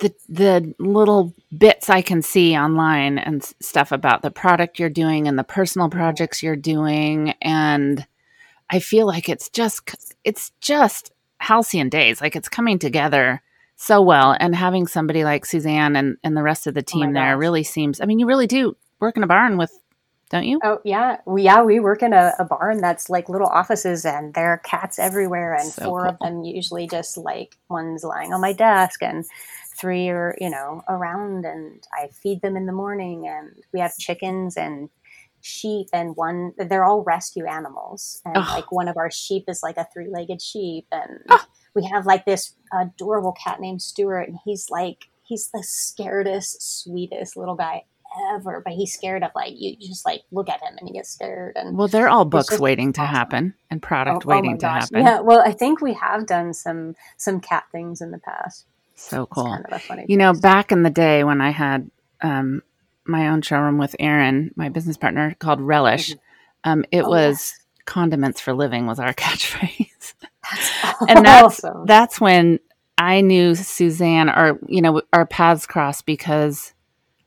the 0.00 0.12
the 0.28 0.74
little 0.78 1.32
bits 1.56 1.88
I 1.88 2.02
can 2.02 2.22
see 2.22 2.56
online 2.56 3.18
and 3.18 3.42
stuff 3.60 3.92
about 3.92 4.22
the 4.22 4.30
product 4.30 4.78
you're 4.78 4.90
doing 4.90 5.28
and 5.28 5.38
the 5.38 5.44
personal 5.44 5.88
projects 5.88 6.42
you're 6.42 6.56
doing 6.56 7.34
and 7.40 8.06
I 8.68 8.80
feel 8.80 9.06
like 9.06 9.28
it's 9.28 9.48
just 9.48 10.16
it's 10.24 10.52
just 10.60 11.12
halcyon 11.38 11.88
days 11.88 12.20
like 12.20 12.34
it's 12.36 12.48
coming 12.48 12.78
together 12.78 13.42
so 13.76 14.02
well 14.02 14.36
and 14.40 14.56
having 14.56 14.86
somebody 14.86 15.22
like 15.22 15.46
Suzanne 15.46 15.96
and 15.96 16.16
and 16.24 16.36
the 16.36 16.42
rest 16.42 16.66
of 16.66 16.74
the 16.74 16.82
Oh 16.94 16.98
team 16.98 17.12
there 17.12 17.36
gosh. 17.36 17.40
really 17.40 17.62
seems 17.64 18.00
I 18.00 18.06
mean 18.06 18.18
you 18.18 18.26
really 18.26 18.48
do 18.48 18.76
work 19.00 19.16
in 19.16 19.22
a 19.22 19.26
barn 19.26 19.58
with, 19.58 19.70
don't 20.30 20.44
you? 20.44 20.62
Oh 20.64 20.78
yeah, 20.84 21.18
we 21.26 21.42
yeah 21.42 21.62
we 21.62 21.80
work 21.80 22.02
in 22.02 22.12
a, 22.12 22.32
a 22.38 22.44
barn 22.44 22.80
that's 22.80 23.08
like 23.10 23.28
little 23.28 23.46
offices, 23.48 24.04
and 24.04 24.34
there 24.34 24.48
are 24.48 24.58
cats 24.58 24.98
everywhere, 24.98 25.54
and 25.54 25.72
So 25.72 25.84
four 25.84 26.06
of 26.06 26.18
them 26.20 26.42
usually 26.44 26.88
just 26.88 27.16
like 27.16 27.56
one's 27.68 28.02
lying 28.04 28.32
on 28.32 28.40
my 28.40 28.52
desk, 28.52 29.02
and 29.02 29.24
three 29.78 30.08
are 30.08 30.36
you 30.40 30.50
know 30.50 30.82
around, 30.88 31.44
and 31.44 31.86
I 31.92 32.08
feed 32.08 32.42
them 32.42 32.56
in 32.56 32.66
the 32.66 32.72
morning, 32.72 33.26
and 33.28 33.62
we 33.72 33.80
have 33.80 33.96
chickens 33.98 34.56
and 34.56 34.88
sheep, 35.40 35.88
and 35.92 36.16
one 36.16 36.52
they're 36.58 36.84
all 36.84 37.02
rescue 37.02 37.46
animals, 37.46 38.20
and 38.24 38.36
Oh. 38.36 38.40
like 38.54 38.72
one 38.72 38.88
of 38.88 38.96
our 38.96 39.10
sheep 39.10 39.44
is 39.48 39.62
like 39.62 39.76
a 39.76 39.86
three 39.92 40.08
legged 40.08 40.42
sheep, 40.42 40.86
and 40.92 41.20
Oh. 41.30 41.44
we 41.74 41.84
have 41.86 42.06
like 42.06 42.24
this 42.24 42.54
adorable 42.72 43.32
cat 43.32 43.60
named 43.60 43.82
Stuart, 43.82 44.28
and 44.28 44.38
he's 44.44 44.68
like 44.70 45.04
he's 45.22 45.50
the 45.50 45.58
scaredest, 45.64 46.62
sweetest 46.62 47.36
little 47.36 47.56
guy 47.56 47.84
ever, 48.32 48.62
but 48.64 48.72
he's 48.72 48.92
scared 48.94 49.22
of 49.24 49.30
like 49.34 49.52
you 49.56 49.76
just 49.76 50.06
like 50.06 50.22
look 50.30 50.48
at 50.48 50.60
him 50.62 50.74
and 50.78 50.88
he 50.88 50.94
gets 50.94 51.10
scared 51.10 51.52
and 51.56 51.76
Well, 51.76 51.88
they're 51.88 52.08
all 52.08 52.24
books 52.24 52.48
just 52.48 52.60
waiting 52.60 52.92
to 52.94 53.00
happen 53.02 53.52
and 53.70 53.82
product 53.82 54.24
Oh- 54.24 54.30
oh 54.30 54.34
waiting 54.36 54.56
to 54.58 54.68
happen. 54.68 55.02
Yeah, 55.04 55.20
well, 55.20 55.42
I 55.44 55.52
think 55.52 55.80
we 55.82 55.92
have 55.94 56.26
done 56.26 56.54
some 56.54 56.94
some 57.16 57.40
cat 57.40 57.64
things 57.72 58.00
in 58.00 58.10
the 58.12 58.18
past. 58.18 58.64
So 58.96 59.26
cool. 59.26 59.44
kind 59.46 59.66
of. 60.00 60.10
You 60.10 60.16
know, 60.16 60.32
back 60.34 60.72
in 60.72 60.82
the 60.82 60.90
day 60.90 61.24
when 61.24 61.40
I 61.40 61.50
had 61.50 61.90
um, 62.22 62.62
my 63.06 63.28
own 63.28 63.42
showroom 63.42 63.78
with 63.78 63.96
Aaron, 64.00 64.52
my 64.56 64.68
business 64.68 64.96
partner, 64.96 65.36
called 65.38 65.60
Relish, 65.60 66.14
um, 66.64 66.84
it 66.90 67.02
Oh, 67.02 67.10
was 67.10 67.54
condiments 67.86 68.40
for 68.40 68.52
living 68.54 68.86
was 68.86 68.98
our 68.98 69.14
catchphrase. 69.14 70.14
That's 70.42 71.00
and 71.08 71.24
that's 71.26 71.60
that's 71.86 72.20
when 72.20 72.60
I 72.98 73.20
knew 73.20 73.54
Suzanne, 73.54 74.30
or 74.30 74.58
you 74.66 74.82
know, 74.82 75.02
our 75.12 75.26
paths 75.26 75.66
crossed 75.66 76.06
because 76.06 76.72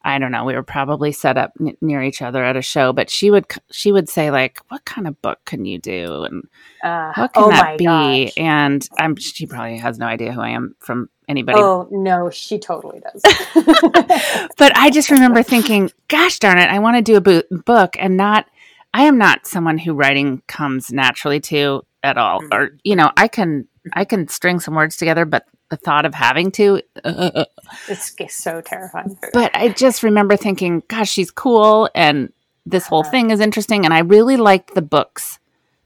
I 0.03 0.17
don't 0.19 0.31
know, 0.31 0.45
we 0.45 0.53
were 0.55 0.63
probably 0.63 1.11
set 1.11 1.37
up 1.37 1.51
n- 1.59 1.75
near 1.81 2.01
each 2.01 2.21
other 2.21 2.43
at 2.43 2.55
a 2.55 2.61
show. 2.61 2.93
But 2.93 3.09
she 3.09 3.31
would 3.31 3.45
she 3.71 3.91
would 3.91 4.09
say 4.09 4.31
like, 4.31 4.59
"What 4.69 4.85
kind 4.85 5.07
of 5.07 5.21
book 5.21 5.39
can 5.45 5.65
you 5.65 5.77
do?" 5.79 6.23
and 6.23 6.43
Uh, 6.83 7.11
what 7.15 7.33
can 7.33 7.43
oh 7.43 7.49
that 7.49 7.77
be? 7.77 7.85
gosh. 7.85 8.33
And 8.37 8.87
I'm 8.97 9.15
she 9.17 9.45
probably 9.45 9.77
has 9.77 9.99
no 9.99 10.05
idea 10.07 10.31
who 10.31 10.41
I 10.41 10.49
am 10.49 10.75
from 10.79 11.09
anybody 11.27 11.59
Oh 11.59 11.87
no, 11.91 12.29
she 12.29 12.57
totally 12.59 13.01
does. 13.01 13.21
but 14.57 14.71
I 14.75 14.89
just 14.91 15.11
remember 15.11 15.43
thinking, 15.43 15.91
gosh 16.07 16.39
darn 16.39 16.57
it, 16.57 16.69
I 16.69 16.79
want 16.79 16.97
to 16.97 17.01
do 17.01 17.15
a 17.17 17.21
bo- 17.21 17.43
book 17.65 17.95
and 17.99 18.17
not, 18.17 18.45
I 18.93 19.03
am 19.03 19.17
not 19.17 19.45
someone 19.45 19.77
who 19.77 19.93
writing 19.93 20.41
comes 20.47 20.91
naturally 20.91 21.39
to 21.41 21.83
at 22.03 22.17
all. 22.17 22.41
Mhm. 22.41 22.53
Or, 22.53 22.77
you 22.83 22.95
know, 22.95 23.11
I 23.17 23.27
can, 23.27 23.67
I 23.93 24.05
can 24.05 24.27
string 24.27 24.59
some 24.59 24.75
words 24.75 24.97
together, 24.97 25.25
but 25.25 25.45
the 25.69 25.77
thought 25.77 26.05
of 26.05 26.13
having 26.13 26.51
to, 26.51 26.81
uh, 27.03 27.45
it's, 27.87 28.13
it's 28.19 28.35
so 28.35 28.61
terrifying. 28.61 29.17
but 29.33 29.51
I 29.55 29.69
just 29.69 30.01
remember 30.03 30.35
thinking, 30.35 30.81
gosh, 30.87 31.11
she's 31.11 31.31
cool. 31.31 31.89
And 31.93 32.33
this 32.65 32.87
whole 32.87 33.01
Uh-huh. 33.01 33.11
thing 33.11 33.31
is 33.31 33.39
interesting. 33.39 33.85
And 33.85 33.93
I 33.93 33.99
really 33.99 34.37
liked 34.37 34.73
the 34.75 34.81
books 34.81 35.39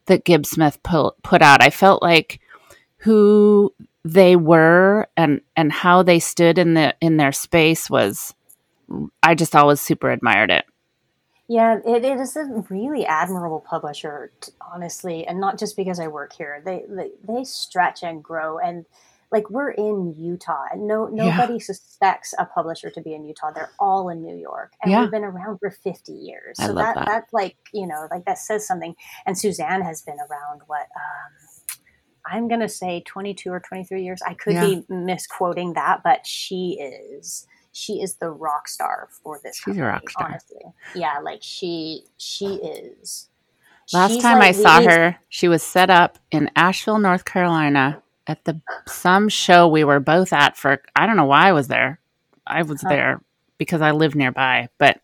that 0.06 0.26
Gibbs 0.26 0.50
Smith 0.52 0.82
put, 0.84 1.22
put 1.24 1.42
out. 1.42 1.62
I 1.62 1.70
felt 1.70 2.02
like 2.02 2.40
who 2.98 3.74
they 4.06 4.36
were 4.36 5.08
and, 5.18 5.42
and 5.56 5.72
how 5.72 6.04
they 6.04 6.20
stood 6.20 6.58
in 6.58 6.74
the, 6.74 6.96
in 7.02 7.18
their 7.18 7.32
space 7.32 7.90
was, 7.90 8.34
I 9.22 9.36
just 9.36 9.56
always 9.56 9.80
super 9.82 10.10
admired 10.12 10.52
it. 10.52 10.66
Yeah, 11.54 11.78
it, 11.86 12.04
it 12.04 12.20
is 12.20 12.36
a 12.36 12.46
really 12.72 13.06
admirable 13.06 13.60
publisher, 13.60 14.32
honestly, 14.74 15.28
and 15.28 15.40
not 15.40 15.60
just 15.60 15.78
because 15.78 16.00
I 16.00 16.08
work 16.08 16.34
here. 16.34 16.64
They 16.66 16.84
they, 16.90 17.12
they 17.28 17.44
stretch 17.44 18.02
and 18.02 18.24
grow, 18.24 18.58
and 18.58 18.88
like 19.32 19.52
we're 19.52 19.70
in 19.70 20.16
Utah, 20.18 20.64
and 20.72 20.88
no 20.88 21.08
Yeah. 21.14 21.26
nobody 21.26 21.60
suspects 21.60 22.34
a 22.40 22.46
publisher 22.48 22.90
to 22.90 23.02
be 23.02 23.14
in 23.14 23.24
Utah. 23.24 23.52
They're 23.54 23.70
all 23.80 24.10
in 24.10 24.24
New 24.24 24.36
York, 24.36 24.72
and 24.82 24.92
Yeah. 24.92 25.02
we've 25.02 25.12
been 25.12 25.24
around 25.24 25.60
for 25.60 25.70
fifty 25.70 26.14
years. 26.14 26.58
I 26.60 26.68
So 26.68 26.74
that, 26.74 26.96
that. 26.96 27.06
that 27.06 27.24
like 27.34 27.56
you 27.72 27.86
know 27.86 28.08
like 28.10 28.26
that 28.26 28.40
says 28.40 28.66
something. 28.66 28.96
And 29.28 29.38
Suzanne 29.38 29.84
has 29.84 30.02
been 30.02 30.18
around 30.18 30.62
what. 30.66 30.88
Um, 30.96 31.34
I'm 32.26 32.48
gonna 32.48 32.70
say 32.70 33.04
22 33.06 33.52
or 33.52 33.60
23 33.60 34.02
years. 34.02 34.22
I 34.26 34.34
could 34.34 34.54
Yeah. 34.54 34.68
be 34.68 34.86
misquoting 34.90 35.74
that, 35.74 36.02
but 36.04 36.26
she 36.26 36.80
is 36.80 37.46
she 37.74 38.02
is 38.02 38.16
the 38.16 38.30
rock 38.30 38.68
star 38.70 39.10
for 39.12 39.40
this. 39.44 39.58
She's 39.64 39.78
a 39.78 39.84
rock 39.84 40.10
star. 40.10 40.28
honestly. 40.30 40.62
Yeah, 40.96 41.20
like 41.20 41.40
she 41.42 42.06
she 42.18 42.46
is. 42.56 43.28
Last 43.92 44.22
time 44.22 44.42
I 44.42 44.52
saw 44.54 44.82
her, 44.82 45.18
she 45.28 45.50
was 45.50 45.62
set 45.62 45.90
up 45.90 46.18
in 46.32 46.50
Asheville, 46.56 47.00
North 47.00 47.26
Carolina 47.26 48.02
at 48.26 48.46
the 48.46 48.62
some 48.88 49.28
show 49.28 49.68
we 49.68 49.84
were 49.84 50.00
both 50.00 50.32
at 50.32 50.56
for 50.56 50.82
I 50.96 51.06
don't 51.06 51.18
know 51.18 51.26
why 51.26 51.50
I 51.50 51.52
was 51.52 51.68
there. 51.68 52.00
I 52.48 52.62
was 52.64 52.82
Huh. 52.82 52.90
there 52.90 53.22
because 53.58 53.82
I 53.82 53.92
live 53.92 54.16
nearby. 54.16 54.70
But 54.78 55.02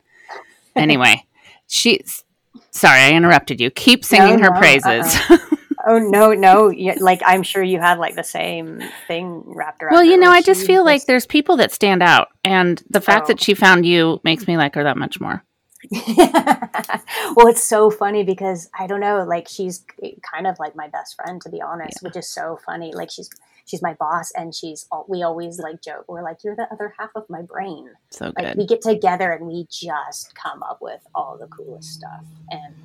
anyway, 0.75 1.25
she's 1.67 2.23
sorry 2.71 2.99
I 3.01 3.11
interrupted 3.11 3.59
you. 3.59 3.69
Keep 3.71 4.05
singing 4.05 4.37
No, 4.39 4.43
her 4.47 4.53
no, 4.53 4.59
praises. 4.59 5.15
Uh-uh. 5.29 5.37
Oh 5.91 5.97
no, 5.97 6.33
no! 6.33 6.69
Yeah, 6.69 6.95
like 6.99 7.21
I'm 7.25 7.41
sure 7.41 7.63
you 7.63 7.79
had 7.79 7.97
like 7.97 8.15
the 8.15 8.23
same 8.23 8.81
thing 9.07 9.41
wrapped 9.45 9.81
around. 9.81 9.93
well, 9.93 10.03
you 10.03 10.17
know, 10.17 10.29
I 10.29 10.41
just 10.41 10.65
feel 10.67 10.85
like 10.85 11.05
there's 11.05 11.25
people 11.25 11.57
that 11.57 11.71
stand 11.71 12.03
out, 12.03 12.27
and 12.43 12.83
the 12.89 13.01
fact 13.01 13.23
Oh. 13.23 13.27
that 13.29 13.41
she 13.41 13.53
found 13.55 13.85
you 13.85 14.21
makes 14.23 14.45
me 14.47 14.55
like 14.57 14.75
her 14.75 14.83
that 14.83 14.97
much 14.97 15.19
more. 15.19 15.43
well, 15.91 17.47
it's 17.47 17.63
so 17.63 17.89
funny 17.89 18.23
because 18.23 18.69
I 18.77 18.85
don't 18.85 18.99
know, 18.99 19.23
like 19.23 19.47
she's 19.47 19.83
kind 20.21 20.45
of 20.45 20.59
like 20.59 20.75
my 20.75 20.87
best 20.89 21.15
friend, 21.15 21.41
to 21.41 21.49
be 21.49 21.61
honest, 21.61 21.99
which 22.01 22.15
is 22.17 22.29
so 22.29 22.59
funny. 22.65 22.91
Like 22.93 23.09
she's 23.09 23.29
she's 23.65 23.81
my 23.81 23.93
boss, 23.93 24.31
and 24.35 24.53
she's 24.53 24.85
al- 24.91 25.05
we 25.07 25.23
always 25.23 25.57
like 25.59 25.81
joke. 25.81 26.05
We're 26.07 26.21
like, 26.23 26.43
you're 26.43 26.55
the 26.55 26.67
other 26.71 26.93
half 26.99 27.11
of 27.15 27.23
my 27.29 27.41
brain. 27.41 27.89
So 28.09 28.25
Like 28.37 28.47
good. 28.47 28.57
we 28.57 28.67
get 28.67 28.81
together 28.81 29.31
and 29.31 29.47
we 29.47 29.67
just 29.71 30.35
come 30.35 30.61
up 30.63 30.79
with 30.81 31.01
all 31.15 31.37
the 31.39 31.47
coolest 31.47 31.89
stuff, 31.93 32.25
and 32.51 32.75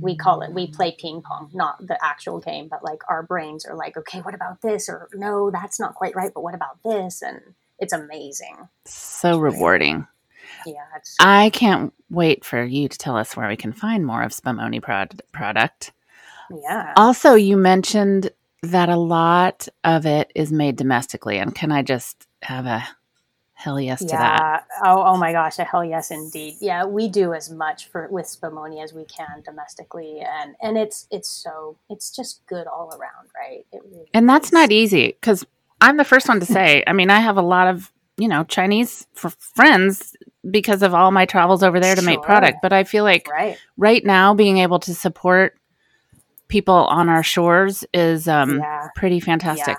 we 0.00 0.16
call 0.16 0.42
it 0.42 0.52
we 0.52 0.66
play 0.66 0.94
ping 0.98 1.22
pong, 1.22 1.50
not 1.52 1.86
the 1.86 2.02
actual 2.04 2.40
game, 2.40 2.68
but 2.68 2.84
like 2.84 3.00
our 3.08 3.22
brains 3.22 3.64
are 3.64 3.76
like, 3.76 3.96
okay, 3.96 4.20
what 4.20 4.34
about 4.34 4.62
this? 4.62 4.88
Or 4.88 5.08
no, 5.14 5.50
that's 5.50 5.78
not 5.80 5.94
quite 5.94 6.14
right, 6.14 6.32
but 6.34 6.42
what 6.42 6.54
about 6.54 6.78
this? 6.84 7.22
And 7.22 7.40
it's 7.78 7.92
amazing. 7.92 8.68
so 8.84 9.38
rewarding. 9.38 10.06
Yeah, 10.66 10.84
I 11.20 11.50
can't 11.50 11.92
wait 12.10 12.44
for 12.44 12.64
you 12.64 12.88
to 12.88 12.98
tell 12.98 13.16
us 13.16 13.36
where 13.36 13.48
we 13.48 13.56
can 13.56 13.72
find 13.72 14.04
more 14.04 14.22
of 14.22 14.32
Spumoni 14.32 14.82
prod- 14.82 15.22
product. 15.32 15.92
yeah. 16.50 16.94
Also, 16.96 17.34
you 17.34 17.56
mentioned 17.56 18.30
that 18.62 18.88
a 18.88 18.96
lot 18.96 19.68
of 19.84 20.06
it 20.06 20.32
is 20.34 20.50
made 20.50 20.76
domestically, 20.76 21.38
and 21.38 21.54
can 21.54 21.70
I 21.70 21.82
just 21.82 22.26
have 22.42 22.66
a 22.66 22.86
hell 23.58 23.80
yes 23.80 23.98
to 23.98 24.06
that? 24.06 24.64
Yeah. 24.70 24.92
Oh, 24.92 25.02
oh 25.02 25.16
my 25.16 25.32
gosh. 25.32 25.58
A 25.58 25.64
hell 25.64 25.84
yes, 25.84 26.12
indeed. 26.12 26.54
Yeah, 26.60 26.84
we 26.84 27.08
do 27.08 27.34
as 27.34 27.50
much 27.50 27.88
for 27.88 28.06
with 28.08 28.26
Spumoni 28.26 28.82
as 28.82 28.92
we 28.92 29.04
can 29.04 29.42
domestically, 29.44 30.20
and 30.20 30.54
and 30.62 30.78
it's 30.78 31.08
it's 31.10 31.28
so 31.28 31.76
it's 31.90 32.14
just 32.14 32.46
good 32.46 32.68
all 32.68 32.88
around, 32.90 33.28
right? 33.34 33.66
It 33.72 33.82
really 33.84 34.08
And 34.14 34.28
that's 34.28 34.48
is. 34.48 34.52
not 34.52 34.70
easy 34.70 35.08
because 35.08 35.44
I'm 35.80 35.96
the 35.96 36.04
first 36.04 36.28
one 36.28 36.38
to 36.38 36.46
say. 36.46 36.84
I 36.86 36.92
mean, 36.92 37.10
I 37.10 37.18
have 37.18 37.36
a 37.36 37.42
lot 37.42 37.66
of 37.66 37.92
you 38.16 38.28
know 38.28 38.44
Chinese 38.44 39.08
f- 39.16 39.36
friends 39.40 40.16
because 40.48 40.82
of 40.82 40.94
all 40.94 41.10
my 41.10 41.26
travels 41.26 41.64
over 41.64 41.80
there 41.80 41.96
to 41.96 42.02
make 42.02 42.22
product, 42.22 42.58
but 42.62 42.72
I 42.72 42.84
feel 42.84 43.02
like 43.02 43.28
right. 43.28 43.58
right 43.76 44.04
now 44.04 44.34
being 44.34 44.58
able 44.58 44.78
to 44.80 44.94
support 44.94 45.58
people 46.46 46.74
on 46.74 47.08
our 47.08 47.24
shores 47.24 47.84
is 47.92 48.28
um, 48.28 48.58
yeah. 48.58 48.88
pretty 48.94 49.18
fantastic. 49.18 49.76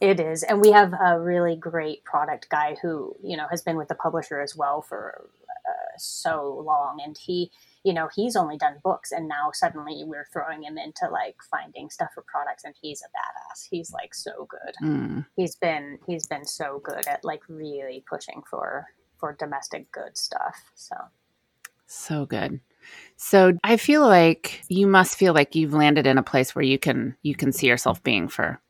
It 0.00 0.20
is, 0.20 0.42
and 0.42 0.60
we 0.60 0.70
have 0.72 0.92
a 0.92 1.20
really 1.20 1.56
great 1.56 2.04
product 2.04 2.48
guy 2.48 2.76
who 2.80 3.14
you 3.22 3.36
know 3.36 3.46
has 3.50 3.62
been 3.62 3.76
with 3.76 3.88
the 3.88 3.94
publisher 3.94 4.40
as 4.40 4.56
well 4.56 4.82
for 4.82 5.28
uh, 5.68 5.98
so 5.98 6.62
long, 6.64 7.00
and 7.04 7.16
he, 7.18 7.50
you 7.84 7.92
know, 7.92 8.08
he's 8.14 8.36
only 8.36 8.56
done 8.56 8.76
books, 8.82 9.12
and 9.12 9.28
now 9.28 9.50
suddenly 9.52 10.02
we're 10.06 10.26
throwing 10.32 10.62
him 10.62 10.78
into 10.78 11.08
like 11.10 11.36
finding 11.50 11.90
stuff 11.90 12.10
for 12.14 12.24
products, 12.26 12.64
and 12.64 12.74
he's 12.80 13.02
a 13.02 13.06
badass. 13.06 13.66
He's 13.70 13.92
like 13.92 14.14
so 14.14 14.46
good. 14.48 14.74
Mm. 14.82 15.26
He's 15.36 15.56
been 15.56 15.98
he's 16.06 16.26
been 16.26 16.44
so 16.44 16.80
good 16.84 17.06
at 17.06 17.24
like 17.24 17.42
really 17.48 18.04
pushing 18.08 18.42
for 18.48 18.86
for 19.18 19.36
domestic 19.38 19.90
good 19.92 20.16
stuff. 20.16 20.56
So 20.74 20.94
So 21.86 22.26
good. 22.26 22.60
So 23.16 23.52
I 23.64 23.76
feel 23.76 24.02
like 24.02 24.62
you 24.68 24.86
must 24.86 25.16
feel 25.16 25.34
like 25.34 25.54
you've 25.54 25.74
landed 25.74 26.06
in 26.06 26.18
a 26.18 26.22
place 26.22 26.54
where 26.54 26.64
you 26.64 26.78
can 26.78 27.16
you 27.22 27.34
can 27.34 27.52
see 27.52 27.66
yourself 27.66 28.02
being 28.02 28.28
for 28.28 28.60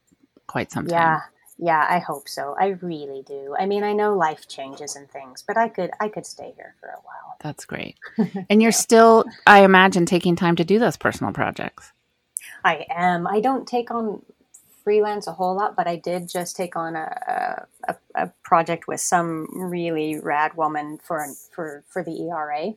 quite 0.49 0.73
some 0.73 0.87
time. 0.87 0.99
yeah. 0.99 1.21
Yeah, 1.61 1.85
I 1.89 1.99
hope 1.99 2.29
so. 2.29 2.55
I 2.59 2.69
really 2.83 3.25
do. 3.27 3.57
I 3.59 3.67
mean, 3.67 3.83
I 3.83 3.93
know 3.93 4.17
life 4.17 4.47
changes 4.47 4.95
and 4.95 5.11
things, 5.11 5.43
but 5.47 5.57
I 5.57 5.69
could 5.69 5.91
I 5.99 6.09
could 6.09 6.25
stay 6.25 6.53
here 6.55 6.77
for 6.79 6.87
a 6.89 7.01
while. 7.03 7.37
That's 7.41 7.65
great. 7.65 7.97
And 8.49 8.63
you're 8.63 8.71
still 8.71 9.25
I 9.45 9.65
imagine 9.65 10.07
taking 10.07 10.37
time 10.37 10.55
to 10.57 10.65
do 10.65 10.79
those 10.79 10.97
personal 10.97 11.33
projects. 11.33 11.93
I 12.65 12.87
am. 12.89 13.27
I 13.27 13.41
don't 13.41 13.67
take 13.67 13.91
on 13.91 14.23
freelance 14.85 15.27
a 15.27 15.33
whole 15.33 15.57
lot, 15.57 15.75
but 15.77 15.89
I 15.89 15.97
did 15.97 16.29
just 16.29 16.55
take 16.55 16.77
on 16.77 16.95
a 16.95 17.67
a, 17.89 17.97
a 18.15 18.33
project 18.45 18.87
with 18.87 19.01
some 19.01 19.49
really 19.53 20.19
rad 20.21 20.57
woman 20.57 20.99
for 21.03 21.27
for 21.51 21.83
for 21.89 22.05
the 22.05 22.29
ERA, 22.29 22.75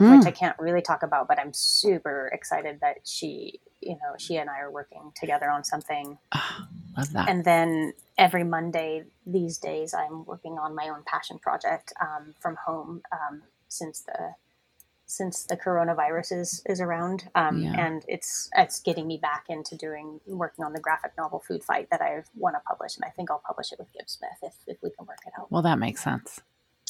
Mm. 0.00 0.18
which 0.18 0.26
I 0.26 0.30
can't 0.30 0.58
really 0.58 0.80
talk 0.82 1.02
about. 1.02 1.28
But 1.28 1.38
I'm 1.38 1.52
super 1.52 2.30
excited 2.32 2.78
that 2.80 3.06
she, 3.06 3.60
you 3.80 3.94
know, 3.94 4.14
she 4.18 4.36
and 4.36 4.48
I 4.48 4.60
are 4.60 4.70
working 4.70 5.12
together 5.14 5.50
on 5.50 5.62
something. 5.62 6.18
Ah, 6.32 6.68
love 6.96 7.12
that. 7.12 7.28
And 7.28 7.44
then 7.44 7.92
every 8.16 8.44
Monday 8.44 9.04
these 9.26 9.58
days, 9.58 9.92
I'm 9.94 10.24
working 10.24 10.58
on 10.58 10.74
my 10.74 10.88
own 10.88 11.02
passion 11.06 11.38
project 11.38 11.92
um, 12.00 12.34
from 12.40 12.56
home 12.66 13.02
um, 13.12 13.42
since 13.68 14.00
the 14.00 14.34
since 15.06 15.42
the 15.42 15.56
coronavirus 15.56 16.40
is 16.40 16.62
is 16.66 16.80
around, 16.80 17.28
um, 17.34 17.60
Yeah. 17.60 17.74
and 17.76 18.04
it's 18.06 18.48
it's 18.56 18.80
getting 18.80 19.08
me 19.08 19.18
back 19.18 19.46
into 19.48 19.76
doing 19.76 20.20
working 20.26 20.64
on 20.64 20.72
the 20.72 20.78
graphic 20.80 21.12
novel 21.18 21.40
Food 21.40 21.64
Fight 21.64 21.88
that 21.90 22.00
I 22.00 22.22
want 22.36 22.54
to 22.54 22.60
publish, 22.60 22.96
and 22.96 23.04
I 23.04 23.10
think 23.10 23.28
I'll 23.28 23.42
publish 23.44 23.72
it 23.72 23.78
with 23.80 23.92
Gibbs 23.92 24.12
Smith 24.12 24.38
if 24.42 24.54
if 24.68 24.78
we 24.82 24.90
can 24.90 25.06
work 25.06 25.18
it 25.26 25.32
out. 25.38 25.50
Well, 25.50 25.62
that 25.62 25.78
makes 25.80 26.02
sense. 26.04 26.40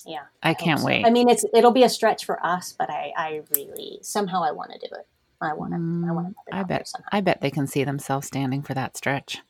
Yeah, 0.06 0.22
I 0.42 0.54
hope 0.54 0.58
can't 0.58 0.80
so. 0.80 0.86
wait. 0.86 1.04
I 1.06 1.10
mean, 1.10 1.28
it's 1.28 1.44
it'll 1.54 1.70
be 1.72 1.82
a 1.84 1.88
stretch 1.88 2.24
for 2.24 2.44
us, 2.44 2.74
but 2.78 2.90
I 2.90 3.12
I 3.16 3.42
really 3.54 3.98
somehow 4.02 4.42
I 4.42 4.52
want 4.52 4.72
to 4.72 4.78
do 4.78 4.86
it. 4.94 5.06
I 5.40 5.54
want 5.54 5.72
to 5.72 5.76
I 6.08 6.12
want 6.12 6.28
to 6.28 6.52
Mm, 6.54 6.58
I 6.60 6.62
bet. 6.64 6.90
I 7.12 7.20
bet 7.20 7.40
they 7.40 7.50
can 7.50 7.66
see 7.66 7.84
themselves 7.84 8.26
standing 8.26 8.62
for 8.62 8.74
that 8.74 8.96
stretch. 8.96 9.40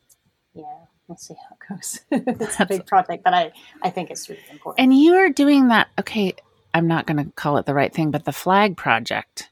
Yeah, 0.53 0.63
we'll 1.07 1.17
see 1.17 1.35
how 1.35 1.55
it 1.55 1.77
goes. 1.77 1.99
it's 2.41 2.59
a 2.59 2.65
big 2.65 2.85
project, 2.85 3.23
but 3.23 3.33
I 3.33 3.51
I 3.83 3.89
think 3.89 4.09
it's 4.11 4.29
really 4.29 4.41
important. 4.51 4.83
And 4.83 4.93
you 4.97 5.15
are 5.15 5.29
doing 5.29 5.67
that. 5.69 5.87
Okay, 5.99 6.33
I'm 6.73 6.87
not 6.87 7.05
going 7.07 7.17
to 7.17 7.31
call 7.33 7.57
it 7.57 7.65
the 7.65 7.73
right 7.73 7.93
thing, 7.93 8.11
but 8.11 8.25
the 8.25 8.31
flag 8.31 8.77
project. 8.77 9.49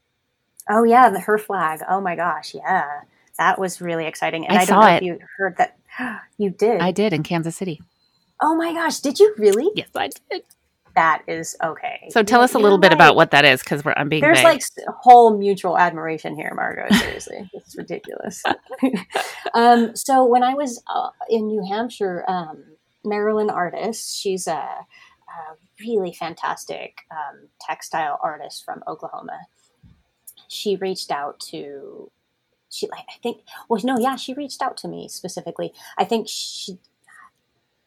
Oh 0.69 0.83
yeah, 0.83 1.09
the 1.09 1.19
her 1.21 1.37
flag. 1.37 1.81
Oh 1.89 1.99
my 2.01 2.15
gosh, 2.15 2.53
yeah, 2.55 3.01
that 3.37 3.59
was 3.59 3.81
really 3.81 4.05
exciting. 4.05 4.47
And 4.47 4.57
I 4.57 4.61
I, 4.61 4.65
don't 4.65 4.67
saw 4.67 4.81
know 4.81 4.93
it. 4.93 4.97
if 4.97 5.03
you 5.03 5.19
heard 5.37 5.57
that. 5.57 5.75
You 6.37 6.49
did. 6.51 6.79
I 6.81 6.91
did 6.91 7.11
in 7.11 7.23
Kansas 7.23 7.57
City. 7.57 7.81
oh 8.41 8.55
my 8.55 8.71
gosh, 8.73 8.99
did 8.99 9.19
you 9.19 9.33
really? 9.37 9.69
Yes, 9.75 9.89
I 9.95 10.09
did. 10.31 10.43
That 10.99 11.23
is 11.27 11.55
okay. 11.63 12.09
So 12.09 12.23
tell 12.23 12.41
us 12.41 12.55
a 12.55 12.59
little 12.59 12.77
bit 12.77 12.91
about 12.91 13.15
what 13.15 13.31
that 13.31 13.45
is, 13.45 13.63
because 13.63 13.85
we're 13.85 13.93
I'm 13.95 14.09
being 14.09 14.21
There's 14.21 14.39
vague. 14.39 14.45
like 14.45 14.63
whole 14.99 15.37
mutual 15.37 15.77
admiration 15.77 16.35
here, 16.35 16.51
Margo. 16.53 16.93
Seriously, 16.93 17.49
it's 17.53 17.77
ridiculous. 17.77 18.43
um, 19.53 19.95
so 19.95 20.25
when 20.25 20.43
I 20.43 20.55
was 20.55 20.83
uh, 20.93 21.11
in 21.29 21.47
New 21.47 21.65
Hampshire, 21.71 22.25
um, 22.27 22.65
Marilyn 23.05 23.49
Artus, 23.49 24.13
she's 24.13 24.45
a, 24.45 24.51
a 24.51 24.85
really 25.79 26.11
fantastic 26.11 26.97
um, 27.09 27.47
textile 27.61 28.19
artist 28.21 28.65
from 28.65 28.83
Oklahoma. 28.85 29.39
She 30.49 30.75
reached 30.75 31.11
out 31.11 31.39
to, 31.51 32.11
she 32.69 32.89
like 32.89 33.05
I 33.07 33.19
think, 33.23 33.43
well, 33.69 33.79
no, 33.85 33.97
yeah, 33.97 34.17
she 34.17 34.33
reached 34.33 34.61
out 34.61 34.75
to 34.77 34.89
me 34.89 35.07
specifically. 35.07 35.71
I 35.97 36.03
think 36.03 36.27
she 36.27 36.77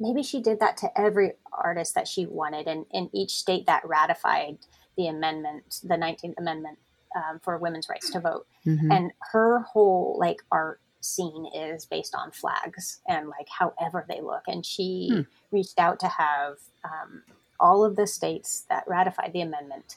maybe 0.01 0.23
she 0.23 0.41
did 0.41 0.61
that 0.61 0.77
to 0.79 1.01
every 1.01 1.33
artist 1.53 1.95
that 1.95 2.09
she 2.09 2.27
wanted 2.27 2.67
and 2.67 2.87
in 2.93 3.09
each 3.15 3.33
state 3.33 3.67
that 3.67 3.87
ratified 3.87 4.59
the 4.97 5.07
amendment 5.09 5.81
the 5.85 5.95
19th 5.97 6.35
amendment 6.39 6.79
um, 7.15 7.39
for 7.41 7.57
women's 7.59 7.89
rights 7.89 8.11
to 8.11 8.21
vote 8.21 8.47
Mhm. 8.67 8.91
and 8.91 9.13
her 9.33 9.61
whole 9.61 10.17
like 10.19 10.39
art 10.51 10.81
scene 11.01 11.47
is 11.55 11.85
based 11.87 12.15
on 12.15 12.31
flags 12.31 13.01
and 13.09 13.29
like 13.29 13.49
however 13.49 14.05
they 14.09 14.21
look 14.21 14.43
and 14.47 14.65
she 14.65 15.09
Hmm. 15.11 15.21
reached 15.51 15.79
out 15.79 15.99
to 16.01 16.09
have 16.09 16.59
um, 16.85 17.23
all 17.61 17.85
of 17.85 17.97
the 17.97 18.07
states 18.07 18.65
that 18.69 18.85
ratified 18.87 19.33
the 19.33 19.41
amendment 19.43 19.97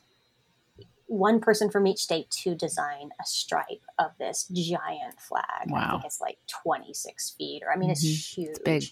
one 1.07 1.39
person 1.39 1.69
from 1.69 1.85
each 1.85 1.99
state 1.99 2.29
to 2.31 2.55
design 2.55 3.11
a 3.21 3.25
stripe 3.25 3.83
of 3.99 4.11
this 4.19 4.47
giant 4.51 5.19
flag 5.19 5.43
i 5.67 5.71
Wow. 5.71 5.89
think 5.91 6.05
it's 6.05 6.19
like 6.19 6.39
26 6.63 7.31
feet 7.37 7.61
or 7.63 7.71
i 7.71 7.75
mean 7.77 7.91
it's 7.91 8.35
huge 8.35 8.57
big. 8.65 8.83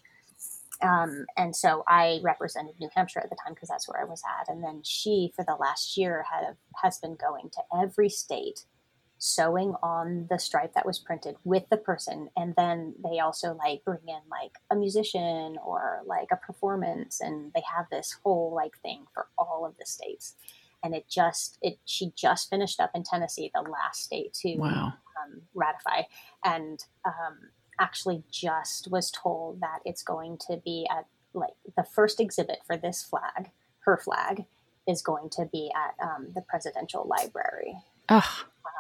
Um, 0.83 1.25
and 1.37 1.55
so 1.55 1.83
I 1.87 2.19
represented 2.23 2.75
New 2.79 2.89
Hampshire 2.95 3.21
at 3.21 3.29
the 3.29 3.37
time 3.43 3.53
because 3.53 3.69
that's 3.69 3.87
where 3.87 4.01
I 4.01 4.05
was 4.05 4.21
at. 4.39 4.53
And 4.53 4.63
then 4.63 4.81
she, 4.83 5.31
for 5.35 5.43
the 5.45 5.55
last 5.55 5.97
year, 5.97 6.25
had 6.31 6.55
has 6.83 6.99
been 6.99 7.15
going 7.15 7.49
to 7.53 7.61
every 7.81 8.09
state, 8.09 8.65
sewing 9.17 9.73
on 9.81 10.27
the 10.29 10.37
stripe 10.37 10.73
that 10.73 10.85
was 10.85 10.99
printed 10.99 11.35
with 11.45 11.63
the 11.69 11.77
person, 11.77 12.29
and 12.35 12.53
then 12.57 12.93
they 13.03 13.19
also 13.19 13.53
like 13.53 13.83
bring 13.85 14.01
in 14.07 14.19
like 14.29 14.51
a 14.69 14.75
musician 14.75 15.57
or 15.65 16.01
like 16.05 16.27
a 16.31 16.35
performance, 16.45 17.21
and 17.21 17.51
they 17.53 17.63
have 17.75 17.85
this 17.89 18.17
whole 18.23 18.53
like 18.53 18.77
thing 18.81 19.05
for 19.13 19.27
all 19.37 19.65
of 19.65 19.77
the 19.79 19.85
states. 19.85 20.35
And 20.83 20.93
it 20.93 21.07
just 21.09 21.57
it 21.61 21.79
she 21.85 22.11
just 22.15 22.49
finished 22.49 22.81
up 22.81 22.91
in 22.93 23.03
Tennessee, 23.03 23.49
the 23.53 23.61
last 23.61 24.03
state 24.03 24.33
to 24.41 24.57
Wow. 24.57 24.93
um, 25.23 25.41
ratify, 25.53 26.03
and 26.43 26.83
um, 27.05 27.37
actually 27.79 28.23
just 28.31 28.89
was 28.91 29.11
told 29.11 29.61
that 29.61 29.79
it's 29.85 30.03
going 30.03 30.37
to 30.47 30.57
be 30.63 30.87
at 30.91 31.05
like 31.33 31.53
the 31.75 31.83
first 31.83 32.19
exhibit 32.19 32.59
for 32.65 32.77
this 32.77 33.03
flag, 33.03 33.49
her 33.79 33.97
flag, 33.97 34.45
is 34.87 35.01
going 35.01 35.29
to 35.29 35.45
be 35.51 35.71
at 35.75 35.95
um, 36.05 36.27
the 36.35 36.41
presidential 36.41 37.07
library 37.07 37.75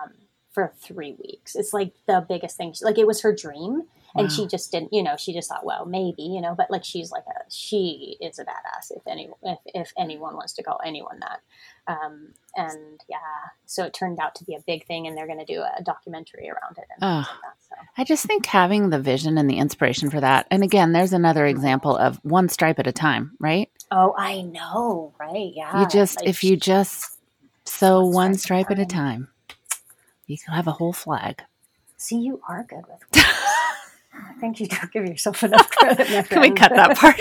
um, 0.03 0.11
for 0.51 0.71
three 0.79 1.15
weeks. 1.23 1.55
It's 1.55 1.73
like 1.73 1.93
the 2.05 2.25
biggest 2.27 2.57
thing. 2.57 2.73
Like 2.81 2.97
it 2.97 3.07
was 3.07 3.21
her 3.21 3.33
dream, 3.33 3.83
and 4.15 4.31
she 4.31 4.47
just 4.47 4.71
didn't. 4.71 4.93
You 4.93 5.03
know, 5.03 5.15
she 5.17 5.33
just 5.33 5.49
thought, 5.49 5.65
well, 5.65 5.85
maybe, 5.85 6.23
you 6.23 6.41
know. 6.41 6.55
But 6.55 6.69
like 6.71 6.83
she's 6.83 7.11
like 7.11 7.23
a 7.27 7.49
she 7.49 8.17
is 8.21 8.39
a 8.39 8.45
badass. 8.45 8.91
If 8.91 9.05
any 9.07 9.29
if, 9.43 9.59
if 9.65 9.93
anyone 9.97 10.35
wants 10.35 10.53
to 10.53 10.63
call 10.63 10.79
anyone 10.85 11.19
that, 11.21 11.41
um, 11.87 12.29
and 12.55 13.01
yeah, 13.09 13.17
so 13.65 13.83
it 13.85 13.93
turned 13.93 14.19
out 14.19 14.35
to 14.35 14.45
be 14.45 14.55
a 14.55 14.61
big 14.65 14.85
thing, 14.85 15.07
and 15.07 15.17
they're 15.17 15.27
going 15.27 15.39
to 15.39 15.45
do 15.45 15.61
a 15.61 15.81
documentary 15.83 16.49
around 16.49 16.77
it. 16.77 16.85
And 16.91 17.01
Ugh. 17.01 17.25
like 17.27 17.41
that, 17.41 17.55
so. 17.69 17.75
I 17.97 18.03
just 18.03 18.25
think 18.25 18.45
having 18.45 18.89
the 18.89 18.99
vision 18.99 19.37
and 19.37 19.49
the 19.49 19.57
inspiration 19.57 20.09
for 20.09 20.21
that. 20.21 20.47
And 20.51 20.63
again, 20.63 20.93
there's 20.93 21.13
another 21.13 21.45
example 21.45 21.95
of 21.97 22.19
one 22.23 22.49
stripe 22.49 22.79
at 22.79 22.87
a 22.87 22.91
time, 22.91 23.31
right? 23.39 23.69
Oh, 23.91 24.15
I 24.17 24.41
know, 24.41 25.13
right? 25.19 25.51
Yeah. 25.55 25.81
you 25.81 25.87
just, 25.87 26.19
like, 26.19 26.29
if 26.29 26.43
you 26.43 26.57
just 26.57 27.13
sew 27.65 28.05
One 28.05 28.35
stripe 28.35 28.71
at 28.71 28.79
a 28.79 28.85
time, 28.85 29.29
you 30.27 30.37
can 30.37 30.53
have 30.53 30.67
a 30.67 30.71
whole 30.71 30.93
flag. 30.93 31.41
see, 31.97 32.17
you 32.17 32.41
are 32.47 32.63
good 32.63 32.83
with 32.87 33.01
words. 33.15 33.27
I 34.13 34.33
think 34.39 34.59
you 34.59 34.67
don't 34.67 34.91
give 34.91 35.05
yourself 35.05 35.43
enough 35.43 35.69
credit. 35.71 36.07
Can 36.29 36.41
we 36.41 36.51
cut 36.51 36.71
that 36.75 36.97
part? 36.97 37.19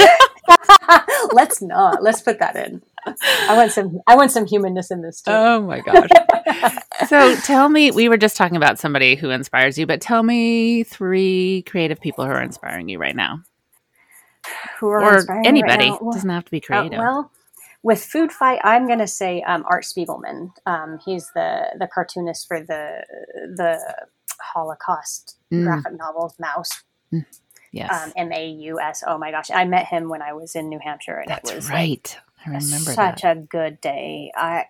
Let's 1.33 1.63
not. 1.63 2.03
Let's 2.03 2.21
put 2.21 2.39
that 2.41 2.57
in. 2.57 2.83
I 3.07 3.57
want 3.57 3.73
some. 3.73 4.01
I 4.07 4.17
want 4.17 4.31
some 4.31 4.47
humanness 4.47 4.91
in 4.91 5.03
this 5.03 5.21
too. 5.23 5.31
oh 5.33 5.63
my 5.63 5.81
gosh. 5.81 6.09
so 7.09 7.35
tell 7.37 7.69
me, 7.69 7.91
we 7.91 8.09
were 8.09 8.17
just 8.17 8.37
talking 8.37 8.57
about 8.57 8.79
somebody 8.79 9.17
who 9.17 9.31
inspires 9.31 9.79
you, 9.79 9.87
but 9.87 10.01
tell 10.01 10.23
me 10.23 10.85
three 10.85 11.63
creative 11.63 12.01
people 12.01 12.25
who 12.25 12.31
are 12.31 12.43
inspiring 12.43 12.89
you 12.89 12.99
right 12.99 13.17
now. 13.17 13.43
Who 14.79 14.89
are 14.89 15.03
Or 15.03 15.15
inspiring 15.15 15.47
anybody. 15.47 15.91
Right 15.91 16.01
doesn't 16.13 16.31
have 16.31 16.45
to 16.45 16.51
be 16.51 16.63
uh, 16.63 16.67
creative. 16.67 16.99
well, 16.99 17.31
with 17.83 18.05
Food 18.05 18.31
Fight, 18.31 18.61
I'm 18.63 18.87
going 18.87 19.01
to 19.01 19.09
say 19.09 19.43
um, 19.43 19.65
Art 19.69 19.85
Spiegelman. 19.85 20.51
Um, 20.67 20.99
he's 21.05 21.31
the 21.35 21.67
the 21.79 21.89
cartoonist 21.93 22.47
for 22.47 22.61
the 22.61 23.05
the 23.57 23.81
Holocaust 24.43 25.37
Mm, 25.53 25.65
graphic 25.65 25.93
novels 25.99 26.35
Mouse. 26.39 26.71
yes. 27.73 27.91
Um, 28.07 28.13
M 28.17 28.33
A 28.33 28.47
U 28.49 28.81
S. 28.81 29.05
Oh 29.07 29.19
my 29.19 29.31
gosh, 29.31 29.51
I 29.51 29.65
met 29.65 29.87
him 29.87 30.09
when 30.09 30.23
I 30.23 30.33
was 30.33 30.55
in 30.57 30.69
New 30.69 30.79
Hampshire, 30.83 31.19
and 31.19 31.29
That's 31.31 31.51
it 31.51 31.55
was 31.57 31.67
like, 31.69 31.75
right. 31.75 32.19
I 32.47 32.49
remember 32.51 32.93
such 32.93 33.23
that. 33.23 33.37
a 33.37 33.41
good 33.41 33.81
day. 33.81 34.33
I, 34.35 34.65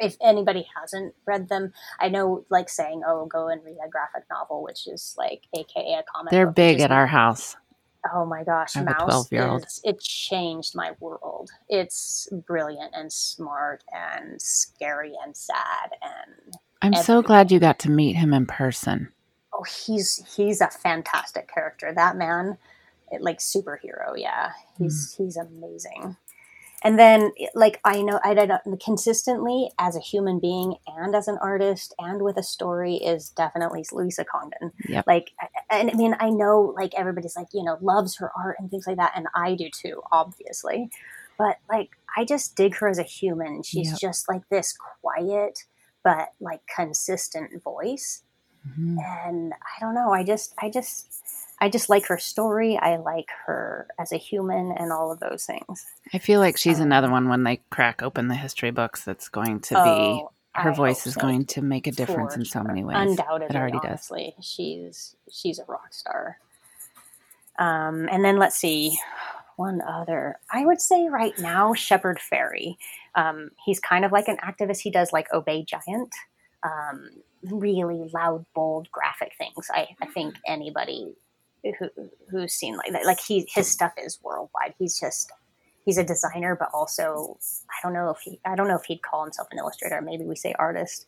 if 0.00 0.16
anybody 0.22 0.66
hasn't 0.80 1.14
read 1.26 1.48
them, 1.48 1.72
I 2.00 2.08
know 2.08 2.44
like 2.50 2.68
saying, 2.68 3.02
"Oh, 3.06 3.26
go 3.26 3.48
and 3.48 3.64
read 3.64 3.78
a 3.84 3.88
graphic 3.88 4.24
novel," 4.30 4.62
which 4.62 4.86
is 4.86 5.14
like 5.16 5.42
AKA 5.56 5.94
a 6.00 6.02
comic. 6.12 6.30
They're 6.32 6.46
book, 6.46 6.54
big 6.56 6.80
at 6.80 6.90
our 6.92 7.06
house. 7.06 7.56
Oh 8.14 8.24
my 8.24 8.44
gosh, 8.44 8.76
I 8.76 8.80
have 8.80 8.88
a 8.88 8.90
Mouse 9.06 9.28
12-year-old. 9.28 9.64
is 9.66 9.80
it 9.84 10.00
changed 10.00 10.74
my 10.74 10.92
world. 11.00 11.50
It's 11.68 12.28
brilliant 12.46 12.94
and 12.94 13.12
smart 13.12 13.82
and 13.92 14.40
scary 14.40 15.12
and 15.24 15.36
sad 15.36 15.90
and 16.00 16.54
I'm 16.82 16.94
so 16.94 17.22
glad 17.22 17.50
you 17.50 17.58
got 17.58 17.78
to 17.80 17.90
meet 17.90 18.14
him 18.14 18.32
in 18.34 18.46
person. 18.46 19.12
oh, 19.52 19.64
he's 19.64 20.22
he's 20.36 20.60
a 20.60 20.68
fantastic 20.68 21.52
character. 21.52 21.92
That 21.94 22.16
man, 22.16 22.58
it, 23.10 23.22
like 23.22 23.38
superhero. 23.38 24.12
Yeah, 24.16 24.52
he's 24.78 25.14
hmm. 25.14 25.24
he's 25.24 25.36
amazing. 25.36 26.16
And 26.84 26.96
then, 26.96 27.32
like 27.56 27.80
I 27.84 28.02
know, 28.02 28.20
I 28.22 28.34
don't 28.34 28.52
uh, 28.52 28.76
consistently 28.84 29.68
as 29.80 29.96
a 29.96 30.00
human 30.00 30.38
being 30.38 30.76
and 30.86 31.12
as 31.16 31.26
an 31.26 31.36
artist 31.42 31.92
and 31.98 32.22
with 32.22 32.36
a 32.36 32.42
story 32.44 32.94
is 32.96 33.30
definitely 33.30 33.84
Lisa 33.90 34.24
Congdon. 34.24 34.70
Yep. 34.88 35.04
Like, 35.08 35.32
and 35.70 35.90
I 35.90 35.94
mean, 35.94 36.14
I 36.20 36.30
know 36.30 36.72
like 36.76 36.94
everybody's 36.96 37.34
like 37.34 37.48
you 37.52 37.64
know 37.64 37.78
loves 37.80 38.16
her 38.18 38.30
art 38.36 38.56
and 38.60 38.70
things 38.70 38.86
like 38.86 38.96
that, 38.98 39.12
and 39.16 39.26
I 39.34 39.56
do 39.56 39.68
too, 39.70 40.02
obviously. 40.12 40.88
But 41.36 41.58
like, 41.68 41.90
I 42.16 42.24
just 42.24 42.54
dig 42.56 42.76
her 42.76 42.88
as 42.88 42.98
a 42.98 43.04
human. 43.04 43.62
She's 43.64 43.90
Yep. 43.90 44.00
just 44.00 44.28
like 44.28 44.48
this 44.48 44.76
quiet 45.00 45.64
but 46.08 46.32
like 46.40 46.60
consistent 46.74 47.62
voice 47.62 48.22
Mhm. 48.68 48.96
and 48.98 49.52
i 49.52 49.80
don't 49.80 49.94
know 49.94 50.12
i 50.12 50.24
just 50.24 50.54
i 50.60 50.68
just 50.70 51.22
i 51.60 51.68
just 51.68 51.88
like 51.90 52.06
her 52.06 52.18
story 52.18 52.76
i 52.78 52.96
like 52.96 53.28
her 53.46 53.86
as 53.98 54.12
a 54.12 54.16
human 54.16 54.72
and 54.72 54.92
all 54.92 55.12
of 55.12 55.20
those 55.20 55.44
things 55.46 55.86
I 56.14 56.18
feel 56.18 56.40
like 56.40 56.56
she's 56.56 56.78
Um, 56.78 56.86
another 56.86 57.10
one 57.10 57.28
when 57.28 57.42
they 57.44 57.60
crack 57.70 58.02
open 58.02 58.28
the 58.28 58.34
history 58.34 58.70
books 58.70 59.04
that's 59.04 59.28
going 59.28 59.60
to 59.68 59.74
Oh, 59.76 59.84
be 59.84 60.24
her 60.62 60.70
I 60.70 60.74
voice 60.74 61.06
is 61.06 61.14
so. 61.14 61.20
going 61.20 61.44
to 61.46 61.62
make 61.62 61.86
a 61.86 61.92
difference 61.92 62.32
For 62.34 62.38
in 62.40 62.44
so 62.46 62.60
sure. 62.60 62.68
many 62.68 62.84
ways. 62.84 62.96
undoubtedly 62.96 63.54
it 63.54 63.58
already 63.60 63.78
does. 63.80 64.10
she's 64.42 65.14
she's 65.30 65.58
a 65.58 65.64
rock 65.66 65.92
star 65.92 66.38
um 67.58 68.08
and 68.10 68.24
then 68.24 68.38
let's 68.38 68.56
see 68.56 68.98
one 69.58 69.80
other 69.82 70.38
i 70.52 70.64
would 70.64 70.80
say 70.80 71.08
right 71.08 71.38
now 71.38 71.74
Shepard 71.74 72.18
Fairey 72.18 72.76
um 73.14 73.50
he's 73.64 73.80
kind 73.80 74.04
of 74.04 74.12
like 74.12 74.28
an 74.28 74.38
activist 74.38 74.80
he 74.80 74.90
does 74.90 75.12
like 75.12 75.32
obey 75.32 75.64
giant 75.64 76.14
um 76.62 77.10
really 77.42 78.10
loud 78.12 78.44
bold 78.54 78.90
graphic 78.90 79.32
things 79.38 79.68
i 79.74 79.86
i 80.02 80.06
think 80.06 80.36
anybody 80.46 81.14
who 81.78 81.88
who's 82.30 82.52
seen 82.52 82.76
like 82.76 82.92
that 82.92 83.04
like 83.04 83.20
he 83.20 83.48
his 83.52 83.68
stuff 83.68 83.92
is 83.98 84.18
worldwide 84.22 84.74
he's 84.78 84.98
just 84.98 85.32
he's 85.88 85.96
a 85.96 86.04
designer, 86.04 86.54
but 86.54 86.68
also 86.74 87.38
I 87.70 87.76
don't 87.82 87.94
know 87.94 88.10
if 88.10 88.18
he 88.20 88.38
I 88.44 88.54
don't 88.56 88.68
know 88.68 88.76
if 88.76 88.84
he'd 88.84 89.00
call 89.00 89.24
himself 89.24 89.48
an 89.50 89.58
illustrator. 89.58 90.02
Maybe 90.02 90.24
we 90.24 90.36
say 90.36 90.54
artist, 90.58 91.06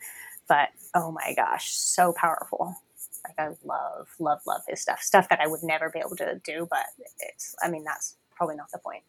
but 0.48 0.70
oh 0.94 1.12
my 1.12 1.34
gosh, 1.36 1.70
so 1.70 2.14
powerful. 2.14 2.74
Like 3.22 3.38
I 3.38 3.48
love, 3.62 4.08
love, 4.18 4.40
love 4.46 4.62
his 4.66 4.80
stuff. 4.80 5.02
Stuff 5.02 5.28
that 5.28 5.38
I 5.38 5.46
would 5.46 5.62
never 5.62 5.90
be 5.90 5.98
able 5.98 6.16
to 6.16 6.40
do, 6.42 6.66
but 6.70 6.86
it's 7.18 7.54
I 7.62 7.68
mean 7.68 7.84
that's 7.84 8.16
probably 8.40 8.56
not 8.56 8.70
the 8.72 8.78
point. 8.78 9.02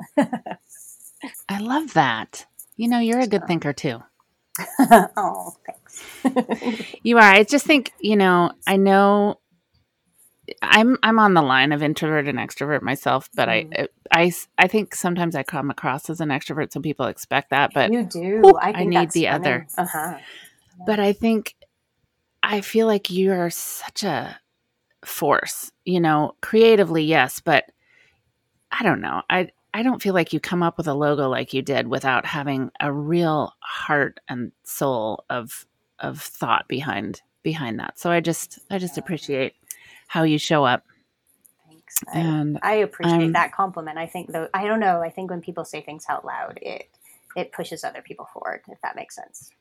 I 1.48 1.60
love 1.60 1.94
that. 1.94 2.46
You 2.76 2.90
know, 2.90 3.00
you're 3.00 3.20
a 3.22 3.28
good 3.28 3.48
thinker 3.48 3.72
too. 3.72 4.00
oh, 5.16 5.56
thanks. 5.66 6.04
You 7.04 7.18
are. 7.18 7.24
I 7.24 7.44
just 7.44 7.66
think, 7.66 7.94
you 8.02 8.18
know, 8.18 8.52
I 8.68 8.76
know 8.76 9.40
I'm 10.62 10.98
I'm 11.02 11.18
on 11.20 11.34
the 11.34 11.42
line 11.42 11.72
of 11.72 11.82
introvert 11.82 12.28
and 12.28 12.38
extrovert 12.38 12.82
myself, 12.82 13.30
but 13.34 13.48
Mm. 13.48 13.88
I, 14.12 14.24
I 14.24 14.34
I 14.58 14.68
think 14.68 14.96
sometimes 14.96 15.36
I 15.36 15.44
come 15.44 15.70
across 15.70 16.10
as 16.10 16.20
an 16.20 16.30
extrovert, 16.30 16.74
Some 16.74 16.82
people 16.82 17.06
expect 17.06 17.52
that. 17.52 17.72
But 17.74 17.94
you 17.94 18.04
do. 18.04 18.42
I 18.62 18.72
I 18.82 18.84
need 18.84 19.12
the 19.12 19.22
stunning. 19.22 19.30
other. 19.42 19.68
Uh-huh. 19.78 20.18
but 20.86 21.00
I 21.00 21.14
think 21.14 21.56
I 22.44 22.60
feel 22.62 22.88
like 22.88 23.10
you 23.10 23.32
are 23.32 23.50
such 23.50 24.04
a 24.04 24.40
force, 25.06 25.72
you 25.86 26.00
know, 26.02 26.36
creatively, 26.42 27.04
yes, 27.06 27.40
but 27.40 27.66
I 28.72 28.84
don't 28.84 29.02
know. 29.02 29.22
I 29.30 29.50
I 29.74 29.84
don't 29.84 30.02
feel 30.02 30.14
like 30.14 30.34
you 30.34 30.40
come 30.40 30.64
up 30.64 30.78
with 30.78 30.88
a 30.88 30.94
logo 30.94 31.30
like 31.30 31.54
you 31.54 31.62
did 31.62 31.88
without 31.88 32.26
having 32.26 32.72
a 32.80 32.92
real 32.92 33.54
heart 33.60 34.20
and 34.28 34.52
soul 34.64 35.24
of 35.30 35.66
of 36.00 36.20
thought 36.22 36.68
behind 36.68 37.22
behind 37.44 37.80
that. 37.80 38.00
So 38.00 38.12
I 38.12 38.20
just 38.20 38.60
I 38.70 38.78
just 38.78 38.98
appreciate 38.98 39.56
how 40.08 40.24
you 40.24 40.38
show 40.38 40.64
up 40.66 40.84
Thanks. 41.68 41.96
And 42.14 42.60
I 42.64 42.74
appreciate 42.76 43.14
I'm- 43.22 43.32
that 43.34 43.52
compliment. 43.54 43.98
I 43.98 44.08
think 44.08 44.32
though 44.32 44.48
I 44.54 44.66
don't 44.68 44.80
know. 44.80 45.02
I 45.02 45.10
think 45.10 45.30
when 45.32 45.42
people 45.42 45.66
say 45.66 45.82
things 45.82 46.06
out 46.10 46.26
loud, 46.26 46.60
it 46.62 46.90
it 47.36 47.52
pushes 47.54 47.84
other 47.84 48.02
people 48.02 48.28
forward. 48.34 48.62
If 48.68 48.82
that 48.82 48.96
makes 48.96 49.16
sense. 49.16 49.52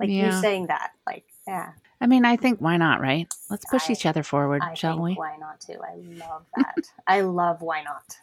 Like 0.00 0.08
you 0.08 0.16
Yeah. 0.24 0.40
saying 0.40 0.66
that, 0.66 0.92
like 1.06 1.24
yeah, 1.46 1.72
I 2.00 2.06
mean, 2.06 2.24
I 2.24 2.36
think 2.36 2.60
why 2.60 2.76
not, 2.76 3.00
right? 3.00 3.32
Let's 3.50 3.64
push 3.66 3.88
I- 3.88 3.92
each 3.92 4.06
other 4.06 4.22
forward, 4.24 4.62
I 4.62 4.74
shall 4.74 4.94
think 4.94 5.04
we? 5.04 5.14
why 5.14 5.36
not 5.36 5.60
too. 5.60 5.78
I 5.80 5.94
love 6.18 6.44
that. 6.56 6.76
I 7.06 7.20
love 7.20 7.62
why 7.62 7.82
not. 7.82 8.16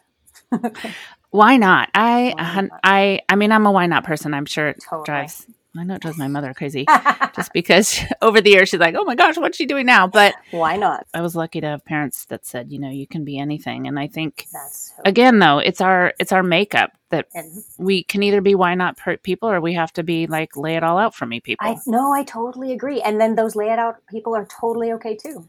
Why 1.30 1.56
not? 1.58 1.90
I 1.94 2.34
Why 2.34 2.44
not? 2.70 2.80
I 2.84 3.20
I 3.28 3.36
mean, 3.36 3.52
I'm 3.52 3.66
a 3.66 3.72
why 3.72 3.86
not 3.86 4.04
person. 4.04 4.34
I'm 4.34 4.46
sure 4.46 4.68
it 4.68 4.82
Totally. 4.88 5.04
drives 5.04 5.46
I 5.78 5.84
know 5.84 5.94
it 5.94 6.02
drives 6.02 6.18
my 6.18 6.28
mother 6.28 6.52
crazy. 6.54 6.86
just 7.36 7.52
because 7.52 8.00
over 8.22 8.40
the 8.40 8.50
years 8.50 8.70
she's 8.70 8.80
like, 8.80 8.94
"Oh 8.98 9.04
my 9.04 9.14
gosh, 9.14 9.36
what's 9.36 9.56
she 9.56 9.66
doing 9.66 9.86
now?" 9.86 10.06
But 10.06 10.34
why 10.50 10.76
not? 10.76 11.06
I 11.14 11.20
was 11.20 11.36
lucky 11.36 11.60
to 11.60 11.66
have 11.68 11.84
parents 11.84 12.24
that 12.26 12.44
said, 12.46 12.72
you 12.72 12.78
know, 12.78 12.90
you 12.90 13.06
can 13.06 13.24
be 13.24 13.38
anything. 13.38 13.86
And 13.86 13.98
I 13.98 14.08
think 14.08 14.48
That's 14.52 14.92
so 14.96 15.02
again, 15.04 15.38
though, 15.38 15.58
it's 15.58 15.80
our 15.80 16.12
it's 16.18 16.32
our 16.32 16.42
makeup 16.42 16.92
that 17.10 17.26
and 17.34 17.62
we 17.78 18.02
can 18.04 18.22
either 18.22 18.40
be 18.40 18.54
why 18.54 18.74
not 18.74 18.96
per- 18.96 19.16
people 19.18 19.48
or 19.50 19.60
we 19.60 19.74
have 19.74 19.92
to 19.94 20.02
be 20.02 20.26
like 20.26 20.56
lay 20.56 20.76
it 20.76 20.82
all 20.82 20.98
out 20.98 21.14
for 21.14 21.26
me 21.26 21.40
people. 21.40 21.66
I 21.66 21.76
no, 21.86 22.12
I 22.12 22.24
totally 22.24 22.72
agree. 22.72 23.00
And 23.00 23.20
then 23.20 23.36
those 23.36 23.54
lay 23.54 23.70
it 23.70 23.78
out 23.78 23.96
people 24.08 24.34
are 24.34 24.46
totally 24.46 24.92
okay 24.94 25.16
too. 25.16 25.48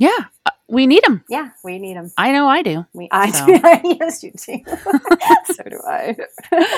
Yeah, 0.00 0.26
uh, 0.46 0.52
we 0.68 0.88
need 0.88 1.04
them. 1.04 1.24
Yeah, 1.28 1.50
we 1.64 1.78
need 1.78 1.96
them. 1.96 2.12
I 2.18 2.32
know 2.32 2.48
I 2.48 2.62
do. 2.62 2.86
We, 2.94 3.08
I 3.12 3.30
So. 3.30 3.46
do. 3.46 3.52
yes, 4.00 4.24
you 4.24 4.32
do. 4.32 4.64
so 5.54 5.64
do 5.64 5.80
I. 5.88 6.16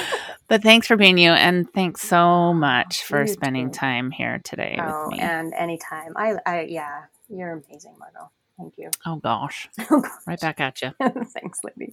But 0.48 0.62
thanks 0.62 0.86
for 0.88 0.96
being 0.98 1.18
you, 1.18 1.30
and 1.32 1.72
thanks 1.72 2.02
so 2.02 2.54
much 2.54 3.04
for 3.04 3.24
You 3.24 3.28
spending 3.28 3.70
too. 3.70 3.78
time 3.78 4.10
here 4.12 4.40
today 4.44 4.78
oh, 4.80 5.04
with 5.08 5.12
me. 5.18 5.20
and 5.20 5.54
anytime. 5.54 6.12
I, 6.16 6.36
I, 6.46 6.62
yeah, 6.62 7.04
you're 7.30 7.52
amazing, 7.52 7.96
Margo. 7.98 8.30
Thank 8.58 8.74
you. 8.78 8.90
oh 9.06 9.16
gosh, 9.16 9.68
Oh, 9.90 10.02
gosh. 10.02 10.10
right 10.26 10.40
back 10.40 10.60
at 10.60 10.82
you. 10.82 10.92
Thanks, 11.00 11.60
Libby. 11.64 11.92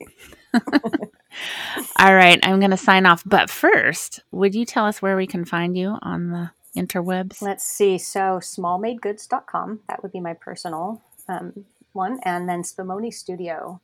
All 2.00 2.16
right, 2.16 2.40
I'm 2.44 2.60
going 2.60 2.72
to 2.72 2.78
sign 2.78 3.06
off. 3.06 3.24
But 3.26 3.50
first, 3.50 4.22
would 4.32 4.56
you 4.56 4.66
tell 4.66 4.86
us 4.86 5.02
where 5.02 5.18
we 5.18 5.28
can 5.28 5.46
find 5.46 5.78
you 5.78 5.98
on 6.02 6.32
the 6.32 6.52
interwebs? 6.78 7.42
Let's 7.42 7.64
see. 7.66 7.98
So, 8.00 8.40
smallmadegoods.com. 8.42 9.82
That 9.90 10.04
would 10.04 10.12
be 10.12 10.20
my 10.22 10.34
personal 10.36 11.02
um, 11.30 11.66
one, 11.94 12.20
and 12.24 12.50
then 12.50 12.64
Spumoni 12.64 13.14
Studio 13.14 13.80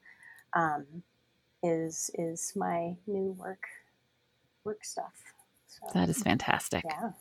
um, 0.54 0.86
is 1.64 2.12
is 2.16 2.54
my 2.56 2.96
new 3.08 3.36
work 3.39 3.64
work 4.64 4.84
stuff. 4.84 5.14
So, 5.68 5.88
That 5.93 6.10
is 6.10 6.22
fantastic. 6.22 6.84
yeah. 6.86 7.12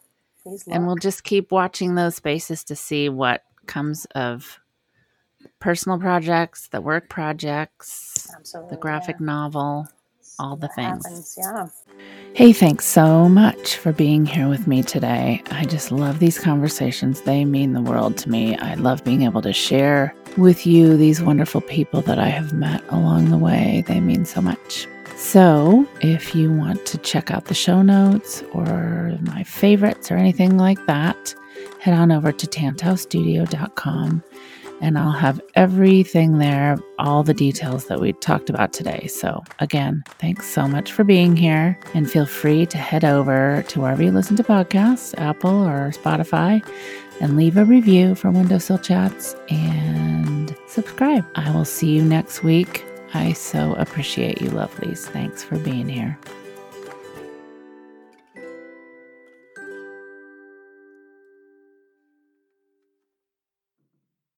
And 0.70 0.87
we'll 0.87 0.97
just 0.97 1.25
keep 1.25 1.51
watching 1.51 1.95
those 1.95 2.16
spaces 2.16 2.64
to 2.64 2.77
see 2.77 3.09
what 3.09 3.45
comes 3.66 4.05
of 4.14 4.61
personal 5.59 5.99
projects, 5.99 6.68
the 6.68 6.83
work 6.83 7.09
projects, 7.09 8.29
Absolutely, 8.37 8.75
the 8.75 8.81
graphic 8.81 9.16
yeah. 9.20 9.27
novel. 9.27 9.89
All 10.39 10.57
the 10.57 10.68
things. 10.68 11.05
happens, 11.07 11.39
Yeah. 11.39 11.66
Hey, 12.35 12.53
thanks 12.53 12.87
so 12.87 13.28
much 13.28 13.76
for 13.76 13.93
being 13.93 14.26
here 14.26 14.49
with 14.49 14.66
me 14.66 14.82
today. 14.82 15.43
I 15.53 15.64
just 15.64 15.93
love 15.93 16.18
these 16.18 16.39
conversations. 16.39 17.20
They 17.20 17.45
mean 17.45 17.72
the 17.72 17.80
world 17.80 18.16
to 18.18 18.30
me. 18.30 18.57
I 18.57 18.74
love 18.74 19.05
being 19.05 19.22
able 19.22 19.43
to 19.43 19.53
share 19.53 20.12
with 20.37 20.66
you 20.66 20.97
these 20.97 21.22
wonderful 21.22 21.61
people 21.61 22.01
that 22.03 22.18
I 22.18 22.26
have 22.28 22.53
met 22.53 22.82
along 22.89 23.30
the 23.30 23.39
way. 23.39 23.85
They 23.87 24.01
mean 24.01 24.24
so 24.24 24.41
much. 24.41 24.89
So, 25.16 25.87
if 26.01 26.35
you 26.35 26.53
want 26.53 26.85
to 26.87 26.99
check 26.99 27.30
out 27.30 27.45
the 27.45 27.55
show 27.55 27.82
notes 27.82 28.43
or 28.53 29.16
my 29.20 29.45
favorites 29.45 30.11
or 30.11 30.16
anything 30.16 30.57
like 30.57 30.85
that, 30.87 31.35
head 31.78 31.95
on 31.95 32.11
over 32.11 32.32
to 32.32 32.47
tantaustudio.com 32.47 34.22
and 34.85 34.99
I'll 34.99 35.12
have 35.12 35.41
everything 35.55 36.37
there, 36.37 36.76
all 36.99 37.22
the 37.22 37.32
details 37.32 37.87
that 37.87 38.01
we 38.01 38.12
talked 38.12 38.51
about 38.51 38.74
today. 38.74 39.07
So, 39.07 39.43
again, 39.59 40.05
thanks 40.18 40.47
so 40.47 40.68
much 40.68 40.93
for 40.93 41.05
being 41.05 41.35
here. 41.35 41.78
And 41.95 42.11
feel 42.11 42.26
free 42.26 42.66
to 42.66 42.76
head 42.76 43.03
over 43.03 43.64
to 43.68 43.80
wherever 43.80 44.03
you 44.03 44.11
listen 44.11 44.37
to 44.37 44.45
podcasts, 44.45 45.18
Apple 45.18 45.66
or 45.66 45.91
Spotify, 45.93 46.62
and 47.22 47.35
leave 47.35 47.57
a 47.57 47.64
review 47.64 48.14
for 48.14 48.30
Windowsill 48.30 48.78
Chats 48.78 49.35
and 49.49 50.55
subscribe. 50.68 51.24
I 51.35 51.51
will 51.51 51.64
see 51.64 51.89
you 51.89 52.05
next 52.05 52.43
week. 52.43 52.85
I 53.14 53.32
so 53.32 53.72
appreciate 53.78 54.43
you, 54.43 54.51
lovelies. 54.51 55.07
Thanks 55.07 55.43
for 55.43 55.57
being 55.59 55.89
here. 55.89 56.18